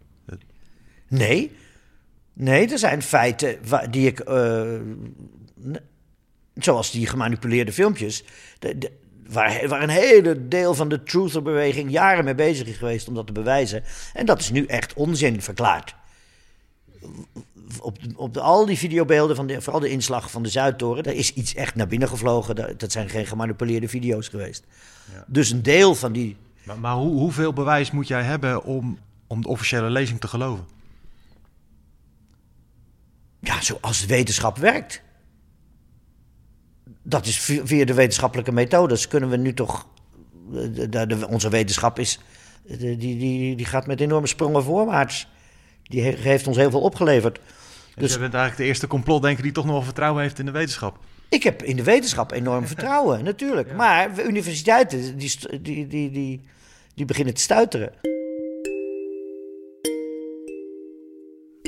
Nee, 1.07 1.51
nee, 2.33 2.67
er 2.67 2.77
zijn 2.77 3.01
feiten 3.01 3.59
die 3.89 4.07
ik, 4.07 4.19
eh, 4.19 4.79
zoals 6.53 6.91
die 6.91 7.07
gemanipuleerde 7.07 7.73
filmpjes, 7.73 8.23
waar, 9.27 9.67
waar 9.67 9.81
een 9.83 9.89
hele 9.89 10.47
deel 10.47 10.75
van 10.75 10.89
de 10.89 11.03
truther-beweging 11.03 11.91
jaren 11.91 12.25
mee 12.25 12.35
bezig 12.35 12.67
is 12.67 12.77
geweest 12.77 13.07
om 13.07 13.13
dat 13.13 13.27
te 13.27 13.33
bewijzen. 13.33 13.83
En 14.13 14.25
dat 14.25 14.39
is 14.39 14.51
nu 14.51 14.65
echt 14.65 14.93
onzin 14.93 15.41
verklaard. 15.41 15.95
op, 17.79 17.97
op 18.15 18.33
de, 18.33 18.39
al 18.39 18.65
die 18.65 18.77
videobeelden, 18.77 19.35
van 19.35 19.47
de, 19.47 19.61
vooral 19.61 19.81
de 19.81 19.89
inslag 19.89 20.31
van 20.31 20.43
de 20.43 20.49
Zuidtoren, 20.49 21.03
daar 21.03 21.13
is 21.13 21.33
iets 21.33 21.55
echt 21.55 21.75
naar 21.75 21.87
binnen 21.87 22.07
gevlogen. 22.07 22.77
Dat 22.77 22.91
zijn 22.91 23.09
geen 23.09 23.25
gemanipuleerde 23.25 23.87
video's 23.87 24.27
geweest. 24.27 24.63
Dus 25.27 25.49
een 25.49 25.63
deel 25.63 25.95
van 25.95 26.11
die. 26.11 26.37
Maar, 26.63 26.79
maar 26.79 26.95
hoe, 26.95 27.11
hoeveel 27.19 27.53
bewijs 27.53 27.91
moet 27.91 28.07
jij 28.07 28.23
hebben 28.23 28.63
om, 28.63 28.97
om 29.27 29.41
de 29.41 29.47
officiële 29.47 29.89
lezing 29.89 30.19
te 30.19 30.27
geloven? 30.27 30.65
Ja, 33.39 33.61
zoals 33.61 34.01
de 34.01 34.07
wetenschap 34.07 34.57
werkt. 34.57 35.01
Dat 37.03 37.25
is 37.25 37.39
vi- 37.39 37.61
via 37.63 37.85
de 37.85 37.93
wetenschappelijke 37.93 38.51
methodes. 38.51 39.07
Kunnen 39.07 39.29
we 39.29 39.37
nu 39.37 39.53
toch. 39.53 39.87
De, 40.51 40.89
de- 40.89 41.07
de- 41.07 41.27
onze 41.27 41.49
wetenschap 41.49 41.99
is. 41.99 42.19
de- 42.63 42.77
Die, 42.77 42.97
die, 43.17 43.55
die 43.55 43.65
gaat 43.65 43.87
met 43.87 43.99
enorme 44.01 44.27
sprongen 44.27 44.63
voorwaarts. 44.63 45.27
Die 45.83 46.01
he- 46.03 46.15
heeft 46.17 46.47
ons 46.47 46.57
heel 46.57 46.69
veel 46.71 46.81
opgeleverd. 46.81 47.39
Dus 47.95 48.13
je 48.13 48.19
bent 48.19 48.33
eigenlijk 48.33 48.61
de 48.63 48.67
eerste 48.67 48.87
complotdenker 48.87 49.43
die 49.43 49.51
toch 49.51 49.65
nog 49.65 49.73
wel 49.73 49.83
vertrouwen 49.83 50.21
heeft 50.21 50.39
in 50.39 50.45
de 50.45 50.51
wetenschap. 50.51 50.99
Ik 51.29 51.43
heb 51.43 51.63
in 51.63 51.75
de 51.75 51.83
wetenschap 51.83 52.31
enorm 52.31 52.67
vertrouwen, 52.73 53.23
natuurlijk. 53.23 53.73
Maar 53.75 54.25
universiteiten, 54.27 55.17
die, 55.17 55.31
die, 55.61 55.87
die, 55.87 56.11
die, 56.11 56.41
die 56.95 57.05
beginnen 57.05 57.33
te 57.33 57.41
stuiteren. 57.41 57.91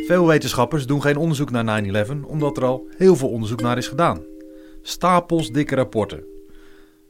Veel 0.07 0.27
wetenschappers 0.27 0.85
doen 0.85 1.01
geen 1.01 1.17
onderzoek 1.17 1.51
naar 1.51 1.83
9-11 1.83 2.11
omdat 2.25 2.57
er 2.57 2.65
al 2.65 2.87
heel 2.97 3.15
veel 3.15 3.29
onderzoek 3.29 3.61
naar 3.61 3.77
is 3.77 3.87
gedaan. 3.87 4.23
Stapels 4.81 5.51
dikke 5.51 5.75
rapporten. 5.75 6.23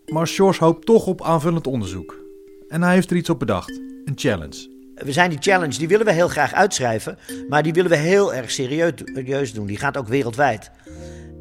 Maar 0.05 0.27
Sjors 0.27 0.57
hoopt 0.57 0.85
toch 0.85 1.05
op 1.05 1.21
aanvullend 1.23 1.67
onderzoek. 1.67 2.19
En 2.67 2.81
hij 2.81 2.93
heeft 2.93 3.09
er 3.11 3.17
iets 3.17 3.29
op 3.29 3.39
bedacht. 3.39 3.69
Een 4.05 4.13
challenge. 4.15 4.69
We 4.95 5.11
zijn 5.11 5.29
die 5.29 5.39
challenge, 5.41 5.77
die 5.77 5.87
willen 5.87 6.05
we 6.05 6.11
heel 6.11 6.27
graag 6.27 6.53
uitschrijven. 6.53 7.17
Maar 7.49 7.63
die 7.63 7.73
willen 7.73 7.89
we 7.89 7.97
heel 7.97 8.33
erg 8.33 8.51
serieus, 8.51 8.91
serieus 8.95 9.53
doen. 9.53 9.65
Die 9.65 9.77
gaat 9.77 9.97
ook 9.97 10.07
wereldwijd. 10.07 10.71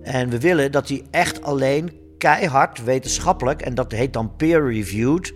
En 0.03 0.29
we 0.29 0.41
willen 0.41 0.73
dat 0.73 0.87
die 0.87 1.03
echt 1.11 1.43
alleen 1.43 1.93
keihard 2.19 2.85
wetenschappelijk, 2.85 3.63
en 3.63 3.75
dat 3.75 3.93
heet 3.93 4.13
dan 4.13 4.37
peer-reviewed. 4.37 5.35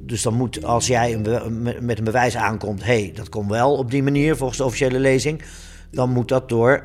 Dus 0.00 0.22
dan 0.22 0.34
moet, 0.34 0.64
als 0.64 0.86
jij 0.86 1.14
een 1.14 1.62
met 1.80 1.98
een 1.98 2.04
bewijs 2.04 2.36
aankomt, 2.36 2.84
hé, 2.84 3.02
hey, 3.02 3.12
dat 3.14 3.28
komt 3.28 3.50
wel 3.50 3.76
op 3.76 3.90
die 3.90 4.02
manier 4.02 4.36
volgens 4.36 4.58
de 4.58 4.64
officiële 4.64 4.98
lezing. 4.98 5.42
Dan 5.90 6.10
moet 6.10 6.28
dat 6.28 6.48
door 6.48 6.84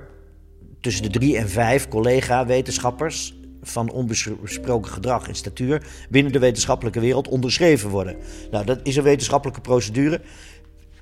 tussen 0.81 1.03
de 1.03 1.09
drie 1.09 1.37
en 1.37 1.49
vijf 1.49 1.87
collega-wetenschappers 1.87 3.35
van 3.61 3.91
onbesproken 3.91 4.91
gedrag 4.91 5.27
en 5.27 5.35
statuur 5.35 5.85
binnen 6.09 6.31
de 6.31 6.39
wetenschappelijke 6.39 6.99
wereld 6.99 7.27
onderschreven 7.27 7.89
worden. 7.89 8.15
Nou, 8.51 8.65
dat 8.65 8.79
is 8.83 8.95
een 8.95 9.03
wetenschappelijke 9.03 9.61
procedure. 9.61 10.21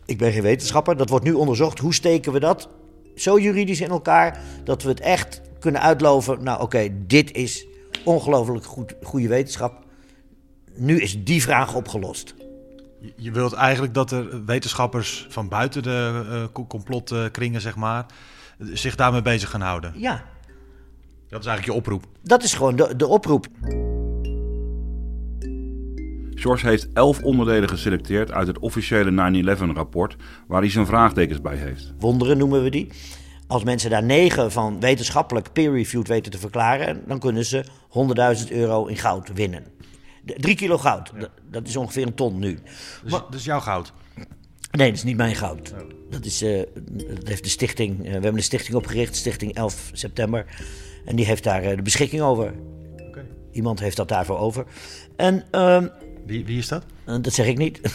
Ik 0.06 0.18
ben 0.18 0.32
geen 0.32 0.42
wetenschapper. 0.42 0.98
Dat 0.98 1.10
wordt 1.10 1.26
nu 1.26 1.34
onderzocht. 1.34 1.80
Hoe 1.80 1.94
steken 1.94 2.32
we 2.32 2.40
dat 2.40 2.70
zo 3.16 3.40
juridisch 3.40 3.82
in 3.82 3.90
elkaar 3.90 4.40
dat 4.64 4.84
we 4.84 4.90
het 4.90 5.00
echt 5.00 5.42
kunnen 5.62 5.82
uitloven? 5.82 6.44
Nou, 6.44 6.62
oké, 6.62 6.90
dit 7.08 7.32
is 7.32 7.66
ongelooflijk 8.06 8.66
goed, 8.66 8.96
goede 9.04 9.28
wetenschap. 9.28 9.86
Nu 10.76 11.02
is 11.02 11.24
die 11.24 11.42
vraag 11.42 11.76
opgelost. 11.76 12.36
Je- 13.16 13.32
wilt 13.32 13.54
eigenlijk 13.54 13.94
dat 13.94 14.12
er 14.12 14.46
wetenschappers 14.46 15.26
van 15.30 15.48
buiten 15.50 15.84
de 15.84 16.24
eh, 16.30 16.44
co- 16.54 16.68
complotkringen, 16.68 17.62
zeg 17.62 17.76
maar, 17.76 18.06
zich 18.60 18.96
daarmee 18.96 19.22
bezig 19.22 19.50
gaan 19.50 19.62
houden. 19.62 19.94
Ja, 19.96 20.24
Dat 21.30 21.40
is 21.40 21.46
eigenlijk 21.46 21.66
je 21.66 21.74
oproep. 21.74 22.06
dat 22.24 22.44
is 22.44 22.54
gewoon 22.54 22.76
de, 22.76 22.96
de 22.96 23.08
oproep. 23.08 23.48
George 26.36 26.68
heeft 26.68 26.88
elf 26.94 27.22
onderdelen 27.24 27.70
geselecteerd 27.70 28.32
uit 28.32 28.48
het 28.48 28.60
officiële 28.60 29.12
9-11 29.58 29.74
rapport 29.76 30.16
waar 30.48 30.62
hij 30.62 30.70
zijn 30.70 30.86
vraagtekens 30.86 31.42
bij 31.42 31.56
heeft. 31.56 31.94
Wonderen 32.00 32.38
noemen 32.38 32.64
we 32.64 32.70
die. 32.70 32.88
Als 33.52 33.64
mensen 33.64 33.90
daar 33.90 34.04
negen 34.04 34.52
van 34.52 34.80
wetenschappelijk 34.80 35.52
peer-reviewed 35.54 36.08
weten 36.08 36.32
te 36.32 36.38
verklaren, 36.38 37.04
dan 37.08 37.20
kunnen 37.20 37.46
ze 37.46 37.66
100.000 38.44 38.52
euro 38.52 38.86
in 38.86 38.98
goud 38.98 39.34
winnen. 39.34 39.64
De- 40.24 40.34
Drie 40.38 40.56
kilo 40.56 40.78
goud, 40.78 41.12
dat, 41.20 41.30
dat 41.52 41.68
is 41.68 41.76
ongeveer 41.76 42.06
een 42.08 42.14
ton 42.14 42.40
nu. 42.40 42.60
Dus, 43.04 43.12
dat 43.12 43.34
is 43.34 43.44
jouw 43.44 43.60
goud. 43.60 43.94
Nee, 44.72 44.88
dat 44.88 44.98
is 44.98 45.04
niet 45.04 45.18
mijn 45.18 45.36
goud. 45.36 45.74
Dat, 46.10 46.26
is, 46.26 46.42
eh, 46.42 46.62
dat 47.14 47.28
heeft 47.28 47.44
de 47.44 47.50
stichting. 47.50 47.98
eh, 48.00 48.06
we 48.06 48.10
hebben 48.12 48.36
een 48.36 48.44
stichting 48.44 48.76
opgericht, 48.76 49.16
Stichting 49.16 49.54
11 49.56 49.90
September. 49.94 50.46
En 51.06 51.16
die 51.16 51.26
heeft 51.26 51.44
daar 51.44 51.64
eh, 51.64 51.76
de 51.76 51.82
beschikking 51.82 52.22
over. 52.22 52.54
Iemand 53.52 53.80
heeft 53.80 53.98
dat 53.98 54.08
daarvoor 54.08 54.38
over. 54.38 54.66
En, 55.16 55.44
ehm, 55.52 55.88
Wie, 56.26 56.46
wie 56.46 56.58
is 56.58 56.68
dat? 56.68 56.86
dat 57.06 57.34
zeg 57.34 57.48
ik 57.48 57.58
niet. 57.58 57.80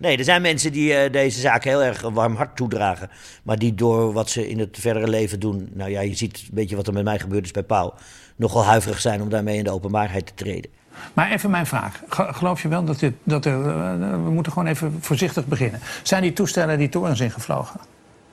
nee, 0.00 0.16
er 0.16 0.24
zijn 0.24 0.42
mensen 0.42 0.72
die 0.72 0.94
eh, 0.94 1.12
deze 1.12 1.40
zaak 1.40 1.64
heel 1.64 1.82
erg 1.82 2.02
een 2.02 2.14
warm 2.14 2.36
hart 2.36 2.56
toedragen. 2.56 3.10
Maar 3.42 3.58
die 3.58 3.74
door 3.74 4.12
wat 4.12 4.30
ze 4.30 4.48
in 4.48 4.58
het 4.58 4.76
verdere 4.80 5.08
leven 5.08 5.40
doen. 5.40 5.68
Nou 5.72 5.90
ja, 5.90 6.00
je 6.00 6.14
ziet 6.14 6.38
een 6.38 6.48
beetje 6.52 6.76
wat 6.76 6.86
er 6.86 6.92
met 6.92 7.04
mij 7.04 7.18
gebeurd 7.18 7.44
is 7.44 7.50
bij 7.50 7.62
Pauw. 7.62 7.94
Nogal 8.36 8.64
huiverig 8.64 9.00
zijn 9.00 9.22
om 9.22 9.28
daarmee 9.28 9.56
in 9.56 9.64
de 9.64 9.70
openbaarheid 9.70 10.26
te 10.26 10.32
treden. 10.34 10.70
Maar 11.14 11.30
even 11.30 11.50
mijn 11.50 11.66
vraag. 11.66 12.02
Ge- 12.08 12.28
Geloof 12.32 12.62
je 12.62 12.68
wel 12.68 12.84
dat, 12.84 12.98
dit, 12.98 13.12
dat 13.22 13.44
er. 13.44 13.68
eh, 13.68 13.98
we 14.10 14.30
moeten 14.30 14.52
gewoon 14.52 14.68
even 14.68 14.96
voorzichtig 15.00 15.46
beginnen. 15.46 15.80
Zijn 16.02 16.22
die 16.22 16.32
toestellen 16.32 16.78
die 16.78 16.88
torens 16.88 17.20
ingevlogen? 17.20 17.80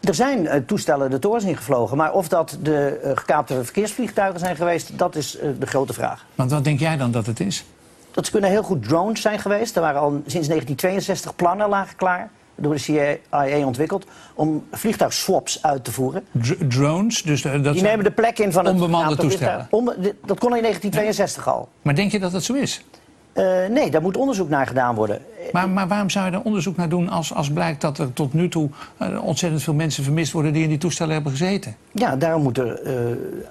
Er 0.01 0.13
zijn 0.15 0.47
eh, 0.47 0.59
toestellen 0.65 1.09
de 1.09 1.19
torens 1.19 1.43
ingevlogen, 1.43 1.97
maar 1.97 2.13
of 2.13 2.27
dat 2.27 2.57
de 2.61 2.99
eh, 3.03 3.11
gekaapte 3.17 3.63
verkeersvliegtuigen 3.63 4.39
zijn 4.39 4.55
geweest, 4.55 4.97
dat 4.97 5.15
is 5.15 5.37
eh, 5.37 5.49
de 5.59 5.65
grote 5.65 5.93
vraag. 5.93 6.25
Want 6.35 6.51
wat 6.51 6.63
denk 6.63 6.79
jij 6.79 6.97
dan 6.97 7.11
dat 7.11 7.25
het 7.25 7.39
is? 7.39 7.65
Dat 8.17 8.29
kunnen 8.29 8.49
heel 8.49 8.63
goed 8.63 8.83
drones 8.83 9.21
zijn 9.21 9.39
geweest. 9.39 9.75
Er 9.75 9.81
waren 9.81 10.01
al 10.01 10.09
sinds 10.09 10.47
1962 10.47 11.35
plannen 11.35 11.69
lagen 11.69 11.95
klaar, 11.95 12.29
door 12.55 12.73
de 12.73 12.79
CIA 12.79 13.17
ontwikkeld, 13.65 14.05
om 14.33 14.65
vliegtuigswaps 14.71 15.63
uit 15.63 15.83
te 15.83 15.91
voeren. 15.91 16.23
Dr- 16.31 16.65
drones? 16.67 17.21
Dus 17.21 17.45
eh, 17.45 17.63
dat 17.63 17.73
Die 17.73 17.81
nemen 17.83 18.03
de 18.03 18.11
plek 18.11 18.39
in 18.39 18.51
van 18.51 18.65
het 18.65 18.73
onbemande 18.73 19.15
toestellen. 19.15 19.67
Onbe- 19.69 19.95
dat 20.25 20.39
kon 20.39 20.55
in 20.55 20.61
1962 20.61 21.47
al. 21.47 21.69
Maar 21.81 21.95
denk 21.95 22.11
je 22.11 22.19
dat 22.19 22.31
dat 22.31 22.43
zo 22.43 22.53
is? 22.53 22.83
Eh, 23.33 23.45
nee, 23.69 23.91
daar 23.91 24.01
moet 24.01 24.17
onderzoek 24.17 24.49
naar 24.49 24.67
gedaan 24.67 24.95
worden. 24.95 25.21
Maar, 25.51 25.69
maar 25.69 25.87
waarom 25.87 26.09
zou 26.09 26.25
je 26.25 26.31
daar 26.31 26.41
onderzoek 26.43 26.75
naar 26.77 26.89
doen 26.89 27.09
als, 27.09 27.33
als 27.33 27.51
blijkt 27.51 27.81
dat 27.81 27.97
er 27.97 28.13
tot 28.13 28.33
nu 28.33 28.49
toe 28.49 28.69
eh, 28.97 29.23
ontzettend 29.23 29.63
veel 29.63 29.73
mensen 29.73 30.03
vermist 30.03 30.31
worden 30.31 30.53
die 30.53 30.63
in 30.63 30.69
die 30.69 30.77
toestellen 30.77 31.13
hebben 31.13 31.31
gezeten? 31.31 31.75
Ja, 31.91 32.15
daarom 32.15 32.41
moet 32.41 32.57
er 32.57 32.79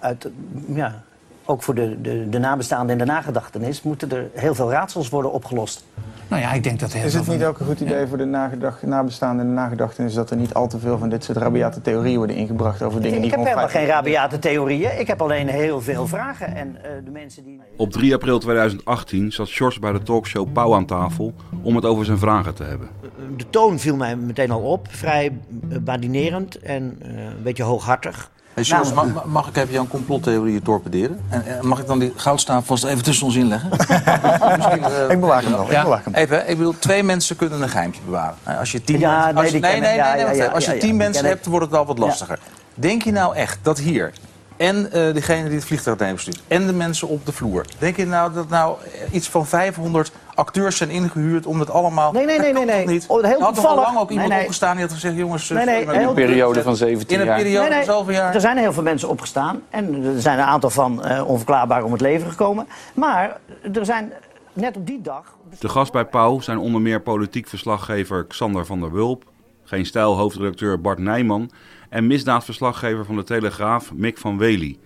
uit, 0.00 0.28
ja, 0.74 1.02
ook 1.46 1.62
voor 1.62 1.74
de, 1.74 2.00
de, 2.00 2.28
de 2.28 2.38
nabestaanden 2.38 2.90
en 2.90 3.06
de 3.06 3.12
nagedachtenis, 3.12 3.82
moeten 3.82 4.10
er 4.10 4.28
heel 4.34 4.54
veel 4.54 4.70
raadsels 4.70 5.08
worden 5.08 5.32
opgelost. 5.32 5.84
Nou 6.28 6.42
ja, 6.42 6.52
ik 6.52 6.62
denk 6.62 6.80
dat 6.80 6.92
heel 6.92 7.04
Is 7.04 7.14
het 7.14 7.26
niet 7.26 7.44
ook 7.44 7.58
een 7.58 7.66
goed 7.66 7.80
idee 7.80 8.06
voor 8.06 8.18
de 8.18 8.24
nagedacht, 8.24 8.82
nabestaanden 8.82 9.40
en 9.40 9.54
de 9.54 9.60
nagedachtenis 9.60 10.14
dat 10.14 10.30
er 10.30 10.36
niet 10.36 10.54
al 10.54 10.68
te 10.68 10.78
veel 10.78 10.98
van 10.98 11.08
dit 11.08 11.24
soort 11.24 11.38
rabiate 11.38 11.80
theorieën 11.80 12.16
worden 12.16 12.36
ingebracht 12.36 12.82
over 12.82 13.00
dingen 13.00 13.16
Ik 13.16 13.22
die 13.22 13.30
heb 13.30 13.40
gewoon 13.40 13.54
helemaal 13.54 13.80
geen 13.80 13.86
rabiate 13.86 14.38
theorieën. 14.38 15.00
Ik 15.00 15.06
heb 15.06 15.22
alleen 15.22 15.48
heel 15.48 15.80
veel 15.80 16.06
vragen. 16.06 16.54
En 16.54 16.76
eh, 16.82 16.90
de 17.04 17.10
mensen 17.10 17.44
die. 17.44 17.60
Op 17.76 17.90
3 17.90 18.14
april 18.14 18.38
2018 18.38 19.32
zat 19.32 19.50
George 19.50 19.80
bij 19.80 19.92
de 19.92 20.02
talkshow 20.02 20.52
Pauw 20.52 20.74
aan 20.74 20.86
tafel 20.86 21.34
om 21.62 21.76
het 21.76 21.84
over 21.84 22.04
zijn 22.04 22.18
vragen 22.18 22.54
te 22.54 22.62
hebben. 22.62 22.88
De 23.36 23.50
toon 23.50 23.78
viel 23.78 23.96
mij 23.96 24.16
meteen 24.16 24.50
al 24.50 24.62
op. 24.62 24.86
Vrij 24.90 25.32
eh, 25.70 25.78
badinerend 25.78 26.58
en 26.58 26.96
eh, 27.02 27.08
een 27.08 27.42
beetje 27.42 27.62
hooghartig. 27.62 28.30
Hey, 28.56 28.64
Charles, 28.64 28.92
Nou, 28.92 29.12
mag, 29.12 29.24
mag 29.24 29.48
ik 29.48 29.56
even 29.56 29.72
jouw 29.72 29.86
complottheorieën 29.86 30.62
torpederen? 30.62 31.20
En, 31.28 31.46
en 31.46 31.66
mag 31.66 31.78
ik 31.80 31.86
dan 31.86 31.98
die 31.98 32.12
goudstaaf 32.16 32.66
vast 32.66 32.84
even 32.84 33.02
tussen 33.04 33.26
ons 33.26 33.36
inleggen? 33.36 33.68
Misschien, 34.56 34.84
eh, 34.84 35.10
Ik 35.10 35.20
bewaak 35.20 35.42
hem 35.42 35.52
wel, 35.52 35.64
ik 35.64 35.70
Ja, 35.70 36.00
hem. 36.04 36.14
Even, 36.14 36.48
ik 36.50 36.56
bedoel, 36.56 36.74
twee 36.78 37.02
mensen 37.02 37.36
kunnen 37.36 37.62
een 37.62 37.68
geheimje 37.68 38.00
bewaren. 38.04 38.34
Nou, 38.44 38.58
Als 38.58 38.72
je 38.72 38.84
tien, 38.84 38.98
Ja, 38.98 39.16
mensen, 39.24 39.36
als 39.36 39.50
je, 39.50 39.58
nee, 39.58 39.80
nee, 39.80 39.98
nee, 40.00 40.48
als 40.48 40.64
je 40.64 40.76
tien 40.78 41.00
hebt, 41.00 41.46
wordt 41.46 41.64
het 41.64 41.74
wel 41.74 41.86
wat 41.86 41.98
Ja. 41.98 42.04
lastiger. 42.04 42.38
Denk 42.74 43.02
je 43.02 43.12
nou 43.12 43.34
echt 43.36 43.58
dat 43.62 43.78
hier 43.78 44.12
en 44.56 44.92
eh, 44.92 45.14
degene 45.14 45.44
die 45.48 45.56
het 45.56 45.64
vliegtuig 45.66 45.98
heeft 45.98 46.14
bestuurd 46.14 46.40
en 46.48 46.66
de 46.66 46.72
mensen 46.72 47.08
op 47.08 47.26
de 47.26 47.32
vloer, 47.32 47.64
denk 47.78 47.96
je 47.96 48.06
nou 48.06 48.32
dat 48.32 48.48
nou 48.48 48.76
iets 49.10 49.28
van 49.28 49.46
500 49.46 50.12
acteurs 50.36 50.76
zijn 50.76 50.90
ingehuurd 50.90 51.46
om 51.46 51.60
het 51.60 51.70
allemaal... 51.70 52.12
Nee, 52.12 52.24
nee, 52.26 52.38
nee, 52.38 52.52
nee. 52.52 52.64
nee. 52.64 52.86
Niet. 52.86 53.04
Oh, 53.08 53.22
heel 53.22 53.24
er 53.24 53.30
had 53.30 53.38
toch 53.38 53.46
al 53.48 53.52
toevallig. 53.54 53.84
lang 53.84 53.98
ook 53.98 54.10
iemand 54.10 54.28
Nee, 54.28 54.36
nee. 54.36 54.46
opgestaan 54.46 54.72
die 54.76 54.84
had 54.84 54.92
gezegd, 54.94 55.16
jongens... 55.16 55.50
eh, 55.50 55.56
Nee, 55.56 55.66
nee, 55.86 55.94
In 55.96 56.08
een 56.08 56.14
periode 56.14 56.62
van 56.62 56.76
17 56.76 57.18
jaar. 57.18 57.26
In 57.26 57.32
een 57.32 57.42
periode 57.42 57.68
Nee, 57.68 57.76
nee, 57.78 57.86
van 57.86 57.94
zoveel 57.94 58.14
jaar. 58.14 58.34
Er 58.34 58.40
zijn 58.40 58.56
heel 58.56 58.72
veel 58.72 58.82
mensen 58.82 59.08
opgestaan. 59.08 59.62
En 59.70 60.04
er 60.04 60.20
zijn 60.20 60.38
een 60.38 60.44
aantal 60.44 60.70
van 60.70 61.04
eh, 61.04 61.28
onverklaarbaar 61.28 61.84
om 61.84 61.92
het 61.92 62.00
leven 62.00 62.30
gekomen. 62.30 62.66
Maar 62.94 63.40
er 63.72 63.84
zijn 63.84 64.12
net 64.52 64.76
op 64.76 64.86
die 64.86 65.00
dag. 65.00 65.34
De 65.58 65.68
gast 65.68 65.92
bij 65.92 66.04
Pauw 66.04 66.40
zijn 66.40 66.58
onder 66.58 66.80
meer 66.80 67.00
politiek 67.00 67.48
verslaggever 67.48 68.26
Xander 68.26 68.66
van 68.66 68.80
der 68.80 68.92
Wulp, 68.92 69.24
geen 69.64 69.86
stijl 69.86 70.16
hoofdredacteur 70.16 70.80
Bart 70.80 70.98
Nijman 70.98 71.50
en 71.90 72.06
misdaadverslaggever 72.06 73.04
van 73.04 73.16
de 73.16 73.24
Telegraaf 73.24 73.92
Mick 73.94 74.18
van 74.18 74.38
Wely. 74.38 74.78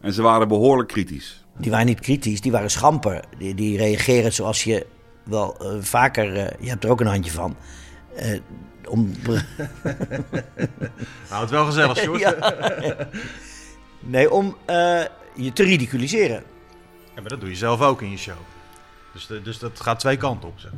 En 0.00 0.12
ze 0.12 0.22
waren 0.22 0.48
behoorlijk 0.48 0.88
kritisch. 0.88 1.39
Die 1.60 1.70
waren 1.70 1.86
niet 1.86 2.00
kritisch, 2.00 2.40
die 2.40 2.52
waren 2.52 2.70
schamper. 2.70 3.24
Die, 3.38 3.54
die 3.54 3.76
reageren 3.76 4.32
zoals 4.32 4.64
je 4.64 4.86
wel 5.24 5.56
eh, 5.58 5.76
vaker. 5.80 6.36
eh, 6.36 6.46
je 6.60 6.68
hebt 6.68 6.84
er 6.84 6.90
ook 6.90 7.00
een 7.00 7.06
handje 7.06 7.30
van. 7.30 7.56
eh, 8.16 8.38
om. 8.88 9.12
Nou, 9.24 9.40
het 11.40 11.50
wel 11.50 11.64
gezellig, 11.64 11.96
Sjoerd. 12.02 12.20
Ja. 12.20 13.08
Nee, 14.00 14.30
om 14.30 14.56
je 15.34 15.52
te 15.52 15.62
ridiculiseren. 15.62 16.42
Ja, 17.14 17.20
maar 17.20 17.28
dat 17.30 17.40
doe 17.40 17.48
je 17.48 17.56
zelf 17.56 17.80
ook 17.80 18.02
in 18.02 18.10
je 18.10 18.16
show. 18.16 18.36
Dus, 19.12 19.26
de- 19.26 19.42
dus 19.42 19.58
dat 19.58 19.80
gaat 19.80 19.98
twee 20.00 20.16
kanten 20.16 20.48
op. 20.48 20.58
Zeg. 20.58 20.70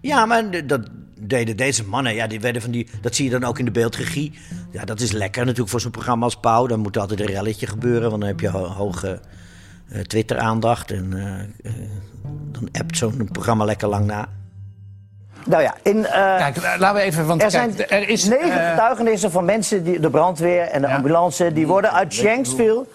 Ja, 0.00 0.26
maar 0.26 0.66
dat, 0.66 0.80
deden 1.20 1.56
deze 1.56 1.84
mannen, 1.84 2.14
ja, 2.14 2.26
die 2.26 2.40
werden 2.40 2.62
van 2.62 2.70
die, 2.70 2.88
dat 3.00 3.14
zie 3.14 3.24
je 3.24 3.30
dan 3.30 3.44
ook 3.44 3.58
in 3.58 3.64
de 3.64 3.70
beeldregie. 3.70 4.38
Ja, 4.72 4.84
dat 4.84 5.00
is 5.00 5.10
lekker 5.12 5.42
natuurlijk 5.42 5.70
voor 5.70 5.80
zo'n 5.80 5.90
programma 5.90 6.24
als 6.24 6.36
Pauw. 6.40 6.66
Dan 6.66 6.80
moet 6.80 6.96
altijd 6.98 7.20
een 7.20 7.26
relletje 7.26 7.66
gebeuren, 7.66 8.08
want 8.10 8.20
dan 8.20 8.30
heb 8.30 8.40
je 8.40 8.48
ho- 8.48 8.64
hoge 8.66 9.20
eh, 9.88 10.00
Twitter-aandacht. 10.00 10.90
En 10.90 11.12
eh, 11.12 11.70
eh, 11.70 11.78
dan 12.52 12.68
appt 12.72 12.96
zo'n 12.96 13.28
programma 13.32 13.64
lekker 13.64 13.88
lang 13.88 14.06
na. 14.06 14.28
Nou 15.44 15.62
ja, 15.62 15.74
in, 15.82 16.02
kijk, 16.02 16.56
laten 16.78 16.94
we 16.94 17.00
even, 17.00 17.26
want 17.26 17.42
er 17.42 17.50
kijk, 17.50 17.72
zijn 17.74 17.88
er 17.88 18.08
is 18.08 18.24
negen 18.24 18.70
getuigenissen 18.70 19.30
van 19.30 19.44
mensen, 19.44 19.84
die, 19.84 20.00
de 20.00 20.10
brandweer 20.10 20.62
en 20.62 20.80
de 20.80 20.88
ambulance, 20.88 21.52
die 21.52 21.66
worden 21.66 21.92
uit 21.92 22.12
Shanksville, 22.14 22.86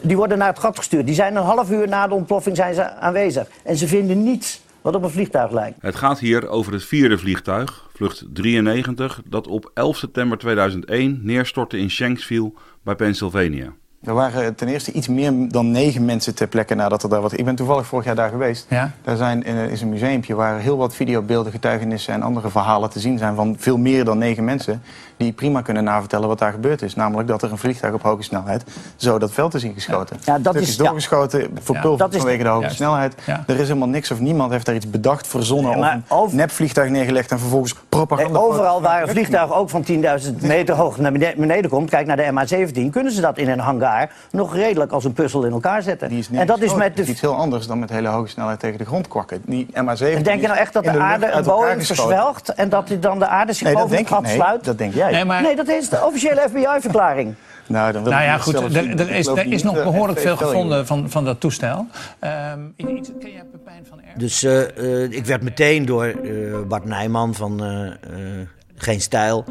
die 0.00 0.16
worden 0.16 0.38
naar 0.38 0.48
het 0.48 0.58
gat 0.58 0.76
gestuurd. 0.76 1.06
Die 1.06 1.14
zijn 1.14 1.36
een 1.36 1.42
half 1.42 1.70
uur 1.70 1.88
na 1.88 2.06
de 2.06 2.14
ontploffing 2.14 2.56
zijn 2.56 2.74
ze 2.74 2.90
aanwezig. 2.90 3.46
En 3.62 3.76
ze 3.76 3.86
vinden 3.88 4.22
niets 4.22 4.60
wat 4.80 4.94
op 4.94 5.02
een 5.02 5.10
vliegtuig 5.10 5.50
lijkt. 5.50 5.76
Het 5.80 5.96
gaat 5.96 6.18
hier 6.18 6.48
over 6.48 6.72
het 6.72 6.84
vierde 6.84 7.18
vliegtuig, 7.18 7.88
vlucht 7.94 8.24
93, 8.32 9.20
dat 9.24 9.46
op 9.46 9.70
11 9.74 9.96
september 9.96 10.38
2001 10.38 11.20
neerstortte 11.22 11.78
in 11.78 11.90
Shanksville 11.90 12.52
bij 12.82 12.94
Pennsylvania. 12.94 13.72
Er 14.02 14.14
waren 14.14 14.54
ten 14.54 14.68
eerste 14.68 14.92
iets 14.92 15.08
meer 15.08 15.32
dan 15.48 15.70
negen 15.70 16.04
mensen 16.04 16.34
ter 16.34 16.46
plekke 16.46 16.74
nadat 16.74 17.02
er 17.02 17.08
daar 17.08 17.20
wat... 17.20 17.38
Ik 17.38 17.44
ben 17.44 17.54
toevallig 17.54 17.86
vorig 17.86 18.04
jaar 18.04 18.14
daar 18.14 18.30
geweest. 18.30 18.66
Ja? 18.68 18.92
Daar 19.02 19.16
zijn, 19.16 19.44
eh, 19.44 19.70
is 19.70 19.80
een 19.80 19.88
museumpje 19.88 20.34
waar 20.34 20.58
heel 20.58 20.76
wat 20.76 20.94
videobeelden, 20.94 21.52
getuigenissen 21.52 22.14
en 22.14 22.22
andere 22.22 22.48
verhalen 22.48 22.90
te 22.90 23.00
zien 23.00 23.18
zijn 23.18 23.34
van 23.34 23.56
veel 23.58 23.76
meer 23.78 24.04
dan 24.04 24.18
negen 24.18 24.44
mensen. 24.44 24.82
Die 25.18 25.32
prima 25.32 25.62
kunnen 25.62 25.84
navertellen 25.84 26.28
wat 26.28 26.38
daar 26.38 26.52
gebeurd 26.52 26.82
is. 26.82 26.94
Namelijk 26.94 27.28
dat 27.28 27.42
er 27.42 27.50
een 27.50 27.58
vliegtuig 27.58 27.94
op 27.94 28.02
hoge 28.02 28.22
snelheid 28.22 28.64
zo 28.96 29.18
dat 29.18 29.32
veld 29.32 29.54
is 29.54 29.64
ingeschoten. 29.64 30.16
Ja, 30.24 30.38
dat 30.38 30.54
is- 30.54 30.68
is 30.68 30.76
doorgeschoten, 30.76 31.40
verpulverd 31.62 31.98
dat 31.98 32.14
is- 32.14 32.18
vanwege 32.20 32.42
de 32.42 32.48
hoge 32.48 32.60
Juist. 32.60 32.76
snelheid. 32.76 33.14
Ja. 33.26 33.44
Er 33.46 33.54
is 33.54 33.66
helemaal 33.68 33.88
niks 33.88 34.10
of 34.10 34.20
niemand 34.20 34.52
heeft 34.52 34.66
daar 34.66 34.74
iets 34.74 34.90
bedacht, 34.90 35.26
verzonnen 35.26 35.70
Nee, 35.70 35.80
maar 35.80 36.00
of 36.08 36.30
een 36.30 36.36
nepvliegtuig 36.36 36.90
neergelegd 36.90 37.30
en 37.30 37.38
vervolgens 37.38 37.74
propaganda. 37.88 38.32
Nee, 38.32 38.42
overal 38.48 38.80
waar 38.82 39.02
een 39.02 39.08
vliegtuig 39.08 39.52
ook 39.52 39.70
van 39.70 39.82
10.000 39.82 40.42
meter 40.42 40.74
hoog 40.74 40.98
naar 40.98 41.12
bene- 41.12 41.34
beneden 41.36 41.70
komt, 41.70 41.90
kijk 41.90 42.06
naar 42.06 42.16
de 42.16 42.22
MH17, 42.32 42.90
kunnen 42.90 43.12
ze 43.12 43.20
dat 43.20 43.38
in 43.38 43.48
een 43.48 43.58
hangar 43.58 44.10
nog 44.30 44.54
redelijk 44.54 44.92
als 44.92 45.04
een 45.04 45.12
puzzel 45.12 45.44
in 45.44 45.52
elkaar 45.52 45.82
zetten. 45.82 46.10
en 46.32 46.46
dat 46.46 46.60
is 46.60 46.74
met 46.74 46.96
de. 46.96 47.04
iets 47.04 47.20
heel 47.20 47.34
anders 47.34 47.66
dan 47.66 47.78
met 47.78 47.90
hele 47.90 48.08
hoge 48.08 48.28
snelheid 48.28 48.60
tegen 48.60 48.78
de 48.78 48.84
grond 48.84 49.08
kwakken. 49.08 49.42
Die 49.46 49.66
MH17 49.72 50.16
En 50.16 50.22
denk 50.22 50.40
je 50.40 50.46
nou 50.46 50.58
echt 50.58 50.72
dat 50.72 50.84
de, 50.84 50.98
aarde 50.98 51.30
een 51.30 51.42
Boeing 51.44 51.86
verzwelgt 51.86 52.48
en 52.54 52.68
dat 52.68 52.88
die 52.88 52.98
dan 52.98 53.18
de 53.18 53.26
aarde 53.26 53.52
zich 53.52 53.62
Nee, 53.62 53.72
dat 53.72 53.82
boven 53.82 53.96
denk 53.96 54.08
het 54.08 54.18
ik. 54.18 54.24
gat 54.24 54.32
Nee, 54.36 54.42
sluit? 54.44 54.64
dat 54.64 54.78
denk 54.78 54.94
jij. 54.94 55.07
Nee, 55.12 55.24
maar- 55.24 55.42
Nee, 55.42 55.56
dat 55.56 55.68
is 55.68 55.88
de 55.88 56.04
officiële 56.04 56.46
FBI-verklaring. 56.48 57.34
Nou, 57.66 57.92
dan 57.92 58.02
wil 58.02 58.12
Nou 58.12 58.22
ik 58.24 58.28
ja, 58.28 58.34
niet 58.34 58.42
goed, 58.44 58.52
zelf 58.52 58.74
er, 58.74 59.00
er 59.00 59.10
is, 59.10 59.26
er 59.26 59.52
is 59.52 59.62
nog 59.62 59.74
dat 59.74 59.84
behoorlijk 59.84 60.20
veel 60.20 60.36
gevonden 60.36 60.86
van, 60.86 61.10
van 61.10 61.24
dat 61.24 61.40
toestel. 61.40 61.86
Ehm, 62.18 62.60
iets, 62.76 63.10
ken 63.20 63.30
jij 63.32 63.44
Pepijn 63.52 63.86
van 63.88 63.98
R? 63.98 64.18
Dus 64.18 64.42
eh, 64.42 65.02
eh, 65.04 65.10
ik 65.12 65.24
werd 65.26 65.42
meteen 65.42 65.84
door 65.86 66.04
eh, 66.04 66.60
Bart 66.68 66.84
Nijman 66.84 67.34
van 67.34 67.62
eh, 67.64 67.86
eh, 67.86 67.92
Geen 68.74 69.00
Stijl... 69.00 69.44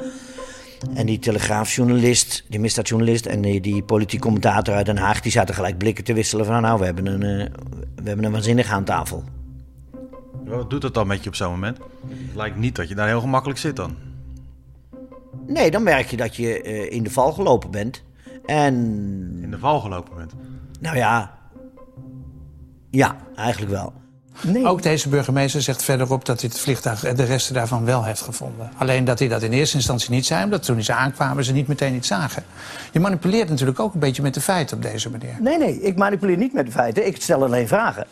en 0.95 1.05
die 1.05 1.19
telegraafjournalist, 1.19 2.43
die 2.49 2.59
misdaadjournalist... 2.59 3.25
en 3.25 3.41
die, 3.41 3.61
die 3.61 3.83
politiek 3.83 4.19
commentator 4.21 4.75
uit 4.75 4.85
Den 4.85 4.97
Haag... 4.97 5.21
die 5.21 5.31
zaten 5.31 5.55
gelijk 5.55 5.77
blikken 5.77 6.03
te 6.03 6.13
wisselen 6.13 6.45
van... 6.45 6.61
nou, 6.61 6.79
we 6.79 6.85
hebben 6.85 7.05
een, 7.05 7.23
eh, 7.41 7.45
we 7.95 8.07
hebben 8.07 8.25
een 8.25 8.31
waanzinnige 8.31 8.73
aan 8.73 8.83
tafel. 8.83 9.23
Wat 10.45 10.69
doet 10.69 10.81
dat 10.81 10.93
dan 10.93 11.07
met 11.07 11.23
je 11.23 11.29
op 11.29 11.35
zo'n 11.35 11.49
moment? 11.51 11.77
Het 11.77 12.35
lijkt 12.35 12.57
niet 12.57 12.75
dat 12.75 12.89
je 12.89 12.95
daar 12.95 13.07
heel 13.07 13.21
gemakkelijk 13.21 13.59
zit 13.59 13.75
dan. 13.75 13.95
Nee, 15.47 15.71
dan 15.71 15.83
merk 15.83 16.09
je 16.09 16.17
dat 16.17 16.35
je 16.35 16.61
eh, 16.61 16.91
in 16.91 17.03
de 17.03 17.09
val 17.09 17.31
gelopen 17.31 17.71
bent. 17.71 18.03
En... 18.45 18.73
In 19.41 19.51
de 19.51 19.59
val 19.59 19.79
gelopen 19.79 20.15
bent? 20.15 20.33
Nou 20.79 20.97
ja... 20.97 21.35
Ja, 22.89 23.15
eigenlijk 23.35 23.71
wel. 23.71 23.93
Ook 24.63 24.83
deze 24.83 25.09
burgemeester 25.09 25.61
zegt 25.61 25.83
verderop 25.83 26.25
dat 26.25 26.41
hij 26.41 26.49
het 26.49 26.59
vliegtuig 26.59 27.03
en 27.03 27.15
de 27.15 27.23
resten 27.23 27.53
daarvan 27.53 27.85
wel 27.85 28.03
heeft 28.03 28.21
gevonden. 28.21 28.71
Alleen 28.77 29.05
dat 29.05 29.19
hij 29.19 29.27
dat 29.27 29.41
in 29.41 29.51
eerste 29.51 29.75
instantie 29.75 30.11
niet 30.11 30.25
zei, 30.25 30.43
omdat 30.43 30.63
toen 30.63 30.83
ze 30.83 30.93
aankwamen 30.93 31.43
ze 31.43 31.53
niet 31.53 31.67
meteen 31.67 31.95
iets 31.95 32.07
zagen. 32.07 32.43
Je 32.91 32.99
manipuleert 32.99 33.49
natuurlijk 33.49 33.79
ook 33.79 33.93
een 33.93 33.99
beetje 33.99 34.21
met 34.21 34.33
de 34.33 34.41
feiten 34.41 34.77
op 34.77 34.83
deze 34.83 35.09
manier. 35.09 35.35
Nee, 35.39 35.57
nee, 35.57 35.81
ik 35.81 35.97
manipuleer 35.97 36.37
niet 36.37 36.53
met 36.53 36.65
de 36.65 36.71
feiten. 36.71 37.07
Ik 37.07 37.21
stel 37.21 37.43
alleen 37.43 37.67
vragen. 37.67 38.07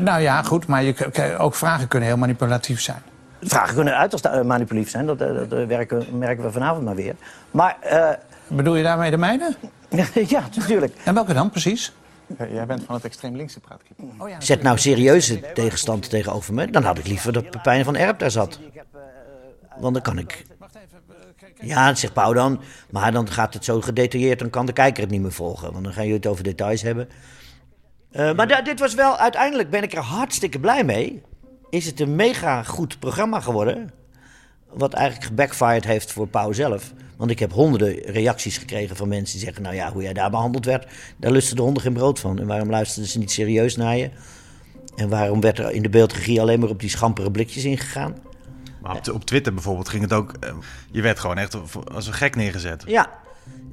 Nou 0.00 0.20
ja, 0.20 0.42
goed, 0.42 0.66
maar 0.66 0.82
je, 0.82 1.36
ook 1.38 1.54
vragen 1.54 1.88
kunnen 1.88 2.08
heel 2.08 2.18
manipulatief 2.18 2.80
zijn. 2.80 3.02
Vragen 3.40 3.74
kunnen 3.74 3.96
uiterst 3.96 4.24
eh, 4.24 4.42
manipulatief 4.42 4.90
zijn. 4.90 5.06
Dat, 5.06 5.20
eh, 5.20 5.34
dat 5.34 5.52
eh, 5.52 5.66
werken, 5.66 6.18
merken 6.18 6.44
we 6.44 6.52
vanavond 6.52 6.84
maar 6.84 6.94
weer. 6.94 7.14
Maar... 7.50 7.76
eh, 7.80 8.08
Bedoel 8.48 8.76
je 8.76 8.82
daarmee 8.82 9.10
de 9.10 9.16
mijne? 9.16 9.54
ja, 10.26 10.40
natuurlijk. 10.40 10.94
En 11.04 11.14
welke 11.14 11.32
dan 11.32 11.50
precies? 11.50 11.92
Ja, 12.38 12.46
jij 12.52 12.66
bent 12.66 12.84
van 12.84 12.94
het 12.94 13.04
extreem 13.04 13.36
linkse 13.36 13.60
praatje. 13.60 13.94
Zet 14.38 14.62
nou 14.62 14.78
serieuze 14.78 15.40
tegenstand 15.54 16.10
tegenover 16.10 16.54
me. 16.54 16.70
Dan 16.70 16.82
had 16.82 16.98
ik 16.98 17.06
liever 17.06 17.32
dat 17.32 17.50
Pepijn 17.50 17.84
van 17.84 17.96
Erp 17.96 18.18
daar 18.18 18.30
zat. 18.30 18.60
Want 19.78 19.94
dan 19.94 20.02
kan 20.02 20.18
ik... 20.18 20.44
Ja, 21.60 21.94
zegt 21.94 22.12
Pauw 22.12 22.32
dan. 22.32 22.60
Maar 22.90 23.12
dan 23.12 23.30
gaat 23.30 23.54
het 23.54 23.64
zo 23.64 23.80
gedetailleerd, 23.80 24.38
dan 24.38 24.50
kan 24.50 24.66
de 24.66 24.72
kijker 24.72 25.02
het 25.02 25.10
niet 25.12 25.20
meer 25.20 25.32
volgen. 25.32 25.72
Want 25.72 25.84
dan 25.84 25.92
gaan 25.92 26.02
jullie 26.02 26.16
het 26.18 26.26
over 26.26 26.44
details 26.44 26.82
hebben. 26.82 27.08
Eh, 28.10 28.32
maar 28.32 28.64
dit 28.64 28.80
was 28.80 28.94
wel, 28.94 29.16
uiteindelijk 29.16 29.70
ben 29.70 29.82
ik 29.82 29.92
er 29.92 30.02
hartstikke 30.02 30.58
blij 30.60 30.84
mee. 30.84 31.22
Is 31.74 31.86
het 31.86 32.00
een 32.00 32.16
mega 32.16 32.62
goed 32.62 32.98
programma 32.98 33.40
geworden. 33.40 33.90
Wat 34.72 34.92
eigenlijk 34.92 35.26
gebackfired 35.26 35.84
heeft 35.84 36.12
voor 36.12 36.26
Pauw 36.26 36.52
zelf. 36.52 36.92
Want 37.16 37.30
ik 37.30 37.38
heb 37.38 37.52
honderden 37.52 37.98
reacties 37.98 38.58
gekregen 38.58 38.96
van 38.96 39.08
mensen 39.08 39.36
die 39.36 39.44
zeggen... 39.44 39.62
nou 39.62 39.74
ja, 39.74 39.92
hoe 39.92 40.02
jij 40.02 40.12
daar 40.12 40.30
behandeld 40.30 40.64
werd, 40.64 40.86
daar 41.16 41.30
lusten 41.30 41.56
de 41.56 41.62
honden 41.62 41.82
geen 41.82 41.92
brood 41.92 42.20
van. 42.20 42.38
En 42.38 42.46
waarom 42.46 42.70
luisterden 42.70 43.10
ze 43.10 43.18
niet 43.18 43.30
serieus 43.30 43.76
naar 43.76 43.96
je? 43.96 44.10
En 44.96 45.08
waarom 45.08 45.40
werd 45.40 45.58
er 45.58 45.70
in 45.70 45.82
de 45.82 45.88
beeldregie 45.88 46.40
alleen 46.40 46.60
maar 46.60 46.68
op 46.68 46.80
die 46.80 46.90
schampere 46.90 47.30
blikjes 47.30 47.64
ingegaan? 47.64 48.16
Maar 48.82 48.96
op, 48.96 49.12
op 49.12 49.24
Twitter 49.24 49.54
bijvoorbeeld 49.54 49.88
ging 49.88 50.02
het 50.02 50.12
ook... 50.12 50.32
eh, 50.40 50.54
je 50.90 51.02
werd 51.02 51.18
gewoon 51.18 51.38
echt 51.38 51.56
als 51.92 52.06
een 52.06 52.12
gek 52.12 52.36
neergezet. 52.36 52.82
Ja, 52.86 53.10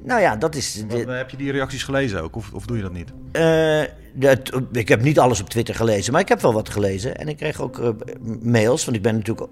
nou 0.04 0.20
ja, 0.20 0.36
dat 0.36 0.54
is... 0.54 0.84
Wat, 0.88 1.06
heb 1.06 1.30
je 1.30 1.36
die 1.36 1.52
reacties 1.52 1.82
gelezen 1.82 2.22
ook? 2.22 2.36
Of, 2.36 2.52
of 2.52 2.66
doe 2.66 2.76
je 2.76 2.82
dat 2.82 2.92
niet? 2.92 3.12
Eh, 3.32 3.82
dat, 4.12 4.60
ik 4.72 4.88
heb 4.88 5.02
niet 5.02 5.18
alles 5.18 5.40
op 5.40 5.48
Twitter 5.48 5.74
gelezen, 5.74 6.12
maar 6.12 6.20
ik 6.20 6.28
heb 6.28 6.40
wel 6.40 6.52
wat 6.52 6.68
gelezen. 6.68 7.16
En 7.16 7.28
ik 7.28 7.36
kreeg 7.36 7.60
ook 7.60 7.78
eh, 7.78 7.88
mails, 8.42 8.84
want 8.84 8.96
ik 8.96 9.02
ben 9.02 9.14
natuurlijk... 9.14 9.50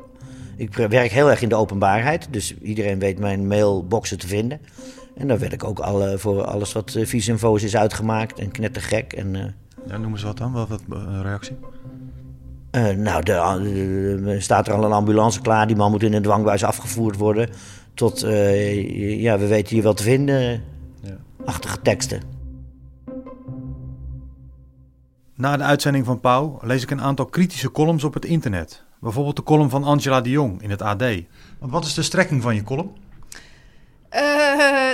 Ik 0.56 0.74
werk 0.74 1.10
heel 1.10 1.30
erg 1.30 1.42
in 1.42 1.48
de 1.48 1.54
openbaarheid, 1.54 2.26
dus 2.30 2.54
iedereen 2.58 2.98
weet 2.98 3.18
mijn 3.18 3.46
mailboxen 3.46 4.18
te 4.18 4.26
vinden. 4.26 4.60
En 5.16 5.28
daar 5.28 5.38
werd 5.38 5.52
ik 5.52 5.64
ook 5.64 5.78
al, 5.78 6.18
voor 6.18 6.44
alles 6.44 6.72
wat 6.72 6.94
uh, 6.94 7.06
vies 7.06 7.28
en 7.28 7.38
voos 7.38 7.62
is 7.62 7.76
uitgemaakt 7.76 8.38
en 8.38 8.50
knettergek. 8.50 9.12
En, 9.12 9.34
uh, 9.34 9.44
ja, 9.86 9.96
noem 9.96 10.12
eens 10.12 10.22
wat 10.22 10.38
dan, 10.38 10.52
wat, 10.52 10.68
wat 10.68 11.02
reactie? 11.22 11.56
Uh, 12.76 12.88
nou, 12.88 13.22
er 14.30 14.42
staat 14.42 14.68
er 14.68 14.74
al 14.74 14.84
een 14.84 14.92
ambulance 14.92 15.40
klaar, 15.40 15.66
die 15.66 15.76
man 15.76 15.90
moet 15.90 16.02
in 16.02 16.12
een 16.12 16.22
dwangbuis 16.22 16.64
afgevoerd 16.64 17.16
worden. 17.16 17.48
Tot, 17.94 18.24
uh, 18.24 19.20
ja, 19.20 19.38
we 19.38 19.46
weten 19.46 19.74
hier 19.74 19.82
wel 19.82 19.94
te 19.94 20.02
vinden, 20.02 20.62
ja. 21.02 21.16
achtige 21.44 21.80
teksten. 21.82 22.22
Na 25.34 25.56
de 25.56 25.62
uitzending 25.62 26.04
van 26.04 26.20
Pauw 26.20 26.58
lees 26.62 26.82
ik 26.82 26.90
een 26.90 27.00
aantal 27.00 27.26
kritische 27.26 27.70
columns 27.70 28.04
op 28.04 28.14
het 28.14 28.24
internet. 28.24 28.82
Bijvoorbeeld 29.00 29.36
de 29.36 29.42
column 29.42 29.70
van 29.70 29.84
Angela 29.84 30.20
de 30.20 30.30
Jong 30.30 30.62
in 30.62 30.70
het 30.70 30.82
AD. 30.82 31.04
Wat 31.58 31.84
is 31.84 31.94
de 31.94 32.02
strekking 32.02 32.42
van 32.42 32.54
je 32.54 32.62
column? 32.62 32.92
Uh, 34.14 34.20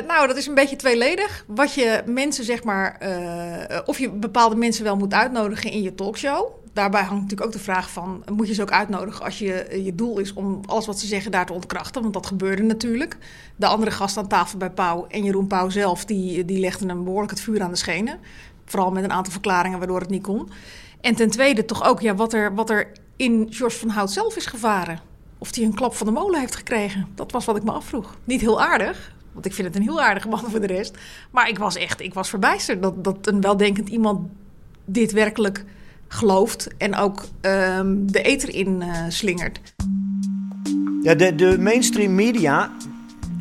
nou, 0.07 0.27
dat 0.27 0.37
is 0.37 0.47
een 0.47 0.55
beetje 0.55 0.77
tweeledig. 0.77 1.45
Wat 1.47 1.75
je 1.75 2.03
mensen, 2.07 2.45
zeg 2.45 2.65
maar, 2.65 3.01
uh, 3.03 3.79
of 3.85 3.99
je 3.99 4.11
bepaalde 4.11 4.57
mensen 4.57 4.85
wel 4.85 4.97
moet 4.97 5.13
uitnodigen 5.13 5.71
in 5.71 5.83
je 5.83 5.95
talkshow. 5.95 6.66
Daarbij 6.77 7.01
hangt 7.01 7.23
natuurlijk 7.23 7.47
ook 7.47 7.53
de 7.53 7.59
vraag 7.59 7.91
van, 7.91 8.23
moet 8.33 8.49
je 8.49 8.55
ze 8.55 8.63
ook 8.63 8.71
uitnodigen 8.71 9.25
als 9.25 9.39
je, 9.39 9.81
je 9.85 9.95
doel 9.95 10.19
is 10.19 10.33
om 10.33 10.61
alles 10.67 10.87
wat 10.87 10.99
ze 10.99 11.07
zeggen 11.07 11.31
daar 11.31 11.47
te 11.47 11.53
ontkrachten? 11.53 12.03
Want 12.03 12.15
dat 12.15 12.27
gebeurde 12.27 12.63
natuurlijk. 12.63 13.17
De 13.57 13.67
andere 13.67 13.91
gast 13.91 14.17
aan 14.17 14.29
tafel 14.29 14.59
bij 14.59 14.71
Pauw 14.71 15.07
en 15.09 15.25
Jeroen 15.25 15.47
Pauw 15.47 15.69
zelf, 15.69 16.05
die, 16.05 16.45
die 16.45 16.59
legden 16.59 16.89
hem 16.89 17.05
behoorlijk 17.05 17.31
het 17.31 17.41
vuur 17.41 17.63
aan 17.63 17.71
de 17.71 17.77
schenen. 17.77 18.19
Vooral 18.65 18.91
met 18.91 19.05
een 19.05 19.13
aantal 19.13 19.33
verklaringen 19.33 19.79
waardoor 19.79 20.01
het 20.01 20.11
niet 20.11 20.23
kon. 20.23 20.51
En 21.01 21.15
ten 21.15 21.31
tweede 21.31 21.65
toch 21.65 21.85
ook 21.85 22.01
ja, 22.01 22.15
wat, 22.15 22.33
er, 22.33 22.55
wat 22.55 22.71
er 22.71 22.93
in 23.17 23.47
George 23.51 23.79
van 23.79 23.89
Hout 23.89 24.13
zelf 24.13 24.37
is 24.37 24.47
gevaren. 24.47 25.01
Of 25.39 25.55
hij 25.55 25.65
een 25.65 25.75
klap 25.75 25.95
van 25.95 26.07
de 26.07 26.13
molen 26.13 26.41
heeft 26.41 26.57
gekregen. 26.57 27.07
Dat 27.15 27.33
was 27.33 27.45
wat 27.45 27.57
ik 27.57 27.63
me 27.63 27.73
afvroeg. 27.73 28.17
Niet 28.25 28.41
heel 28.41 28.63
aardig, 28.63 29.13
want 29.33 29.47
ik 29.47 29.55
vind 29.55 29.67
het 29.67 29.77
een 29.77 29.83
heel 29.83 30.03
aardige 30.03 30.29
man 30.29 30.51
voor 30.51 30.61
de 30.61 30.67
rest. 30.67 30.99
Maar 31.31 31.49
ik 31.49 31.59
was 31.59 31.77
echt, 31.77 32.01
ik 32.01 32.15
was 32.15 32.29
verbijsterd 32.29 32.83
dat, 32.83 33.05
dat 33.05 33.27
een 33.27 33.41
weldenkend 33.41 33.89
iemand 33.89 34.29
dit 34.85 35.13
werkelijk 35.13 35.65
gelooft. 36.09 36.69
En 36.77 36.97
ook 36.97 37.25
um, 37.41 38.13
de 38.13 38.23
eter 38.23 38.55
in 38.55 38.83
uh, 38.83 39.05
slingert. 39.09 39.61
Ja, 41.03 41.15
de, 41.15 41.35
de 41.35 41.59
mainstream 41.59 42.15
media, 42.15 42.71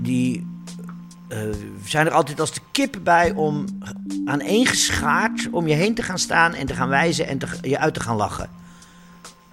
die 0.02 0.48
uh, 1.30 1.40
zijn 1.86 2.06
er 2.06 2.12
altijd 2.12 2.40
als 2.40 2.54
de 2.54 2.62
kip 2.72 3.00
bij 3.04 3.34
om 3.34 3.66
aaneengeschaard 4.26 5.50
om 5.52 5.68
je 5.68 5.74
heen 5.74 5.94
te 5.94 6.04
gaan 6.04 6.20
staan 6.20 6.54
en 6.54 6.66
te 6.66 6.74
gaan 6.74 6.90
wijzen 6.90 7.28
en 7.28 7.38
te, 7.38 7.48
je 7.62 7.80
uit 7.80 7.94
te 7.94 8.00
gaan 8.00 8.16
lachen. 8.16 8.50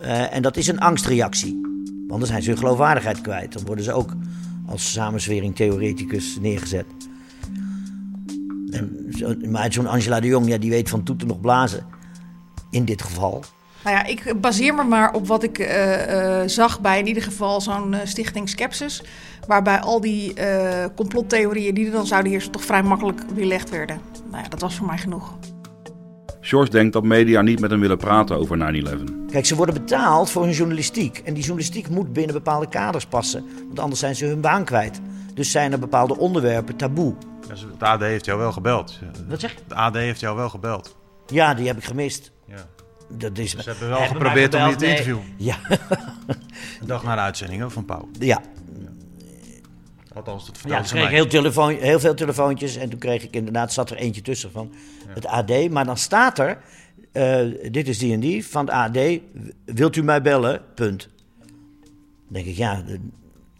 Uh, 0.02 0.34
en 0.34 0.42
dat 0.42 0.56
is 0.56 0.66
een 0.66 0.80
angstreactie. 0.80 1.60
Want 2.08 2.20
dan 2.20 2.26
zijn 2.26 2.42
ze 2.42 2.50
hun 2.50 2.58
geloofwaardigheid 2.58 3.20
kwijt. 3.20 3.52
Dan 3.52 3.64
worden 3.64 3.84
ze 3.84 3.92
ook 3.92 4.14
als 4.66 4.92
samenzwering 4.92 5.56
theoreticus 5.56 6.38
neergezet. 6.40 6.86
En 8.70 9.12
zo, 9.16 9.34
maar 9.48 9.72
zo'n 9.72 9.86
Angela 9.86 10.20
de 10.20 10.26
Jong, 10.26 10.48
ja, 10.48 10.58
die 10.58 10.70
weet 10.70 10.88
van 10.88 11.02
toeten 11.02 11.28
nog 11.28 11.40
blazen. 11.40 11.86
In 12.72 12.84
dit 12.84 13.02
geval. 13.02 13.44
Nou 13.84 13.96
ja, 13.96 14.04
ik 14.04 14.40
baseer 14.40 14.74
me 14.74 14.84
maar 14.84 15.12
op 15.12 15.26
wat 15.26 15.42
ik 15.42 15.58
uh, 15.58 16.38
uh, 16.40 16.42
zag 16.46 16.80
bij 16.80 16.98
in 16.98 17.06
ieder 17.06 17.22
geval 17.22 17.60
zo'n 17.60 17.92
uh, 17.92 17.98
stichting 18.04 18.48
Skepsis. 18.48 19.02
Waarbij 19.46 19.80
al 19.80 20.00
die 20.00 20.34
complottheorieën 20.96 21.74
die 21.74 21.86
er 21.86 21.92
dan 21.92 22.06
zouden 22.06 22.30
heersen 22.30 22.50
toch 22.50 22.64
vrij 22.64 22.82
makkelijk 22.82 23.20
weerlegd 23.34 23.70
werden. 23.70 24.00
Nou 24.30 24.42
ja, 24.42 24.48
dat 24.48 24.60
was 24.60 24.74
voor 24.74 24.86
mij 24.86 24.98
genoeg. 24.98 25.34
George 26.44 26.70
denkt 26.70 26.92
dat 26.92 27.02
media 27.02 27.42
niet 27.42 27.60
met 27.60 27.70
hem 27.70 27.80
willen 27.80 27.98
praten 27.98 28.38
over 28.38 28.84
9-11. 28.84 29.30
Kijk, 29.30 29.46
ze 29.46 29.56
worden 29.56 29.74
betaald 29.74 30.30
voor 30.30 30.42
hun 30.42 30.52
journalistiek. 30.52 31.18
En 31.18 31.34
die 31.34 31.42
journalistiek 31.42 31.88
moet 31.88 32.12
binnen 32.12 32.34
bepaalde 32.34 32.68
kaders 32.68 33.06
passen. 33.06 33.44
Want 33.66 33.78
anders 33.78 34.00
zijn 34.00 34.16
ze 34.16 34.26
hun 34.26 34.40
baan 34.40 34.64
kwijt. 34.64 35.00
Dus 35.34 35.50
zijn 35.50 35.72
er 35.72 35.78
bepaalde 35.78 36.16
onderwerpen 36.18 36.76
taboe. 36.76 37.14
Ja, 37.48 37.54
het 37.72 37.82
AD 37.82 38.00
heeft 38.00 38.24
jou 38.24 38.38
wel 38.38 38.52
gebeld. 38.52 38.98
Wat 39.28 39.40
zeg 39.40 39.50
je? 39.50 39.58
Het 39.62 39.74
AD 39.74 39.94
heeft 39.94 40.20
jou 40.20 40.36
wel 40.36 40.48
gebeld. 40.48 40.96
Ja, 41.26 41.54
die 41.54 41.66
heb 41.66 41.76
ik 41.76 41.84
gemist. 41.84 42.32
Ja. 43.18 43.28
Dat 43.28 43.38
is, 43.38 43.50
ze 43.50 43.70
hebben 43.70 43.88
wel 43.88 43.98
hebben 43.98 44.16
geprobeerd 44.16 44.54
om 44.54 44.68
je 44.68 44.76
te 44.76 44.86
interviewen. 44.86 45.24
Ja. 45.36 45.58
Een 46.80 46.86
dag 46.86 47.02
na 47.02 47.14
de 47.14 47.20
uitzending 47.20 47.72
van 47.72 47.84
Pauw. 47.84 48.08
Ja. 48.18 48.42
Althans, 50.14 50.46
dat 50.46 50.54
ja, 50.54 50.60
vertelde 50.60 50.88
toen 50.88 50.98
kreeg 50.98 51.08
ik 51.08 51.14
heel, 51.14 51.26
telefoon, 51.26 51.74
heel 51.74 52.00
veel 52.00 52.14
telefoontjes. 52.14 52.76
En 52.76 52.88
toen 52.88 52.98
kreeg 52.98 53.22
ik 53.22 53.34
inderdaad, 53.34 53.72
zat 53.72 53.90
er 53.90 53.96
eentje 53.96 54.22
tussen 54.22 54.50
van 54.50 54.72
het 55.08 55.26
AD. 55.26 55.70
Maar 55.70 55.84
dan 55.84 55.96
staat 55.96 56.38
er, 56.38 56.58
uh, 57.12 57.70
dit 57.70 57.88
is 57.88 57.98
die 57.98 58.12
en 58.12 58.20
die 58.20 58.46
van 58.46 58.64
het 58.66 58.74
AD. 58.74 59.20
Wilt 59.64 59.96
u 59.96 60.02
mij 60.02 60.22
bellen? 60.22 60.62
Punt. 60.74 61.08
Dan 61.38 61.48
denk 62.28 62.46
ik, 62.46 62.56
ja, 62.56 62.82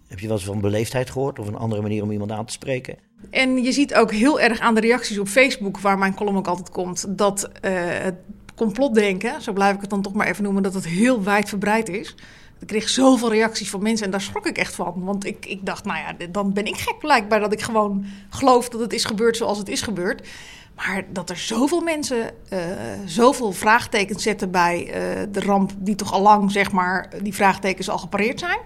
heb 0.06 0.18
je 0.18 0.26
wel 0.26 0.36
eens 0.36 0.46
van 0.46 0.60
beleefdheid 0.60 1.10
gehoord? 1.10 1.38
Of 1.38 1.46
een 1.46 1.56
andere 1.56 1.82
manier 1.82 2.02
om 2.02 2.10
iemand 2.10 2.30
aan 2.30 2.46
te 2.46 2.52
spreken? 2.52 2.96
En 3.30 3.62
je 3.62 3.72
ziet 3.72 3.94
ook 3.94 4.12
heel 4.12 4.40
erg 4.40 4.60
aan 4.60 4.74
de 4.74 4.80
reacties 4.80 5.18
op 5.18 5.28
Facebook, 5.28 5.78
waar 5.78 5.98
mijn 5.98 6.14
column 6.14 6.36
ook 6.36 6.46
altijd 6.46 6.70
komt, 6.70 7.18
dat 7.18 7.50
uh, 7.64 7.70
het 7.84 8.14
complotdenken, 8.62 9.42
zo 9.42 9.52
blijf 9.52 9.74
ik 9.74 9.80
het 9.80 9.90
dan 9.90 10.02
toch 10.02 10.12
maar 10.12 10.26
even 10.26 10.42
noemen, 10.42 10.62
dat 10.62 10.74
het 10.74 10.86
heel 10.86 11.22
wijdverbreid 11.22 11.88
is. 11.88 12.14
Ik 12.60 12.66
kreeg 12.66 12.88
zoveel 12.88 13.30
reacties 13.30 13.70
van 13.70 13.82
mensen 13.82 14.06
en 14.06 14.12
daar 14.12 14.20
schrok 14.20 14.46
ik 14.46 14.58
echt 14.58 14.74
van. 14.74 14.94
Want 14.96 15.26
ik, 15.26 15.46
ik 15.46 15.66
dacht, 15.66 15.84
nou 15.84 15.98
ja, 15.98 16.26
dan 16.30 16.52
ben 16.52 16.66
ik 16.66 16.76
gek 16.76 16.98
blijkbaar 16.98 17.40
dat 17.40 17.52
ik 17.52 17.62
gewoon 17.62 18.04
geloof 18.28 18.68
dat 18.68 18.80
het 18.80 18.92
is 18.92 19.04
gebeurd 19.04 19.36
zoals 19.36 19.58
het 19.58 19.68
is 19.68 19.82
gebeurd. 19.82 20.28
Maar 20.76 21.04
dat 21.12 21.30
er 21.30 21.36
zoveel 21.36 21.80
mensen 21.80 22.30
uh, 22.52 22.58
zoveel 23.04 23.52
vraagtekens 23.52 24.22
zetten 24.22 24.50
bij 24.50 24.86
uh, 24.86 25.26
de 25.32 25.40
ramp, 25.40 25.72
die 25.76 25.94
toch 25.94 26.12
al 26.12 26.22
lang, 26.22 26.50
zeg 26.50 26.72
maar, 26.72 27.08
die 27.22 27.34
vraagtekens 27.34 27.90
al 27.90 27.98
gepareerd 27.98 28.40
zijn. 28.40 28.58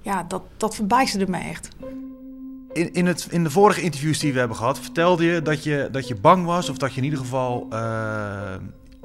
Ja, 0.00 0.22
dat, 0.22 0.42
dat 0.56 0.74
verbijsterde 0.74 1.30
me 1.30 1.38
echt. 1.38 1.68
In, 2.72 2.92
in, 2.92 3.06
het, 3.06 3.26
in 3.30 3.44
de 3.44 3.50
vorige 3.50 3.82
interviews 3.82 4.18
die 4.18 4.32
we 4.32 4.38
hebben 4.38 4.56
gehad, 4.56 4.78
vertelde 4.78 5.24
je 5.24 5.42
dat 5.42 5.64
je, 5.64 5.88
dat 5.92 6.08
je 6.08 6.14
bang 6.14 6.44
was, 6.44 6.68
of 6.68 6.76
dat 6.76 6.90
je 6.90 6.98
in 6.98 7.04
ieder 7.04 7.18
geval 7.18 7.66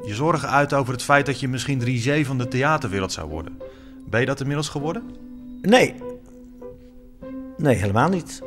je 0.03 0.13
zorgen 0.13 0.49
uit 0.49 0.73
over 0.73 0.93
het 0.93 1.03
feit 1.03 1.25
dat 1.25 1.39
je 1.39 1.47
misschien 1.47 1.83
risée 1.83 2.25
van 2.25 2.37
de 2.37 2.47
theaterwereld 2.47 3.11
zou 3.11 3.29
worden. 3.29 3.57
Ben 4.09 4.19
je 4.19 4.25
dat 4.25 4.39
inmiddels 4.39 4.69
geworden? 4.69 5.03
Nee. 5.61 5.95
Nee, 7.57 7.75
helemaal 7.75 8.09
niet. 8.09 8.41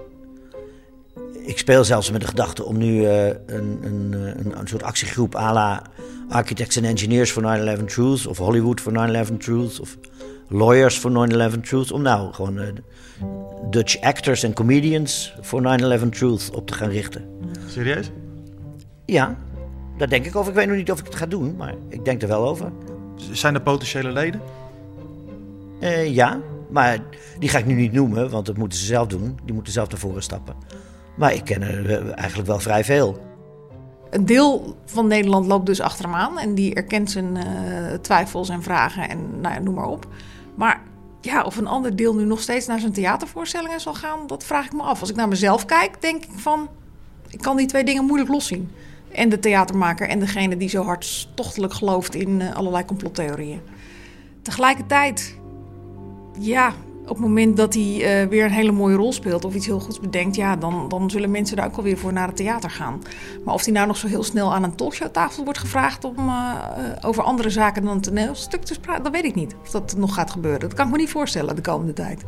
Ik 1.33 1.59
speel 1.59 1.85
zelfs 1.85 2.11
met 2.11 2.21
de 2.21 2.27
gedachte 2.27 2.65
om 2.65 2.79
nu 2.79 3.01
uh, 3.01 3.27
een, 3.27 3.37
een, 3.47 4.13
een, 4.13 4.59
een, 4.59 4.69
soort 4.69 4.83
actiegroep 4.83 5.37
à 5.37 5.53
la 5.53 5.83
Architects 6.29 6.77
and 6.77 6.87
Engineers 6.87 7.31
for 7.31 7.43
9-11 7.79 7.85
Truth... 7.85 8.27
of 8.27 8.39
Hollywood 8.39 8.81
for 8.81 8.93
9-11 8.93 9.37
Truth 9.39 9.81
of 9.81 9.97
Lawyers 10.49 10.99
for 10.99 11.29
9-11 11.57 11.61
Truth... 11.61 11.93
om 11.93 12.03
nou 12.03 12.33
gewoon 12.33 12.59
uh, 12.59 12.65
Dutch 13.71 14.01
actors 14.01 14.43
en 14.43 14.53
comedians 14.53 15.35
for 15.43 15.79
9-11 16.03 16.09
Truth 16.09 16.51
op 16.51 16.67
te 16.67 16.75
gaan 16.75 16.91
richten. 16.91 17.25
Serieus? 17.67 18.11
Ja, 19.05 19.37
daar 19.99 20.09
denk 20.09 20.27
ik 20.27 20.37
over. 20.37 20.51
Ik 20.51 20.57
weet 20.57 20.67
nog 20.67 20.77
niet 20.77 20.91
of 20.91 20.99
ik 20.99 21.05
het 21.05 21.15
ga 21.15 21.27
doen, 21.27 21.57
maar 21.57 21.75
ik 21.89 22.05
denk 22.05 22.23
er 22.23 22.29
wel 22.29 22.49
over. 22.49 22.73
Zijn 23.33 23.55
er 23.55 23.61
potentiële 23.61 24.13
leden? 24.13 24.41
Uh, 25.81 26.15
ja, 26.15 26.41
maar 26.71 26.99
die 27.39 27.49
ga 27.49 27.59
ik 27.59 27.67
nu 27.67 27.75
niet 27.75 27.93
noemen, 27.93 28.31
want 28.31 28.47
dat 28.47 28.57
moeten 28.57 28.79
ze 28.79 28.85
zelf 28.85 29.07
doen. 29.07 29.39
Die 29.45 29.55
moeten 29.55 29.73
zelf 29.73 29.89
naar 29.89 29.99
voren 29.99 30.23
stappen. 30.23 30.55
Maar 31.17 31.35
ik 31.35 31.45
ken 31.45 31.63
er 31.63 32.11
eigenlijk 32.11 32.49
wel 32.49 32.59
vrij 32.59 32.85
veel. 32.85 33.27
Een 34.11 34.27
deel 34.27 34.77
van 34.85 35.07
Nederland 35.07 35.47
loopt 35.47 35.67
dus 35.67 35.81
achter 35.81 36.05
hem 36.05 36.15
aan 36.15 36.39
en 36.39 36.55
die 36.55 36.75
erkent 36.75 37.11
zijn 37.11 37.37
uh, 37.37 37.95
twijfels 38.01 38.49
en 38.49 38.63
vragen 38.63 39.09
en 39.09 39.41
nou 39.41 39.55
ja, 39.55 39.61
noem 39.61 39.75
maar 39.75 39.89
op. 39.89 40.07
Maar 40.55 40.83
ja, 41.21 41.43
of 41.43 41.57
een 41.57 41.67
ander 41.67 41.97
deel 41.97 42.15
nu 42.15 42.25
nog 42.25 42.41
steeds 42.41 42.67
naar 42.67 42.81
zijn 42.81 42.93
theatervoorstellingen 42.93 43.81
zal 43.81 43.95
gaan, 43.95 44.27
dat 44.27 44.45
vraag 44.45 44.67
ik 44.67 44.73
me 44.73 44.83
af. 44.83 45.01
Als 45.01 45.11
ik 45.11 45.17
naar 45.17 45.29
mezelf 45.29 45.65
kijk, 45.65 46.01
denk 46.01 46.25
ik 46.25 46.31
van, 46.37 46.69
ik 47.29 47.41
kan 47.41 47.57
die 47.57 47.67
twee 47.67 47.85
dingen 47.85 48.05
moeilijk 48.05 48.31
loszien. 48.31 48.71
En 49.13 49.29
de 49.29 49.39
theatermaker 49.39 50.09
en 50.09 50.19
degene 50.19 50.57
die 50.57 50.69
zo 50.69 50.83
hartstochtelijk 50.83 51.75
gelooft 51.75 52.15
in 52.15 52.41
uh, 52.41 52.55
allerlei 52.57 52.85
complottheorieën. 52.85 53.61
Tegelijkertijd 54.43 55.39
ja, 56.39 56.73
op 57.03 57.09
het 57.09 57.19
moment 57.19 57.57
dat 57.57 57.75
hij 57.75 58.23
uh, 58.23 58.29
weer 58.29 58.45
een 58.45 58.51
hele 58.51 58.73
mooie 58.73 58.97
rol 58.97 59.13
speelt 59.13 59.45
of 59.45 59.55
iets 59.55 59.67
heel 59.67 59.81
goeds 59.81 60.01
bedenkt, 60.01 60.37
ja, 60.37 60.57
dan, 60.57 60.89
dan 60.89 61.11
zullen 61.11 61.31
mensen 61.31 61.57
daar 61.57 61.67
ook 61.67 61.77
wel 61.77 61.85
weer 61.85 61.99
voor 61.99 62.13
naar 62.13 62.27
het 62.27 62.37
theater 62.37 62.71
gaan. 62.71 63.03
Maar 63.45 63.55
of 63.55 63.65
hij 63.65 63.73
nou 63.73 63.87
nog 63.87 63.97
zo 63.97 64.07
heel 64.07 64.23
snel 64.23 64.55
aan 64.55 64.63
een 64.63 64.75
talkshowtafel 64.75 65.45
wordt 65.45 65.59
gevraagd 65.59 66.05
om 66.05 66.15
uh, 66.19 66.55
over 67.01 67.23
andere 67.23 67.51
zaken 67.51 67.85
dan 67.85 67.95
een 67.95 68.01
toneelstuk 68.01 68.63
te 68.63 68.81
praten, 68.81 69.03
dat 69.03 69.13
weet 69.13 69.25
ik 69.25 69.35
niet. 69.35 69.55
Of 69.63 69.71
dat 69.71 69.95
nog 69.97 70.15
gaat 70.15 70.31
gebeuren. 70.31 70.61
Dat 70.61 70.75
kan 70.75 70.87
ik 70.87 70.93
me 70.93 70.99
niet 70.99 71.11
voorstellen 71.11 71.57
de 71.57 71.63
komende 71.63 71.93
tijd. 71.93 72.25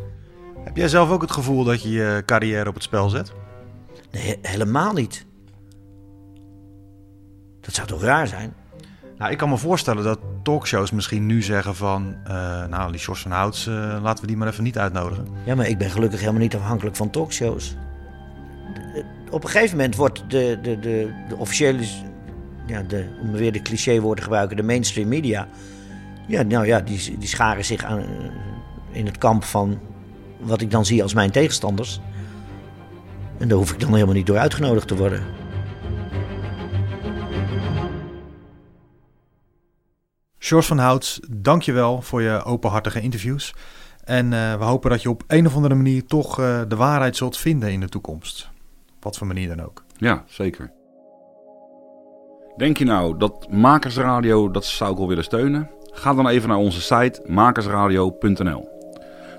Heb 0.65 0.77
jij 0.77 0.89
zelf 0.89 1.11
ook 1.11 1.23
het 1.23 1.31
gevoel 1.31 1.65
dat 1.65 1.83
je 1.83 1.91
je 1.91 2.23
carrière 2.27 2.69
op 2.69 2.75
het 2.75 2.83
spel 2.83 3.09
zet? 3.09 3.33
Nee, 4.11 4.39
helemaal 4.43 4.93
niet. 4.93 5.27
Dat 7.71 7.79
zou 7.79 8.01
toch 8.01 8.09
raar 8.09 8.27
zijn? 8.27 8.55
Nou, 9.19 9.31
ik 9.31 9.39
kan 9.39 9.49
me 9.49 9.57
voorstellen 9.57 10.05
dat 10.05 10.19
talkshows 10.43 10.91
misschien 10.91 11.27
nu 11.27 11.43
zeggen 11.43 11.77
van... 11.77 12.15
Uh, 12.29 12.67
nou, 12.67 12.91
die 12.91 13.01
Sjors 13.01 13.23
van 13.23 13.31
Houts, 13.31 13.67
uh, 13.67 13.97
laten 14.03 14.21
we 14.21 14.27
die 14.27 14.37
maar 14.37 14.49
even 14.49 14.65
niet 14.65 14.79
uitnodigen. 14.79 15.27
Ja, 15.45 15.55
maar 15.55 15.69
ik 15.69 15.79
ben 15.79 15.91
gelukkig 15.91 16.21
helemaal 16.21 16.41
niet 16.41 16.55
afhankelijk 16.55 16.97
van 16.97 17.11
talkshows. 17.11 17.77
Op 19.31 19.45
een 19.45 19.51
gegeven 19.51 19.77
moment 19.77 19.97
wordt 19.97 20.25
de, 20.29 20.59
de, 20.63 20.79
de, 20.79 21.13
de 21.29 21.37
officiële... 21.37 21.83
Ja, 22.67 22.83
de, 22.83 23.05
om 23.23 23.33
weer 23.33 23.53
de 23.53 23.63
clichéwoorden 23.63 24.17
te 24.17 24.23
gebruiken, 24.23 24.57
de 24.57 24.63
mainstream 24.63 25.09
media... 25.09 25.49
Ja, 26.27 26.43
nou 26.43 26.67
ja, 26.67 26.81
die, 26.81 27.19
die 27.19 27.29
scharen 27.29 27.65
zich 27.65 27.85
aan, 27.85 28.05
in 28.91 29.07
het 29.07 29.19
kamp 29.19 29.45
van 29.45 29.79
wat 30.41 30.61
ik 30.61 30.71
dan 30.71 30.87
zie 30.87 31.03
als 31.03 31.15
mijn 31.15 31.31
tegenstanders. 31.31 32.01
En 33.39 33.49
daar 33.49 33.59
hoef 33.59 33.73
ik 33.73 33.81
dan 33.81 33.93
helemaal 33.93 34.15
niet 34.15 34.27
door 34.27 34.39
uitgenodigd 34.39 34.89
te 34.89 34.97
worden. 34.97 35.23
George 40.43 40.67
van 40.67 40.79
Houts, 40.79 41.21
dank 41.31 41.63
je 41.63 41.73
wel 41.73 42.03
voor 42.03 42.23
je 42.23 42.43
openhartige 42.45 43.01
interviews. 43.01 43.55
En 44.05 44.33
uh, 44.33 44.55
we 44.55 44.65
hopen 44.65 44.91
dat 44.91 45.03
je 45.03 45.11
op 45.11 45.23
een 45.27 45.47
of 45.47 45.55
andere 45.55 45.75
manier 45.75 46.07
toch 46.07 46.41
uh, 46.41 46.61
de 46.69 46.77
waarheid 46.77 47.17
zult 47.17 47.37
vinden 47.37 47.73
in 47.73 47.81
de 47.81 47.89
toekomst. 47.89 48.49
Wat 49.01 49.17
voor 49.19 49.27
manier 49.27 49.49
dan 49.49 49.67
ook. 49.67 49.85
Ja, 49.97 50.25
zeker. 50.27 50.73
Denk 52.57 52.77
je 52.77 52.85
nou 52.85 53.19
dat 53.19 53.51
Makersradio, 53.51 54.51
dat 54.51 54.65
zou 54.65 54.93
ik 54.93 54.99
wel 54.99 55.09
willen 55.09 55.25
steunen? 55.25 55.71
Ga 55.83 56.15
dan 56.15 56.29
even 56.29 56.49
naar 56.49 56.59
onze 56.59 56.81
site 56.81 57.23
makersradio.nl. 57.27 58.69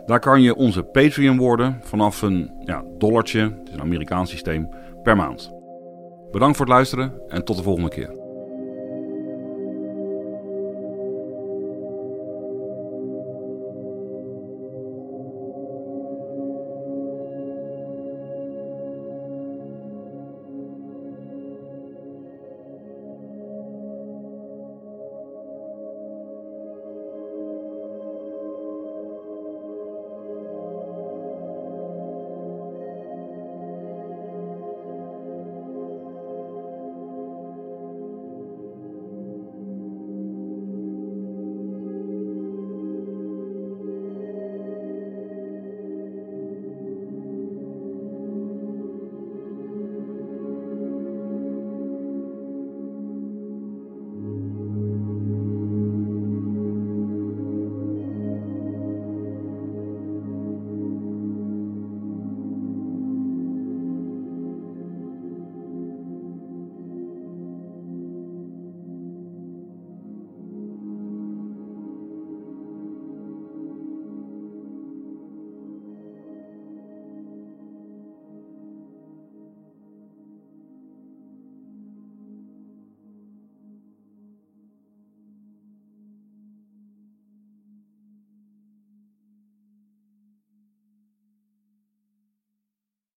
Daar 0.06 0.20
kan 0.20 0.42
je 0.42 0.56
onze 0.56 0.84
Patreon 0.84 1.38
worden 1.38 1.80
vanaf 1.84 2.22
een 2.22 2.52
ja, 2.66 2.84
dollartje, 2.98 3.42
het 3.42 3.68
is 3.68 3.74
een 3.74 3.82
Amerikaans 3.82 4.30
systeem, 4.30 4.70
per 5.04 5.16
maand. 5.16 5.52
Bedankt 6.32 6.58
voor 6.58 6.66
het 6.66 6.76
luisteren 6.76 7.14
en 7.28 7.46
tot 7.46 7.58
de 7.58 7.64
volgende 7.64 7.90
keer. 7.90 8.21